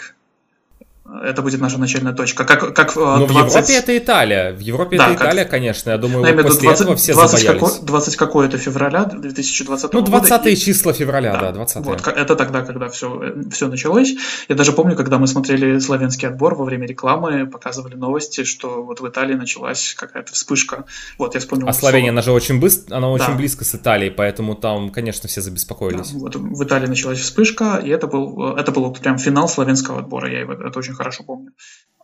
Это 1.23 1.41
будет 1.41 1.61
наша 1.61 1.77
начальная 1.79 2.13
точка. 2.13 2.43
Как, 2.43 2.73
как 2.75 2.95
Но 2.95 3.25
20... 3.27 3.29
в 3.29 3.31
Европе 3.31 3.73
это 3.77 3.97
Италия. 3.97 4.51
В 4.51 4.59
Европе 4.59 4.97
да, 4.97 5.05
это 5.05 5.15
Италия, 5.15 5.43
как... 5.43 5.51
конечно. 5.51 5.89
Я 5.89 5.97
думаю, 5.97 6.19
вот 6.19 6.43
после 6.43 6.67
20, 6.67 6.81
этого 6.81 6.95
все 6.97 7.13
20 7.13 7.39
забоялись. 7.39 7.61
Како... 7.61 7.85
20 7.85 8.15
какое-то 8.17 8.57
февраля 8.57 9.05
2020 9.05 9.93
ну, 9.93 9.99
года. 10.01 10.11
Ну, 10.11 10.17
20 10.19 10.47
и... 10.47 10.57
числа 10.57 10.91
февраля, 10.91 11.33
да, 11.33 11.41
да 11.41 11.51
20 11.53 11.85
вот, 11.85 12.07
Это 12.07 12.35
тогда, 12.35 12.61
когда 12.61 12.89
все, 12.89 13.35
все 13.51 13.67
началось. 13.67 14.15
Я 14.49 14.55
даже 14.55 14.73
помню, 14.73 14.97
когда 14.97 15.17
мы 15.17 15.27
смотрели 15.27 15.79
славянский 15.79 16.27
отбор 16.27 16.55
во 16.55 16.65
время 16.65 16.85
рекламы, 16.85 17.47
показывали 17.47 17.95
новости, 17.95 18.43
что 18.43 18.83
вот 18.83 18.99
в 18.99 19.07
Италии 19.07 19.35
началась 19.35 19.95
какая-то 19.97 20.33
вспышка. 20.33 20.85
Вот, 21.17 21.35
я 21.35 21.39
вспомнил. 21.39 21.69
А 21.69 21.73
Словения, 21.73 22.09
она 22.09 22.21
же 22.21 22.33
очень 22.33 22.59
быстро, 22.59 22.97
она 22.97 23.07
да. 23.07 23.13
очень 23.13 23.37
близко 23.37 23.63
с 23.63 23.73
Италией, 23.73 24.11
поэтому 24.11 24.55
там, 24.55 24.89
конечно, 24.89 25.29
все 25.29 25.39
забеспокоились. 25.39 26.11
Да, 26.11 26.19
вот 26.19 26.35
в 26.35 26.63
Италии 26.63 26.87
началась 26.87 27.19
вспышка, 27.19 27.77
и 27.81 27.89
это 27.89 28.07
был, 28.07 28.55
это 28.57 28.71
был 28.73 28.91
прям 28.93 29.17
финал 29.17 29.47
славянского 29.47 29.99
отбора, 29.99 30.29
я 30.29 30.41
это 30.41 30.77
очень 30.77 30.96
хорошо 30.97 31.23
помню. 31.23 31.53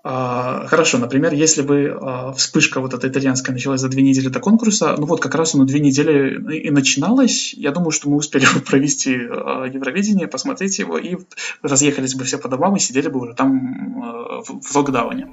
А, 0.06 0.68
хорошо, 0.68 0.98
например, 0.98 1.34
если 1.34 1.62
бы 1.62 1.98
а, 2.02 2.34
вспышка 2.34 2.82
вот 2.82 2.94
эта 2.94 3.08
итальянская 3.08 3.54
началась 3.54 3.80
за 3.80 3.88
две 3.88 4.04
недели 4.04 4.28
до 4.28 4.42
конкурса, 4.42 4.96
ну 4.98 5.06
вот 5.06 5.22
как 5.22 5.34
раз 5.36 5.56
оно 5.56 5.64
две 5.64 5.80
недели 5.80 6.58
и 6.58 6.70
начиналось, 6.72 7.54
я 7.54 7.72
думаю, 7.72 7.92
что 7.92 8.10
мы 8.10 8.18
успели 8.18 8.46
бы 8.54 8.60
провести 8.60 9.16
а, 9.16 9.64
Евровидение, 9.64 10.28
посмотреть 10.28 10.78
его, 10.80 10.98
и 10.98 11.16
разъехались 11.62 12.16
бы 12.16 12.26
все 12.26 12.38
по 12.38 12.50
домам 12.50 12.76
и 12.76 12.80
сидели 12.80 13.08
бы 13.08 13.22
уже 13.22 13.34
там 13.34 14.04
в 14.46 14.76
локдауне. 14.76 15.30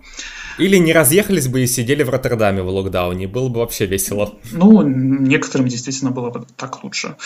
Или 0.59 0.77
не 0.77 0.93
разъехались 0.93 1.49
бы 1.49 1.63
и 1.63 1.67
сидели 1.67 2.05
в 2.05 2.11
Роттердаме 2.11 2.63
в 2.63 2.69
локдауне, 2.69 3.27
было 3.27 3.49
бы 3.49 3.59
вообще 3.59 3.87
весело. 3.87 4.39
Ну, 4.53 4.83
некоторым 4.83 5.67
действительно 5.67 6.13
было 6.13 6.31
бы 6.31 6.47
так 6.57 6.85
лучше. 6.85 7.17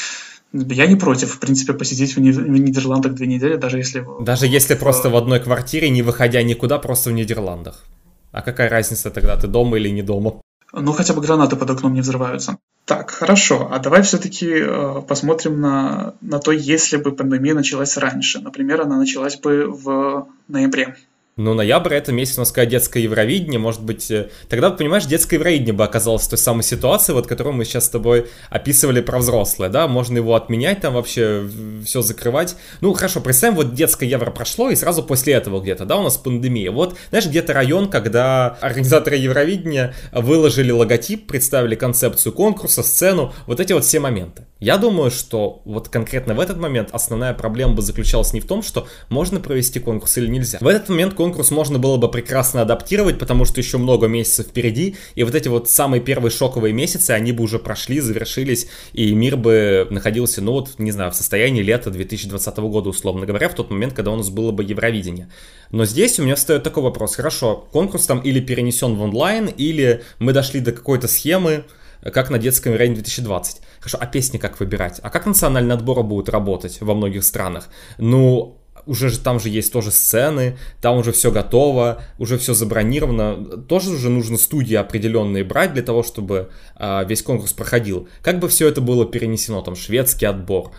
Я 0.56 0.86
не 0.86 0.94
против, 0.94 1.34
в 1.34 1.38
принципе, 1.40 1.72
посидеть 1.72 2.14
в, 2.14 2.20
Нидерландах 2.20 3.14
две 3.14 3.26
недели, 3.26 3.56
даже 3.56 3.78
если... 3.78 4.06
Даже 4.20 4.46
если 4.46 4.76
просто 4.76 5.10
в 5.10 5.16
одной 5.16 5.40
квартире, 5.40 5.90
не 5.90 6.02
выходя 6.02 6.42
никуда, 6.44 6.78
просто 6.78 7.10
в 7.10 7.12
Нидерландах. 7.12 7.84
А 8.30 8.40
какая 8.40 8.68
разница 8.68 9.10
тогда, 9.10 9.36
ты 9.36 9.48
дома 9.48 9.78
или 9.78 9.88
не 9.88 10.02
дома? 10.02 10.40
Ну, 10.72 10.92
хотя 10.92 11.12
бы 11.12 11.20
гранаты 11.22 11.56
под 11.56 11.70
окном 11.70 11.94
не 11.94 12.02
взрываются. 12.02 12.58
Так, 12.84 13.10
хорошо. 13.10 13.68
А 13.72 13.80
давай 13.80 14.02
все-таки 14.02 14.48
э, 14.48 15.02
посмотрим 15.08 15.60
на, 15.60 16.14
на 16.20 16.38
то, 16.38 16.52
если 16.52 16.98
бы 16.98 17.12
пандемия 17.12 17.54
началась 17.54 17.96
раньше. 17.96 18.40
Например, 18.40 18.82
она 18.82 18.96
началась 18.96 19.36
бы 19.36 19.66
в 19.66 20.28
ноябре. 20.46 20.96
Ну, 21.36 21.52
ноябрь— 21.54 21.94
это 21.96 22.12
месяц, 22.12 22.36
можно 22.38 22.48
сказать, 22.48 22.68
детское 22.68 23.02
Евровидение, 23.02 23.58
может 23.58 23.82
быть... 23.82 24.08
Э, 24.08 24.30
тогда, 24.48 24.70
понимаешь, 24.70 25.04
детское 25.06 25.34
Евровидение 25.34 25.72
бы 25.72 25.82
оказалось 25.82 26.22
в 26.22 26.28
той 26.28 26.38
самой 26.38 26.62
ситуации, 26.62 27.12
вот, 27.12 27.26
которую 27.26 27.56
мы 27.56 27.64
сейчас 27.64 27.86
с 27.86 27.88
тобой 27.88 28.28
описывали 28.50 29.00
про 29.00 29.18
взрослое, 29.18 29.68
да? 29.68 29.88
Можно 29.88 30.18
его 30.18 30.36
отменять, 30.36 30.80
там 30.82 30.94
вообще 30.94 31.44
все 31.84 32.02
закрывать. 32.02 32.54
Ну, 32.80 32.92
хорошо, 32.92 33.20
представим, 33.20 33.56
вот 33.56 33.74
детское 33.74 34.08
Евро 34.08 34.30
прошло, 34.30 34.70
и 34.70 34.76
сразу 34.76 35.02
после 35.02 35.34
этого 35.34 35.60
где-то, 35.60 35.84
да, 35.84 35.96
у 35.96 36.04
нас 36.04 36.16
пандемия. 36.16 36.70
Вот, 36.70 36.96
знаешь, 37.10 37.26
где-то 37.26 37.52
район, 37.52 37.90
когда 37.90 38.56
организаторы 38.60 39.16
Евровидения 39.16 39.92
выложили 40.12 40.70
логотип, 40.70 41.26
представили 41.26 41.74
концепцию 41.74 42.32
конкурса, 42.32 42.84
сцену, 42.84 43.34
вот 43.48 43.58
эти 43.58 43.72
вот 43.72 43.84
все 43.84 43.98
моменты. 43.98 44.46
Я 44.60 44.78
думаю, 44.78 45.10
что 45.10 45.62
вот 45.64 45.88
конкретно 45.88 46.34
в 46.34 46.40
этот 46.40 46.58
момент 46.58 46.90
основная 46.92 47.34
проблема 47.34 47.74
бы 47.74 47.82
заключалась 47.82 48.32
не 48.32 48.40
в 48.40 48.46
том, 48.46 48.62
что 48.62 48.86
можно 49.08 49.40
провести 49.40 49.80
конкурс 49.80 50.16
или 50.16 50.28
нельзя. 50.28 50.58
В 50.60 50.68
этот 50.68 50.88
момент 50.88 51.12
конкурс 51.12 51.23
можно 51.50 51.78
было 51.78 51.96
бы 51.96 52.10
прекрасно 52.10 52.62
адаптировать, 52.62 53.18
потому 53.18 53.44
что 53.44 53.60
еще 53.60 53.78
много 53.78 54.06
месяцев 54.06 54.46
впереди, 54.46 54.96
и 55.14 55.24
вот 55.24 55.34
эти 55.34 55.48
вот 55.48 55.70
самые 55.70 56.00
первые 56.00 56.30
шоковые 56.30 56.72
месяцы, 56.72 57.12
они 57.12 57.32
бы 57.32 57.44
уже 57.44 57.58
прошли, 57.58 58.00
завершились, 58.00 58.68
и 58.92 59.14
мир 59.14 59.36
бы 59.36 59.86
находился, 59.90 60.42
ну 60.42 60.52
вот, 60.52 60.78
не 60.78 60.90
знаю, 60.90 61.10
в 61.10 61.14
состоянии 61.14 61.62
лета 61.62 61.90
2020 61.90 62.56
года, 62.58 62.90
условно 62.90 63.26
говоря, 63.26 63.48
в 63.48 63.54
тот 63.54 63.70
момент, 63.70 63.94
когда 63.94 64.10
у 64.10 64.16
нас 64.16 64.30
было 64.30 64.50
бы 64.50 64.64
Евровидение. 64.64 65.30
Но 65.70 65.84
здесь 65.84 66.18
у 66.18 66.22
меня 66.24 66.34
встает 66.34 66.62
такой 66.62 66.82
вопрос, 66.82 67.14
хорошо, 67.16 67.68
конкурс 67.72 68.06
там 68.06 68.20
или 68.20 68.40
перенесен 68.40 68.94
в 68.96 69.02
онлайн, 69.02 69.46
или 69.46 70.02
мы 70.18 70.32
дошли 70.32 70.60
до 70.60 70.72
какой-то 70.72 71.08
схемы, 71.08 71.64
как 72.12 72.30
на 72.30 72.38
детском 72.38 72.72
Евровидении 72.72 73.02
2020. 73.02 73.60
Хорошо, 73.80 73.98
а 74.00 74.06
песни 74.06 74.38
как 74.38 74.60
выбирать? 74.60 75.00
А 75.02 75.10
как 75.10 75.26
национальные 75.26 75.74
отборы 75.74 76.02
будут 76.02 76.28
работать 76.28 76.80
во 76.80 76.94
многих 76.94 77.24
странах? 77.24 77.68
Ну, 77.98 78.58
уже 78.86 79.08
же 79.08 79.18
там 79.18 79.40
же 79.40 79.48
есть 79.48 79.72
тоже 79.72 79.90
сцены, 79.90 80.58
там 80.80 80.98
уже 80.98 81.12
все 81.12 81.30
готово, 81.30 82.02
уже 82.18 82.38
все 82.38 82.54
забронировано. 82.54 83.62
Тоже 83.68 83.90
уже 83.90 84.10
нужно 84.10 84.36
студии 84.36 84.74
определенные 84.74 85.44
брать 85.44 85.72
для 85.74 85.82
того, 85.82 86.02
чтобы 86.02 86.50
а, 86.76 87.04
весь 87.04 87.22
конкурс 87.22 87.52
проходил. 87.52 88.08
Как 88.22 88.38
бы 88.38 88.48
все 88.48 88.68
это 88.68 88.80
было 88.80 89.06
перенесено, 89.06 89.62
там 89.62 89.76
шведский 89.76 90.26
отбор, 90.26 90.72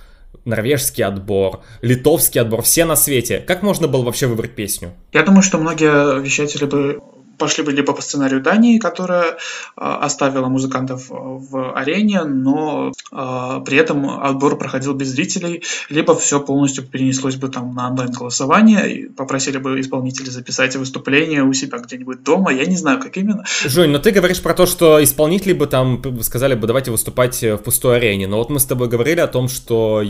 норвежский 0.45 1.03
отбор, 1.03 1.61
литовский 1.81 2.41
отбор, 2.41 2.61
все 2.61 2.85
на 2.85 2.95
свете. 2.95 3.39
Как 3.39 3.63
можно 3.63 3.87
было 3.87 4.03
вообще 4.03 4.27
выбрать 4.27 4.55
песню? 4.55 4.93
Я 5.11 5.23
думаю, 5.23 5.41
что 5.41 5.57
многие 5.57 6.19
вещатели 6.21 6.65
бы 6.65 6.99
пошли 7.37 7.63
бы 7.63 7.71
либо 7.71 7.93
по 7.93 8.01
сценарию 8.01 8.41
Дании, 8.41 8.77
которая 8.77 9.37
а, 9.75 9.97
оставила 9.97 10.47
музыкантов 10.47 11.07
в 11.09 11.73
арене, 11.73 12.23
но 12.23 12.91
э, 13.11 13.61
при 13.65 13.77
этом 13.77 14.09
отбор 14.09 14.57
проходил 14.57 14.93
без 14.93 15.09
зрителей, 15.09 15.63
либо 15.89 16.15
все 16.15 16.39
полностью 16.39 16.83
перенеслось 16.83 17.35
бы 17.35 17.49
там 17.49 17.73
на 17.73 17.89
онлайн-голосование, 17.89 19.09
попросили 19.09 19.57
бы 19.57 19.79
исполнителей 19.79 20.31
записать 20.31 20.75
выступление 20.75 21.43
у 21.43 21.53
себя 21.53 21.79
где-нибудь 21.79 22.23
дома, 22.23 22.53
я 22.53 22.65
не 22.65 22.77
знаю, 22.77 22.99
как 22.99 23.17
именно. 23.17 23.43
Жень, 23.65 23.91
но 23.91 23.99
ты 23.99 24.11
говоришь 24.11 24.41
про 24.41 24.53
то, 24.53 24.65
что 24.65 25.03
исполнители 25.03 25.53
бы 25.53 25.67
там 25.67 26.01
сказали 26.23 26.55
бы, 26.55 26.67
давайте 26.67 26.91
выступать 26.91 27.41
в 27.41 27.57
пустой 27.57 27.97
арене, 27.97 28.27
но 28.27 28.37
вот 28.37 28.49
мы 28.49 28.59
с 28.59 28.65
тобой 28.65 28.87
говорили 28.87 29.19
о 29.19 29.27
том, 29.27 29.47
что 29.47 30.03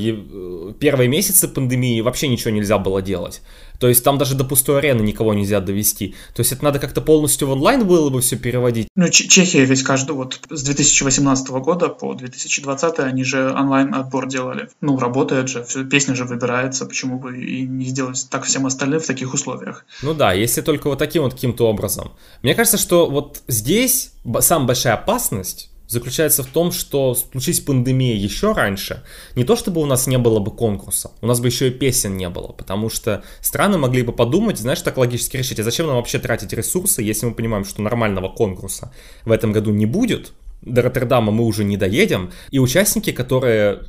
первые 0.80 1.08
месяцы 1.08 1.48
пандемии 1.48 2.02
вообще 2.02 2.28
ничего 2.28 2.52
нельзя 2.52 2.78
было 2.78 3.02
делать. 3.02 3.42
То 3.80 3.88
есть 3.88 4.04
там 4.04 4.18
даже 4.18 4.36
до 4.36 4.44
пустой 4.44 4.80
арены 4.80 5.02
никого 5.02 5.34
нельзя 5.34 5.60
довести. 5.60 6.16
То 6.34 6.42
есть 6.42 6.52
это 6.52 6.64
надо 6.64 6.80
как-то 6.80 7.02
полностью 7.16 7.48
в 7.48 7.52
онлайн 7.52 7.88
было 7.88 8.10
бы 8.10 8.20
все 8.20 8.36
переводить. 8.36 8.90
Ну, 8.94 9.08
Чехия 9.08 9.64
ведь 9.64 9.84
каждый 9.84 10.12
вот 10.12 10.42
с 10.50 10.64
2018 10.64 11.48
года 11.48 11.88
по 11.88 12.14
2020 12.14 13.00
они 13.00 13.24
же 13.24 13.54
онлайн 13.54 13.96
отбор 13.96 14.28
делали. 14.28 14.68
Ну, 14.82 15.00
работает 15.00 15.48
же, 15.48 15.64
все, 15.64 15.86
песня 15.86 16.14
же 16.14 16.26
выбирается, 16.26 16.86
почему 16.86 17.18
бы 17.18 17.42
и 17.42 17.62
не 17.66 17.86
сделать 17.86 18.28
так 18.30 18.44
всем 18.44 18.66
остальным 18.66 19.00
в 19.00 19.06
таких 19.06 19.34
условиях. 19.34 19.86
Ну 20.02 20.14
да, 20.14 20.34
если 20.34 20.60
только 20.60 20.90
вот 20.90 21.00
таким 21.00 21.24
вот 21.24 21.36
каким-то 21.36 21.70
образом. 21.70 22.12
Мне 22.44 22.54
кажется, 22.54 22.78
что 22.78 23.10
вот 23.10 23.42
здесь 23.48 24.12
самая 24.42 24.68
большая 24.68 24.96
опасность 24.96 25.70
заключается 25.88 26.44
в 26.44 26.48
том, 26.48 26.72
что 26.72 27.16
случись 27.16 27.60
пандемия 27.60 28.16
еще 28.16 28.54
раньше, 28.54 29.04
не 29.36 29.44
то 29.44 29.56
чтобы 29.56 29.82
у 29.82 29.86
нас 29.86 30.08
не 30.08 30.18
было 30.18 30.40
бы 30.40 30.52
конкурса, 30.52 31.12
у 31.22 31.28
нас 31.28 31.40
бы 31.40 31.48
еще 31.48 31.68
и 31.68 31.72
песен 31.72 32.18
не 32.18 32.30
было, 32.30 32.48
потому 32.48 32.90
что 32.90 33.24
страны 33.42 33.78
могли 33.78 34.02
бы 34.02 34.14
подумать, 34.14 34.58
знаешь, 34.58 34.82
так 34.82 34.98
логически 34.98 35.38
решить, 35.38 35.60
а 35.60 35.64
зачем 35.64 35.88
нам 35.88 35.98
вообще 35.98 36.20
тратить 36.20 36.54
ресурсы, 36.54 37.02
если 37.02 37.28
мы 37.28 37.34
понимаем, 37.34 37.66
что 37.66 37.82
нормального 37.82 38.30
конкурса 38.30 38.92
в 39.26 39.32
этом 39.32 39.52
году 39.52 39.72
не 39.72 39.86
будет, 39.86 40.34
до 40.66 40.82
Роттердама 40.82 41.32
мы 41.32 41.46
уже 41.46 41.64
не 41.64 41.78
доедем, 41.78 42.32
и 42.52 42.60
участники, 42.60 43.12
которые 43.12 43.84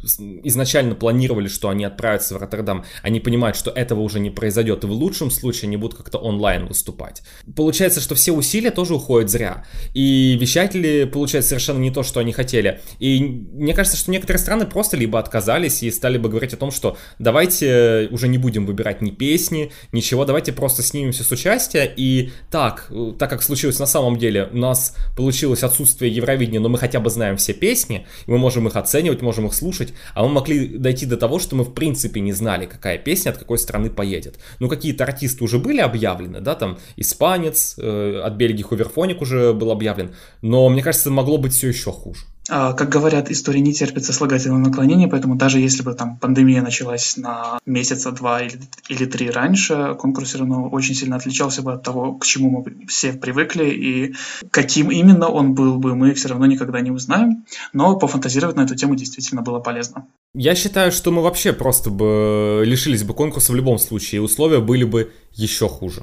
изначально 0.45 0.95
планировали, 0.95 1.49
что 1.49 1.68
они 1.68 1.85
отправятся 1.85 2.35
в 2.35 2.39
Роттердам, 2.39 2.85
они 3.03 3.20
понимают, 3.20 3.57
что 3.57 3.70
этого 3.70 4.01
уже 4.01 4.20
не 4.20 4.31
произойдет, 4.31 4.85
и 4.85 4.87
в 4.87 4.93
лучшем 4.93 5.31
случае 5.31 5.68
они 5.68 5.77
будут 5.77 5.97
как-то 5.97 6.18
онлайн 6.18 6.66
выступать. 6.66 7.22
Получается, 7.55 8.01
что 8.01 8.14
все 8.14 8.33
усилия 8.33 8.70
тоже 8.70 8.95
уходят 8.95 9.31
зря, 9.31 9.64
и 9.95 10.37
вещатели 10.41 11.05
получают 11.05 11.47
совершенно 11.47 11.79
не 11.79 11.91
то, 11.91 12.03
что 12.03 12.20
они 12.20 12.33
хотели. 12.33 12.81
И 12.99 13.20
мне 13.20 13.74
кажется, 13.74 13.99
что 13.99 14.11
некоторые 14.11 14.41
страны 14.41 14.66
просто 14.66 14.97
либо 14.97 15.18
отказались 15.18 15.83
и 15.83 15.91
стали 15.91 16.18
бы 16.18 16.29
говорить 16.29 16.53
о 16.53 16.57
том, 16.57 16.70
что 16.70 16.97
давайте 17.18 18.09
уже 18.11 18.29
не 18.29 18.39
будем 18.39 18.66
выбирать 18.66 19.01
ни 19.03 19.11
песни, 19.11 19.72
ничего, 19.93 20.24
давайте 20.24 20.53
просто 20.53 20.83
снимемся 20.83 21.24
с 21.24 21.31
участия, 21.31 21.85
и 21.97 22.31
так, 22.51 22.91
так 23.18 23.31
как 23.31 23.43
случилось 23.43 23.79
на 23.79 23.87
самом 23.87 24.18
деле, 24.18 24.49
у 24.53 24.59
нас 24.59 24.95
получилось 25.16 25.62
отсутствие 25.62 26.14
Евровидения 26.14 26.61
но 26.67 26.71
мы 26.71 26.79
хотя 26.79 26.99
бы 26.99 27.11
знаем 27.11 27.37
все 27.37 27.53
песни, 27.53 28.09
и 28.27 28.31
мы 28.31 28.39
можем 28.39 28.67
их 28.67 28.75
оценивать, 28.75 29.23
можем 29.23 29.47
их 29.47 29.55
слушать, 29.55 29.95
а 30.14 30.25
мы 30.25 30.31
могли 30.31 30.67
дойти 30.67 31.07
до 31.07 31.17
того, 31.17 31.39
что 31.39 31.55
мы 31.55 31.62
в 31.62 31.73
принципе 31.73 32.19
не 32.19 32.33
знали, 32.33 32.67
какая 32.67 32.99
песня 32.99 33.31
от 33.31 33.39
какой 33.39 33.59
страны 33.59 33.89
поедет. 33.89 34.41
Ну, 34.59 34.69
какие-то 34.69 35.05
артисты 35.05 35.45
уже 35.45 35.61
были 35.61 35.81
объявлены, 35.81 36.41
да, 36.41 36.57
там, 36.57 36.79
испанец, 36.97 37.77
э, 37.79 38.21
от 38.21 38.33
Бельгии 38.33 38.64
Хуверфоник 38.64 39.23
уже 39.23 39.53
был 39.53 39.71
объявлен, 39.71 40.12
но 40.43 40.69
мне 40.69 40.83
кажется, 40.83 41.09
могло 41.09 41.39
быть 41.39 41.53
все 41.53 41.69
еще 41.69 41.93
хуже. 41.93 42.23
А, 42.49 42.73
как 42.75 42.89
говорят, 42.89 43.31
история 43.31 43.61
не 43.61 43.73
терпит 43.73 44.05
сослагательного 44.05 44.61
наклонения, 44.61 45.09
поэтому 45.09 45.35
даже 45.35 45.59
если 45.59 45.83
бы 45.83 45.95
там 45.95 46.17
пандемия 46.17 46.63
началась 46.63 47.17
на 47.17 47.59
месяца 47.67 48.13
два 48.13 48.43
или, 48.43 48.61
или 48.89 49.05
три 49.07 49.31
раньше, 49.31 49.97
конкурс 49.99 50.29
все 50.29 50.39
равно 50.39 50.69
очень 50.69 50.95
сильно 50.95 51.17
отличался 51.17 51.63
бы 51.63 51.73
от 51.73 51.83
того, 51.83 52.15
к 52.15 52.25
чему 52.25 52.51
мы 52.51 52.87
все 52.87 53.13
привыкли, 53.13 53.65
и 53.71 54.15
каким 54.51 54.91
именно 54.91 55.29
он 55.29 55.55
был 55.55 55.79
бы, 55.79 55.97
мы 55.97 56.15
все 56.15 56.29
равно 56.29 56.47
никогда 56.47 56.81
не 56.81 56.91
узнаем. 56.91 57.45
Но 57.73 57.97
пофантазировать 57.99 58.57
на 58.57 58.63
эту 58.63 58.77
тему 58.77 58.95
действительно 58.95 59.43
было 59.43 59.59
полезно. 59.59 60.07
Я 60.39 60.55
считаю, 60.55 60.93
что 60.93 61.11
мы 61.12 61.22
вообще 61.22 61.55
просто 61.55 61.89
бы 61.89 62.62
лишились 62.66 63.05
бы 63.05 63.14
конкурса 63.14 63.53
в 63.53 63.55
любом 63.55 63.78
случае, 63.78 64.20
и 64.20 64.22
условия 64.22 64.61
были 64.61 64.84
бы 64.84 65.11
еще 65.32 65.66
хуже. 65.66 66.03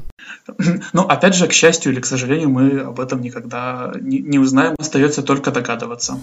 Ну, 0.93 1.03
опять 1.03 1.35
же, 1.35 1.47
к 1.47 1.53
счастью 1.53 1.91
или 1.91 1.99
к 1.99 2.05
сожалению, 2.07 2.49
мы 2.49 2.79
об 2.79 2.99
этом 2.99 3.21
никогда 3.21 3.93
не, 4.01 4.17
не 4.17 4.39
узнаем, 4.39 4.73
остается 4.79 5.21
только 5.21 5.51
догадываться. 5.51 6.19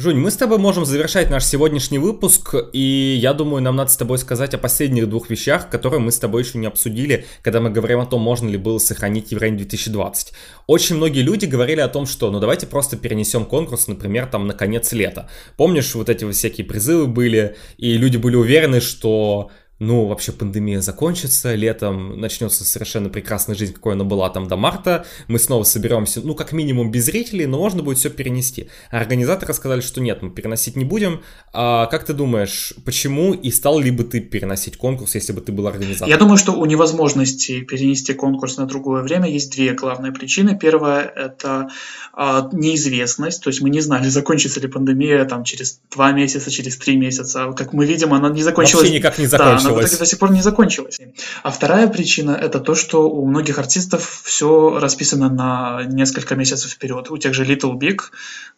Жунь, 0.00 0.16
мы 0.16 0.30
с 0.30 0.36
тобой 0.36 0.56
можем 0.56 0.86
завершать 0.86 1.28
наш 1.28 1.44
сегодняшний 1.44 1.98
выпуск, 1.98 2.54
и 2.72 3.18
я 3.20 3.34
думаю, 3.34 3.62
нам 3.62 3.76
надо 3.76 3.90
с 3.90 3.98
тобой 3.98 4.16
сказать 4.16 4.54
о 4.54 4.58
последних 4.58 5.06
двух 5.10 5.28
вещах, 5.28 5.68
которые 5.68 6.00
мы 6.00 6.10
с 6.10 6.18
тобой 6.18 6.42
еще 6.42 6.56
не 6.56 6.66
обсудили, 6.66 7.26
когда 7.42 7.60
мы 7.60 7.68
говорим 7.68 8.00
о 8.00 8.06
том, 8.06 8.22
можно 8.22 8.48
ли 8.48 8.56
было 8.56 8.78
сохранить 8.78 9.30
Евровидение 9.30 9.66
2020. 9.66 10.32
Очень 10.66 10.96
многие 10.96 11.20
люди 11.20 11.44
говорили 11.44 11.80
о 11.80 11.88
том, 11.88 12.06
что 12.06 12.30
ну 12.30 12.40
давайте 12.40 12.66
просто 12.66 12.96
перенесем 12.96 13.44
конкурс, 13.44 13.88
например, 13.88 14.24
там 14.24 14.46
на 14.46 14.54
конец 14.54 14.90
лета. 14.92 15.28
Помнишь, 15.58 15.94
вот 15.94 16.08
эти 16.08 16.30
всякие 16.32 16.66
призывы 16.66 17.06
были, 17.06 17.56
и 17.76 17.98
люди 17.98 18.16
были 18.16 18.36
уверены, 18.36 18.80
что 18.80 19.50
ну, 19.80 20.04
вообще 20.04 20.32
пандемия 20.32 20.82
закончится, 20.82 21.54
летом 21.54 22.20
начнется 22.20 22.64
совершенно 22.64 23.08
прекрасная 23.08 23.56
жизнь, 23.56 23.72
какой 23.72 23.94
она 23.94 24.04
была 24.04 24.28
там 24.28 24.46
до 24.46 24.56
марта, 24.56 25.06
мы 25.26 25.38
снова 25.38 25.64
соберемся, 25.64 26.20
ну, 26.22 26.34
как 26.34 26.52
минимум 26.52 26.90
без 26.90 27.06
зрителей, 27.06 27.46
но 27.46 27.58
можно 27.58 27.82
будет 27.82 27.96
все 27.96 28.10
перенести. 28.10 28.68
А 28.90 28.98
организаторы 28.98 29.54
сказали, 29.54 29.80
что 29.80 30.02
нет, 30.02 30.20
мы 30.20 30.30
переносить 30.30 30.76
не 30.76 30.84
будем. 30.84 31.22
А 31.54 31.86
как 31.86 32.04
ты 32.04 32.12
думаешь, 32.12 32.74
почему 32.84 33.32
и 33.32 33.50
стал 33.50 33.80
ли 33.80 33.90
бы 33.90 34.04
ты 34.04 34.20
переносить 34.20 34.76
конкурс, 34.76 35.14
если 35.14 35.32
бы 35.32 35.40
ты 35.40 35.50
был 35.50 35.66
организатором? 35.66 36.10
Я 36.10 36.18
думаю, 36.18 36.36
что 36.36 36.52
у 36.52 36.66
невозможности 36.66 37.62
перенести 37.62 38.12
конкурс 38.12 38.58
на 38.58 38.66
другое 38.66 39.02
время 39.02 39.30
есть 39.30 39.50
две 39.50 39.72
главные 39.72 40.12
причины. 40.12 40.58
Первая– 40.58 41.10
это 41.16 41.70
а, 42.12 42.50
неизвестность, 42.52 43.42
то 43.42 43.48
есть 43.48 43.62
мы 43.62 43.70
не 43.70 43.80
знали, 43.80 44.08
закончится 44.10 44.60
ли 44.60 44.68
пандемия 44.68 45.24
там 45.24 45.44
через 45.44 45.80
два 45.90 46.12
месяца, 46.12 46.50
через 46.50 46.76
три 46.76 46.96
месяца. 46.96 47.50
Как 47.56 47.72
мы 47.72 47.86
видим, 47.86 48.12
она 48.12 48.28
не 48.28 48.42
закончилась. 48.42 48.82
Вообще 48.82 48.98
никак 48.98 49.18
не 49.18 49.24
закончилась. 49.26 49.64
Да, 49.64 49.69
она 49.70 49.80
в 49.80 49.84
итоге 49.84 49.98
до 49.98 50.06
сих 50.06 50.18
пор 50.18 50.32
не 50.32 50.42
закончилась. 50.42 51.00
А 51.42 51.50
вторая 51.50 51.88
причина– 51.88 52.30
это 52.42 52.60
то, 52.60 52.74
что 52.74 53.08
у 53.08 53.26
многих 53.26 53.58
артистов 53.58 54.22
все 54.24 54.78
расписано 54.78 55.28
на 55.28 55.82
несколько 55.84 56.36
месяцев 56.36 56.70
вперед. 56.70 57.10
У 57.10 57.18
тех 57.18 57.34
же 57.34 57.44
Little 57.44 57.74
Big, 57.78 58.00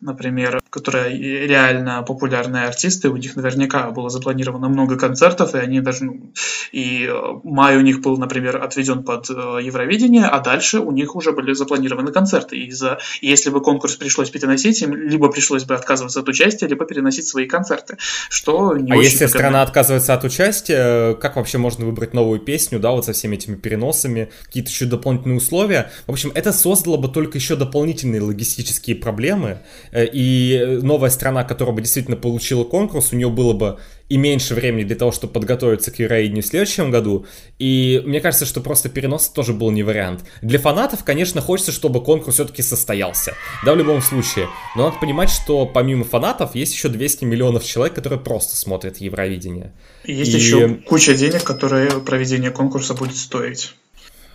например, 0.00 0.60
которые 0.70 1.46
реально 1.46 2.02
популярные 2.02 2.66
артисты, 2.66 3.08
у 3.08 3.16
них 3.16 3.36
наверняка 3.36 3.90
было 3.90 4.10
запланировано 4.10 4.68
много 4.68 4.96
концертов, 4.96 5.54
и 5.54 5.58
они 5.58 5.80
даже, 5.80 6.04
ну, 6.04 6.32
и 6.72 7.06
э, 7.06 7.14
май 7.44 7.76
у 7.76 7.80
них 7.80 8.00
был, 8.00 8.16
например, 8.16 8.62
отведен 8.62 9.04
под 9.04 9.30
э, 9.30 9.58
Евровидение, 9.62 10.24
а 10.24 10.40
дальше 10.40 10.80
у 10.80 10.90
них 10.90 11.14
уже 11.14 11.32
были 11.32 11.52
запланированы 11.52 12.12
концерты. 12.12 12.56
И 12.56 12.70
за, 12.70 12.98
если 13.20 13.50
бы 13.50 13.60
конкурс 13.60 13.96
пришлось 13.96 14.30
переносить, 14.30 14.80
им 14.82 14.94
либо 14.94 15.28
пришлось 15.28 15.64
бы 15.64 15.74
отказываться 15.74 16.20
от 16.20 16.28
участия, 16.28 16.66
либо 16.66 16.84
переносить 16.84 17.28
свои 17.28 17.46
концерты, 17.46 17.98
что 18.28 18.76
не 18.76 18.92
А 18.92 18.96
очень 18.96 19.10
если 19.10 19.26
страна 19.26 19.62
отказывается 19.62 20.14
от 20.14 20.24
участия, 20.24 21.01
как 21.20 21.36
вообще 21.36 21.58
можно 21.58 21.84
выбрать 21.84 22.14
новую 22.14 22.40
песню, 22.40 22.78
да, 22.78 22.92
вот 22.92 23.04
со 23.04 23.12
всеми 23.12 23.36
этими 23.36 23.56
переносами, 23.56 24.30
какие-то 24.44 24.70
еще 24.70 24.86
дополнительные 24.86 25.38
условия. 25.38 25.90
В 26.06 26.12
общем, 26.12 26.32
это 26.34 26.52
создало 26.52 26.96
бы 26.96 27.08
только 27.08 27.38
еще 27.38 27.56
дополнительные 27.56 28.20
логистические 28.20 28.96
проблемы, 28.96 29.58
э, 29.92 30.06
и 30.06 30.78
новая 30.82 31.10
страна, 31.10 31.44
которая 31.44 31.74
бы 31.74 31.82
действительно 31.82 32.16
получила 32.16 32.64
конкурс, 32.64 33.12
у 33.12 33.16
нее 33.16 33.30
было 33.30 33.52
бы 33.52 33.78
и 34.12 34.18
меньше 34.18 34.54
времени 34.54 34.84
для 34.84 34.96
того, 34.96 35.10
чтобы 35.10 35.32
подготовиться 35.32 35.90
к 35.90 35.98
Евровидению 35.98 36.42
в 36.42 36.46
следующем 36.46 36.90
году. 36.90 37.24
И 37.58 38.02
мне 38.04 38.20
кажется, 38.20 38.44
что 38.44 38.60
просто 38.60 38.90
перенос 38.90 39.30
тоже 39.30 39.54
был 39.54 39.70
не 39.70 39.82
вариант. 39.82 40.20
Для 40.42 40.58
фанатов, 40.58 41.02
конечно, 41.02 41.40
хочется, 41.40 41.72
чтобы 41.72 42.04
конкурс 42.04 42.34
все-таки 42.34 42.60
состоялся. 42.60 43.32
Да, 43.64 43.72
в 43.72 43.78
любом 43.78 44.02
случае. 44.02 44.48
Но 44.76 44.84
надо 44.84 44.98
понимать, 44.98 45.30
что 45.30 45.64
помимо 45.64 46.04
фанатов 46.04 46.54
есть 46.54 46.74
еще 46.74 46.88
200 46.90 47.24
миллионов 47.24 47.64
человек, 47.64 47.94
которые 47.94 48.20
просто 48.20 48.54
смотрят 48.54 48.98
Евровидение. 48.98 49.72
Есть 50.04 50.34
И- 50.34 50.36
еще 50.36 50.68
куча 50.86 51.14
денег, 51.14 51.42
которые 51.44 51.88
проведение 52.00 52.50
конкурса 52.50 52.92
будет 52.92 53.16
стоить. 53.16 53.72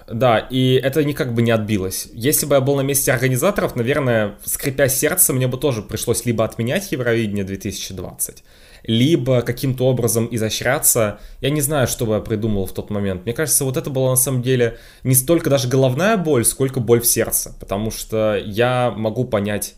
Да, 0.08 0.40
и 0.40 0.76
это 0.76 1.04
никак 1.04 1.34
бы 1.34 1.42
не 1.42 1.52
отбилось. 1.52 2.08
Если 2.14 2.46
бы 2.46 2.56
я 2.56 2.62
был 2.62 2.78
на 2.78 2.82
месте 2.82 3.12
организаторов, 3.12 3.76
наверное, 3.76 4.38
скрипя 4.46 4.88
сердце, 4.88 5.34
мне 5.34 5.48
бы 5.48 5.58
тоже 5.58 5.82
пришлось 5.82 6.26
либо 6.26 6.46
отменять 6.46 6.94
Евровидение 6.94 7.44
2020, 7.44 8.44
либо 8.84 9.42
каким-то 9.42 9.86
образом 9.86 10.30
изощряться. 10.32 11.20
Я 11.42 11.50
не 11.50 11.60
знаю, 11.60 11.88
что 11.88 12.06
бы 12.06 12.14
я 12.14 12.20
придумал 12.22 12.66
в 12.66 12.74
тот 12.74 12.90
момент. 12.90 13.26
Мне 13.26 13.34
кажется, 13.34 13.66
вот 13.66 13.76
это 13.76 13.90
была 13.90 14.12
на 14.12 14.16
самом 14.16 14.42
деле 14.42 14.78
не 15.04 15.14
столько 15.14 15.50
даже 15.50 15.68
головная 15.68 16.16
боль, 16.16 16.46
сколько 16.46 16.80
боль 16.80 17.02
в 17.02 17.06
сердце. 17.06 17.54
Потому 17.60 17.92
что 17.92 18.38
я 18.38 18.94
могу 18.96 19.26
понять 19.26 19.76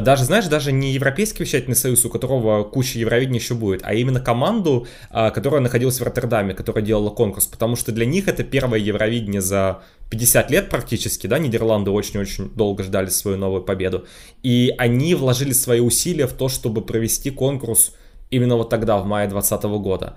даже, 0.00 0.24
знаешь, 0.24 0.46
даже 0.46 0.72
не 0.72 0.92
Европейский 0.92 1.44
вещательный 1.44 1.76
союз, 1.76 2.04
у 2.04 2.10
которого 2.10 2.64
куча 2.64 2.98
Евровидения 2.98 3.38
еще 3.38 3.54
будет, 3.54 3.82
а 3.84 3.94
именно 3.94 4.20
команду, 4.20 4.86
а, 5.10 5.30
которая 5.30 5.60
находилась 5.60 6.00
в 6.00 6.02
Роттердаме, 6.02 6.54
которая 6.54 6.84
делала 6.84 7.10
конкурс, 7.10 7.46
потому 7.46 7.76
что 7.76 7.92
для 7.92 8.06
них 8.06 8.26
это 8.26 8.42
первое 8.42 8.78
Евровидение 8.78 9.40
за 9.40 9.82
50 10.10 10.50
лет 10.50 10.68
практически, 10.68 11.26
да, 11.26 11.38
Нидерланды 11.38 11.90
очень-очень 11.90 12.50
долго 12.50 12.82
ждали 12.82 13.08
свою 13.08 13.36
новую 13.36 13.62
победу, 13.62 14.04
и 14.42 14.74
они 14.78 15.14
вложили 15.14 15.52
свои 15.52 15.80
усилия 15.80 16.26
в 16.26 16.32
то, 16.32 16.48
чтобы 16.48 16.82
провести 16.82 17.30
конкурс 17.30 17.92
именно 18.30 18.56
вот 18.56 18.70
тогда, 18.70 18.98
в 18.98 19.06
мае 19.06 19.28
2020 19.28 19.64
года. 19.80 20.16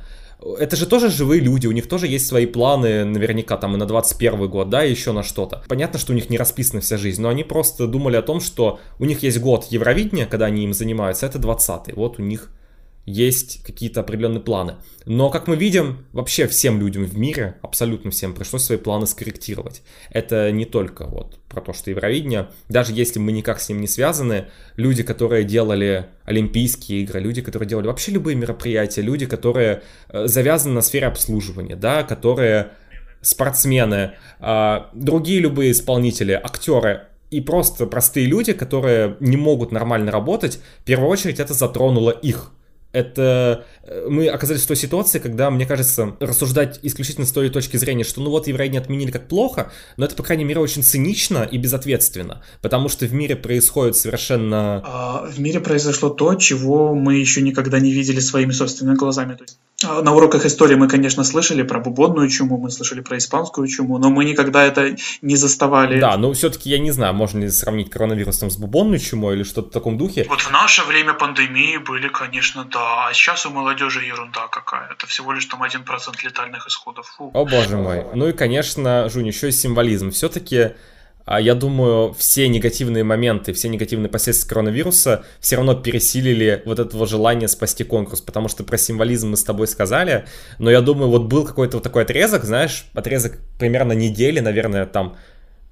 Это 0.55 0.75
же 0.75 0.85
тоже 0.85 1.09
живые 1.09 1.41
люди, 1.41 1.67
у 1.67 1.71
них 1.71 1.87
тоже 1.87 2.07
есть 2.07 2.27
свои 2.27 2.45
планы, 2.45 3.05
наверняка 3.05 3.57
там 3.57 3.75
и 3.75 3.77
на 3.77 3.85
21 3.85 4.49
год, 4.49 4.69
да, 4.69 4.85
и 4.85 4.91
еще 4.91 5.11
на 5.11 5.23
что-то. 5.23 5.63
Понятно, 5.67 5.99
что 5.99 6.13
у 6.13 6.15
них 6.15 6.29
не 6.29 6.37
расписана 6.37 6.81
вся 6.81 6.97
жизнь, 6.97 7.21
но 7.21 7.29
они 7.29 7.43
просто 7.43 7.87
думали 7.87 8.15
о 8.15 8.21
том, 8.21 8.39
что 8.39 8.79
у 8.99 9.05
них 9.05 9.23
есть 9.23 9.39
год 9.39 9.65
Евровидения, 9.69 10.25
когда 10.25 10.45
они 10.45 10.63
им 10.63 10.73
занимаются, 10.73 11.25
это 11.25 11.39
20-й, 11.39 11.93
вот 11.93 12.19
у 12.19 12.21
них 12.21 12.51
есть 13.07 13.63
какие-то 13.63 14.01
определенные 14.01 14.41
планы. 14.41 14.75
Но, 15.05 15.29
как 15.29 15.47
мы 15.47 15.55
видим, 15.55 16.05
вообще 16.11 16.45
всем 16.45 16.79
людям 16.79 17.05
в 17.05 17.17
мире, 17.17 17.55
абсолютно 17.61 18.11
всем, 18.11 18.33
пришлось 18.33 18.63
свои 18.63 18.77
планы 18.77 19.07
скорректировать. 19.07 19.81
Это 20.11 20.51
не 20.51 20.65
только 20.65 21.07
вот 21.07 21.39
про 21.47 21.61
то, 21.61 21.71
что 21.71 21.89
Евровидение, 21.89 22.49
даже 22.67 22.91
если 22.91 23.19
мы 23.19 23.31
никак 23.31 23.61
с 23.61 23.69
ним 23.69 23.79
не 23.79 23.87
связаны, 23.87 24.47
люди, 24.75 25.03
которые 25.03 25.45
делали 25.45 26.07
Олимпийские 26.25 27.03
игры, 27.03 27.21
люди, 27.21 27.41
которые 27.41 27.69
делали 27.69 27.87
вообще 27.87 28.11
любые 28.11 28.35
мероприятия, 28.35 29.01
люди, 29.01 29.25
которые 29.25 29.83
э, 30.09 30.27
завязаны 30.27 30.75
на 30.75 30.81
сфере 30.81 31.07
обслуживания, 31.07 31.77
да, 31.77 32.03
которые 32.03 32.71
спортсмены, 33.21 34.13
а, 34.39 34.89
другие 34.93 35.39
любые 35.39 35.71
исполнители, 35.71 36.33
актеры, 36.33 37.07
и 37.31 37.41
просто 37.41 37.85
простые 37.87 38.25
люди, 38.25 38.53
которые 38.53 39.17
не 39.21 39.37
могут 39.37 39.71
нормально 39.71 40.11
работать, 40.11 40.59
в 40.81 40.83
первую 40.83 41.09
очередь 41.09 41.39
это 41.39 41.53
затронуло 41.53 42.11
их. 42.11 42.51
Это 42.91 43.65
э, 43.83 44.07
мы 44.09 44.27
оказались 44.27 44.63
в 44.63 44.67
той 44.67 44.75
ситуации, 44.75 45.19
когда, 45.19 45.49
мне 45.51 45.65
кажется, 45.65 46.15
рассуждать 46.19 46.79
исключительно 46.83 47.25
с 47.25 47.31
той 47.31 47.49
точки 47.49 47.77
зрения, 47.77 48.03
что 48.03 48.21
ну 48.21 48.29
вот 48.29 48.47
Евровидение 48.47 48.81
отменили 48.81 49.11
как 49.11 49.27
плохо, 49.27 49.71
но 49.97 50.05
это, 50.05 50.15
по 50.15 50.23
крайней 50.23 50.45
мере, 50.45 50.59
очень 50.59 50.83
цинично 50.83 51.43
и 51.43 51.57
безответственно, 51.57 52.41
потому 52.61 52.89
что 52.89 53.05
в 53.05 53.13
мире 53.13 53.35
происходит 53.35 53.97
совершенно... 53.97 54.81
А, 54.85 55.25
В 55.25 55.39
мире 55.39 55.59
произошло 55.59 56.09
то, 56.09 56.35
чего 56.35 56.95
мы 56.95 57.15
еще 57.15 57.41
никогда 57.41 57.79
не 57.79 57.91
видели 57.91 58.19
своими 58.19 58.51
собственными 58.51 58.95
глазами. 58.95 59.35
То 59.35 59.43
есть, 59.43 59.59
на 59.83 60.11
уроках 60.15 60.45
истории 60.45 60.73
мы, 60.73 60.87
конечно, 60.87 61.23
слышали 61.23 61.61
про 61.61 61.79
бубонную 61.79 62.29
чуму, 62.29 62.57
мы 62.57 62.71
слышали 62.71 63.01
про 63.01 63.17
испанскую 63.17 63.67
чуму, 63.67 63.99
но 63.99 64.09
мы 64.09 64.25
никогда 64.25 64.63
это 64.63 64.95
не 65.21 65.35
заставали. 65.35 65.99
Да, 65.99 66.17
но 66.17 66.33
все-таки 66.33 66.69
я 66.71 66.79
не 66.79 66.89
знаю, 66.89 67.13
можно 67.13 67.41
ли 67.41 67.49
сравнить 67.51 67.91
коронавирус 67.91 68.39
там 68.39 68.49
с 68.49 68.57
бубонной 68.57 68.99
чумой 68.99 69.35
или 69.35 69.43
что-то 69.43 69.69
в 69.69 69.71
таком 69.71 69.97
духе. 69.97 70.25
Вот 70.29 70.41
в 70.41 70.51
наше 70.51 70.83
время 70.83 71.13
пандемии 71.13 71.77
были, 71.77 72.07
конечно, 72.07 72.65
да. 72.65 73.07
А 73.07 73.13
сейчас 73.13 73.45
у 73.45 73.51
молодежи 73.51 74.03
ерунда 74.03 74.47
какая. 74.47 74.89
Это 74.91 75.05
всего 75.05 75.31
лишь 75.31 75.45
там 75.45 75.61
1% 75.61 75.83
летальных 76.23 76.67
исходов. 76.67 77.07
Фу. 77.17 77.29
О 77.33 77.45
боже 77.45 77.77
мой. 77.77 78.03
Ну 78.15 78.27
и, 78.29 78.33
конечно, 78.33 79.07
Жунь, 79.09 79.27
еще 79.27 79.49
и 79.49 79.51
символизм. 79.51 80.09
Все-таки 80.09 80.57
а, 80.57 80.73
я 81.27 81.55
думаю, 81.55 82.13
все 82.17 82.47
негативные 82.47 83.03
моменты, 83.03 83.51
все 83.51 83.67
негативные 83.67 84.09
последствия 84.09 84.47
коронавируса 84.47 85.25
все 85.41 85.57
равно 85.57 85.75
пересилили 85.75 86.61
вот 86.65 86.79
этого 86.79 87.05
желания 87.05 87.49
спасти 87.49 87.83
конкурс, 87.83 88.21
потому 88.21 88.47
что 88.47 88.63
про 88.63 88.77
символизм 88.77 89.31
мы 89.31 89.37
с 89.37 89.43
тобой 89.43 89.67
сказали, 89.67 90.25
но 90.57 90.71
я 90.71 90.79
думаю, 90.79 91.09
вот 91.09 91.25
был 91.25 91.45
какой-то 91.45 91.77
вот 91.77 91.83
такой 91.83 92.03
отрезок, 92.03 92.45
знаешь, 92.45 92.85
отрезок 92.93 93.39
примерно 93.59 93.91
недели, 93.91 94.39
наверное, 94.39 94.85
там 94.85 95.17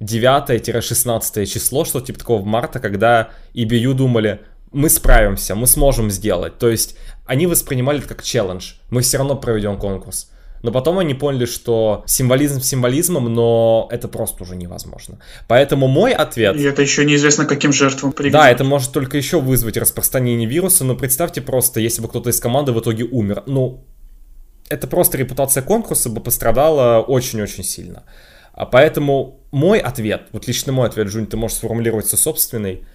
9-16 0.01 1.45
число, 1.45 1.85
что 1.85 2.01
типа 2.01 2.19
такого 2.19 2.41
в 2.41 2.45
марта, 2.45 2.79
когда 2.79 3.29
EBU 3.53 3.93
думали, 3.93 4.41
мы 4.73 4.89
справимся, 4.89 5.55
мы 5.55 5.67
сможем 5.67 6.11
сделать. 6.11 6.57
То 6.57 6.69
есть 6.69 6.97
они 7.25 7.47
воспринимали 7.47 7.99
это 7.99 8.09
как 8.09 8.23
челлендж. 8.23 8.73
Мы 8.89 9.01
все 9.01 9.17
равно 9.17 9.37
проведем 9.37 9.77
конкурс. 9.77 10.29
Но 10.65 10.71
потом 10.71 10.97
они 10.97 11.13
поняли, 11.13 11.45
что 11.45 12.03
символизм 12.07 12.59
символизмом, 12.59 13.31
но 13.31 13.87
это 13.91 14.07
просто 14.07 14.43
уже 14.43 14.55
невозможно. 14.55 15.19
Поэтому 15.47 15.87
мой 15.87 16.11
ответ... 16.11 16.55
И 16.55 16.63
это 16.63 16.81
еще 16.81 17.05
неизвестно, 17.05 17.45
каким 17.45 17.71
жертвам 17.71 18.11
приведет. 18.11 18.33
Да, 18.33 18.49
это 18.49 18.63
может 18.63 18.91
только 18.91 19.15
еще 19.15 19.39
вызвать 19.39 19.77
распространение 19.77 20.49
вируса, 20.49 20.83
но 20.83 20.95
представьте 20.95 21.41
просто, 21.41 21.79
если 21.79 22.01
бы 22.01 22.07
кто-то 22.07 22.31
из 22.31 22.39
команды 22.39 22.71
в 22.71 22.79
итоге 22.79 23.03
умер. 23.03 23.43
Ну, 23.45 23.85
это 24.69 24.87
просто 24.87 25.17
репутация 25.19 25.61
конкурса 25.61 26.09
бы 26.09 26.19
пострадала 26.19 27.01
очень-очень 27.01 27.63
сильно. 27.63 28.03
А 28.53 28.65
поэтому 28.65 29.41
мой 29.51 29.79
ответ, 29.79 30.29
вот 30.31 30.47
лично 30.47 30.73
мой 30.73 30.87
ответ, 30.87 31.09
Жунь, 31.09 31.27
ты 31.27 31.37
можешь 31.37 31.57
сформулировать 31.57 32.07
свой 32.07 32.19
собственный, 32.19 32.85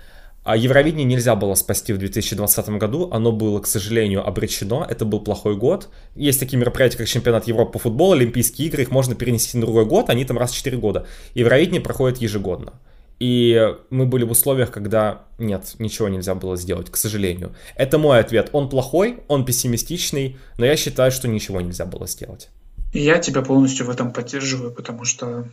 а 0.43 0.57
Евровидение 0.57 1.05
нельзя 1.05 1.37
было 1.37 1.55
спасти 1.55 1.93
в 1.93 1.99
2020 1.99 2.69
году, 2.71 3.11
оно 3.13 3.31
было, 3.31 3.61
к 3.61 3.67
сожалению, 3.67 4.27
обречено, 4.27 4.87
это 4.89 5.05
был 5.05 5.21
плохой 5.21 5.57
год. 5.57 5.89
Есть 6.15 6.41
такие 6.41 6.59
мероприятия, 6.59 6.97
как 6.97 7.09
чемпионат 7.09 7.47
Европы 7.47 7.73
по 7.73 7.79
футболу, 7.79 8.13
Олимпийские 8.13 8.69
игры, 8.69 8.83
их 8.83 8.91
можно 8.91 9.15
перенести 9.15 9.59
на 9.59 9.67
другой 9.67 9.85
год, 9.85 10.09
они 10.09 10.25
там 10.25 10.39
раз 10.39 10.53
в 10.53 10.57
4 10.57 10.77
года. 10.79 11.07
Евровидение 11.35 11.81
проходит 11.81 12.19
ежегодно. 12.19 12.73
И 13.19 13.75
мы 13.91 14.07
были 14.07 14.25
в 14.25 14.31
условиях, 14.31 14.71
когда 14.71 15.27
нет, 15.39 15.75
ничего 15.79 16.09
нельзя 16.09 16.35
было 16.35 16.57
сделать, 16.57 16.91
к 16.91 16.97
сожалению. 16.97 17.55
Это 17.77 17.99
мой 17.99 18.19
ответ. 18.19 18.49
Он 18.53 18.71
плохой, 18.71 19.19
он 19.29 19.45
пессимистичный, 19.45 20.39
но 20.57 20.65
я 20.65 20.75
считаю, 20.77 21.13
что 21.13 21.29
ничего 21.29 21.61
нельзя 21.61 21.85
было 21.85 22.07
сделать. 22.07 22.49
Я 22.95 23.19
тебя 23.19 23.43
полностью 23.43 23.87
в 23.87 23.91
этом 23.91 24.11
поддерживаю, 24.13 24.73
потому 24.73 25.05
что 25.05 25.45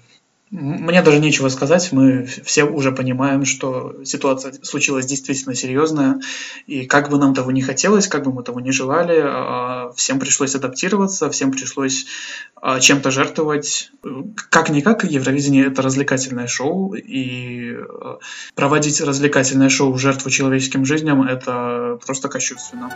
мне 0.49 1.01
даже 1.01 1.19
нечего 1.19 1.49
сказать, 1.49 1.91
мы 1.91 2.25
все 2.25 2.63
уже 2.63 2.93
понимаем, 2.93 3.43
что 3.43 4.03
ситуация 4.05 4.53
случилась 4.63 5.05
действительно 5.05 5.55
серьезная, 5.55 6.21
и 6.67 6.85
как 6.85 7.09
бы 7.09 7.17
нам 7.17 7.33
того 7.33 7.51
не 7.51 7.61
хотелось, 7.61 8.07
как 8.07 8.23
бы 8.23 8.31
мы 8.31 8.43
того 8.43 8.61
не 8.61 8.71
желали, 8.71 9.19
а, 9.23 9.91
всем 9.95 10.19
пришлось 10.19 10.55
адаптироваться, 10.55 11.29
всем 11.29 11.51
пришлось 11.51 12.05
а, 12.55 12.79
чем-то 12.79 13.11
жертвовать. 13.11 13.91
Как-никак, 14.49 15.03
Евровидение— 15.03 15.65
это 15.67 15.81
развлекательное 15.81 16.47
шоу, 16.47 16.93
и 16.93 17.73
а, 17.73 18.19
проводить 18.55 19.01
развлекательное 19.01 19.69
шоу 19.69 19.91
в 19.91 19.99
жертву 19.99 20.29
человеческим 20.29 20.85
жизням— 20.85 21.23
это 21.23 21.99
просто 22.05 22.29
кощунственно. 22.29 22.89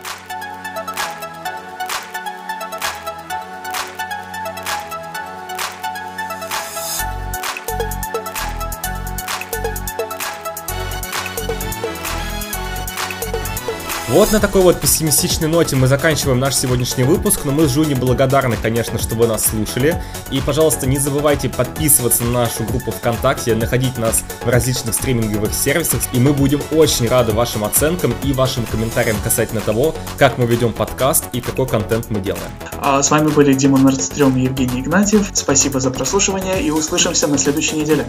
Вот 14.12 14.30
на 14.30 14.40
такой 14.40 14.60
вот 14.60 14.78
пессимистичной 14.78 15.48
ноте 15.48 15.74
мы 15.74 15.86
заканчиваем 15.86 16.38
наш 16.38 16.54
сегодняшний 16.54 17.02
выпуск, 17.02 17.46
но 17.46 17.50
мы 17.50 17.66
с 17.66 17.70
Жуни 17.70 17.94
благодарны, 17.94 18.58
конечно, 18.60 18.98
что 18.98 19.14
вы 19.14 19.26
нас 19.26 19.46
слушали. 19.46 20.02
И, 20.30 20.38
пожалуйста, 20.42 20.86
не 20.86 20.98
забывайте 20.98 21.48
подписываться 21.48 22.22
на 22.24 22.40
нашу 22.42 22.64
группу 22.64 22.90
ВКонтакте, 22.90 23.54
находить 23.54 23.96
нас 23.96 24.22
в 24.44 24.48
различных 24.50 24.96
стриминговых 24.96 25.54
сервисах, 25.54 26.02
и 26.12 26.20
мы 26.20 26.34
будем 26.34 26.60
очень 26.72 27.08
рады 27.08 27.32
вашим 27.32 27.64
оценкам 27.64 28.14
и 28.22 28.34
вашим 28.34 28.66
комментариям 28.66 29.16
касательно 29.24 29.62
того, 29.62 29.94
как 30.18 30.36
мы 30.36 30.44
ведем 30.44 30.74
подкаст 30.74 31.24
и 31.32 31.40
какой 31.40 31.66
контент 31.66 32.10
мы 32.10 32.20
делаем. 32.20 32.50
А 32.80 33.02
с 33.02 33.10
вами 33.10 33.30
были 33.30 33.54
Дима 33.54 33.78
Нордстрём 33.78 34.36
и 34.36 34.42
Евгений 34.42 34.82
Игнатьев. 34.82 35.30
Спасибо 35.32 35.80
за 35.80 35.90
прослушивание 35.90 36.62
и 36.62 36.70
услышимся 36.70 37.28
на 37.28 37.38
следующей 37.38 37.76
неделе. 37.76 38.06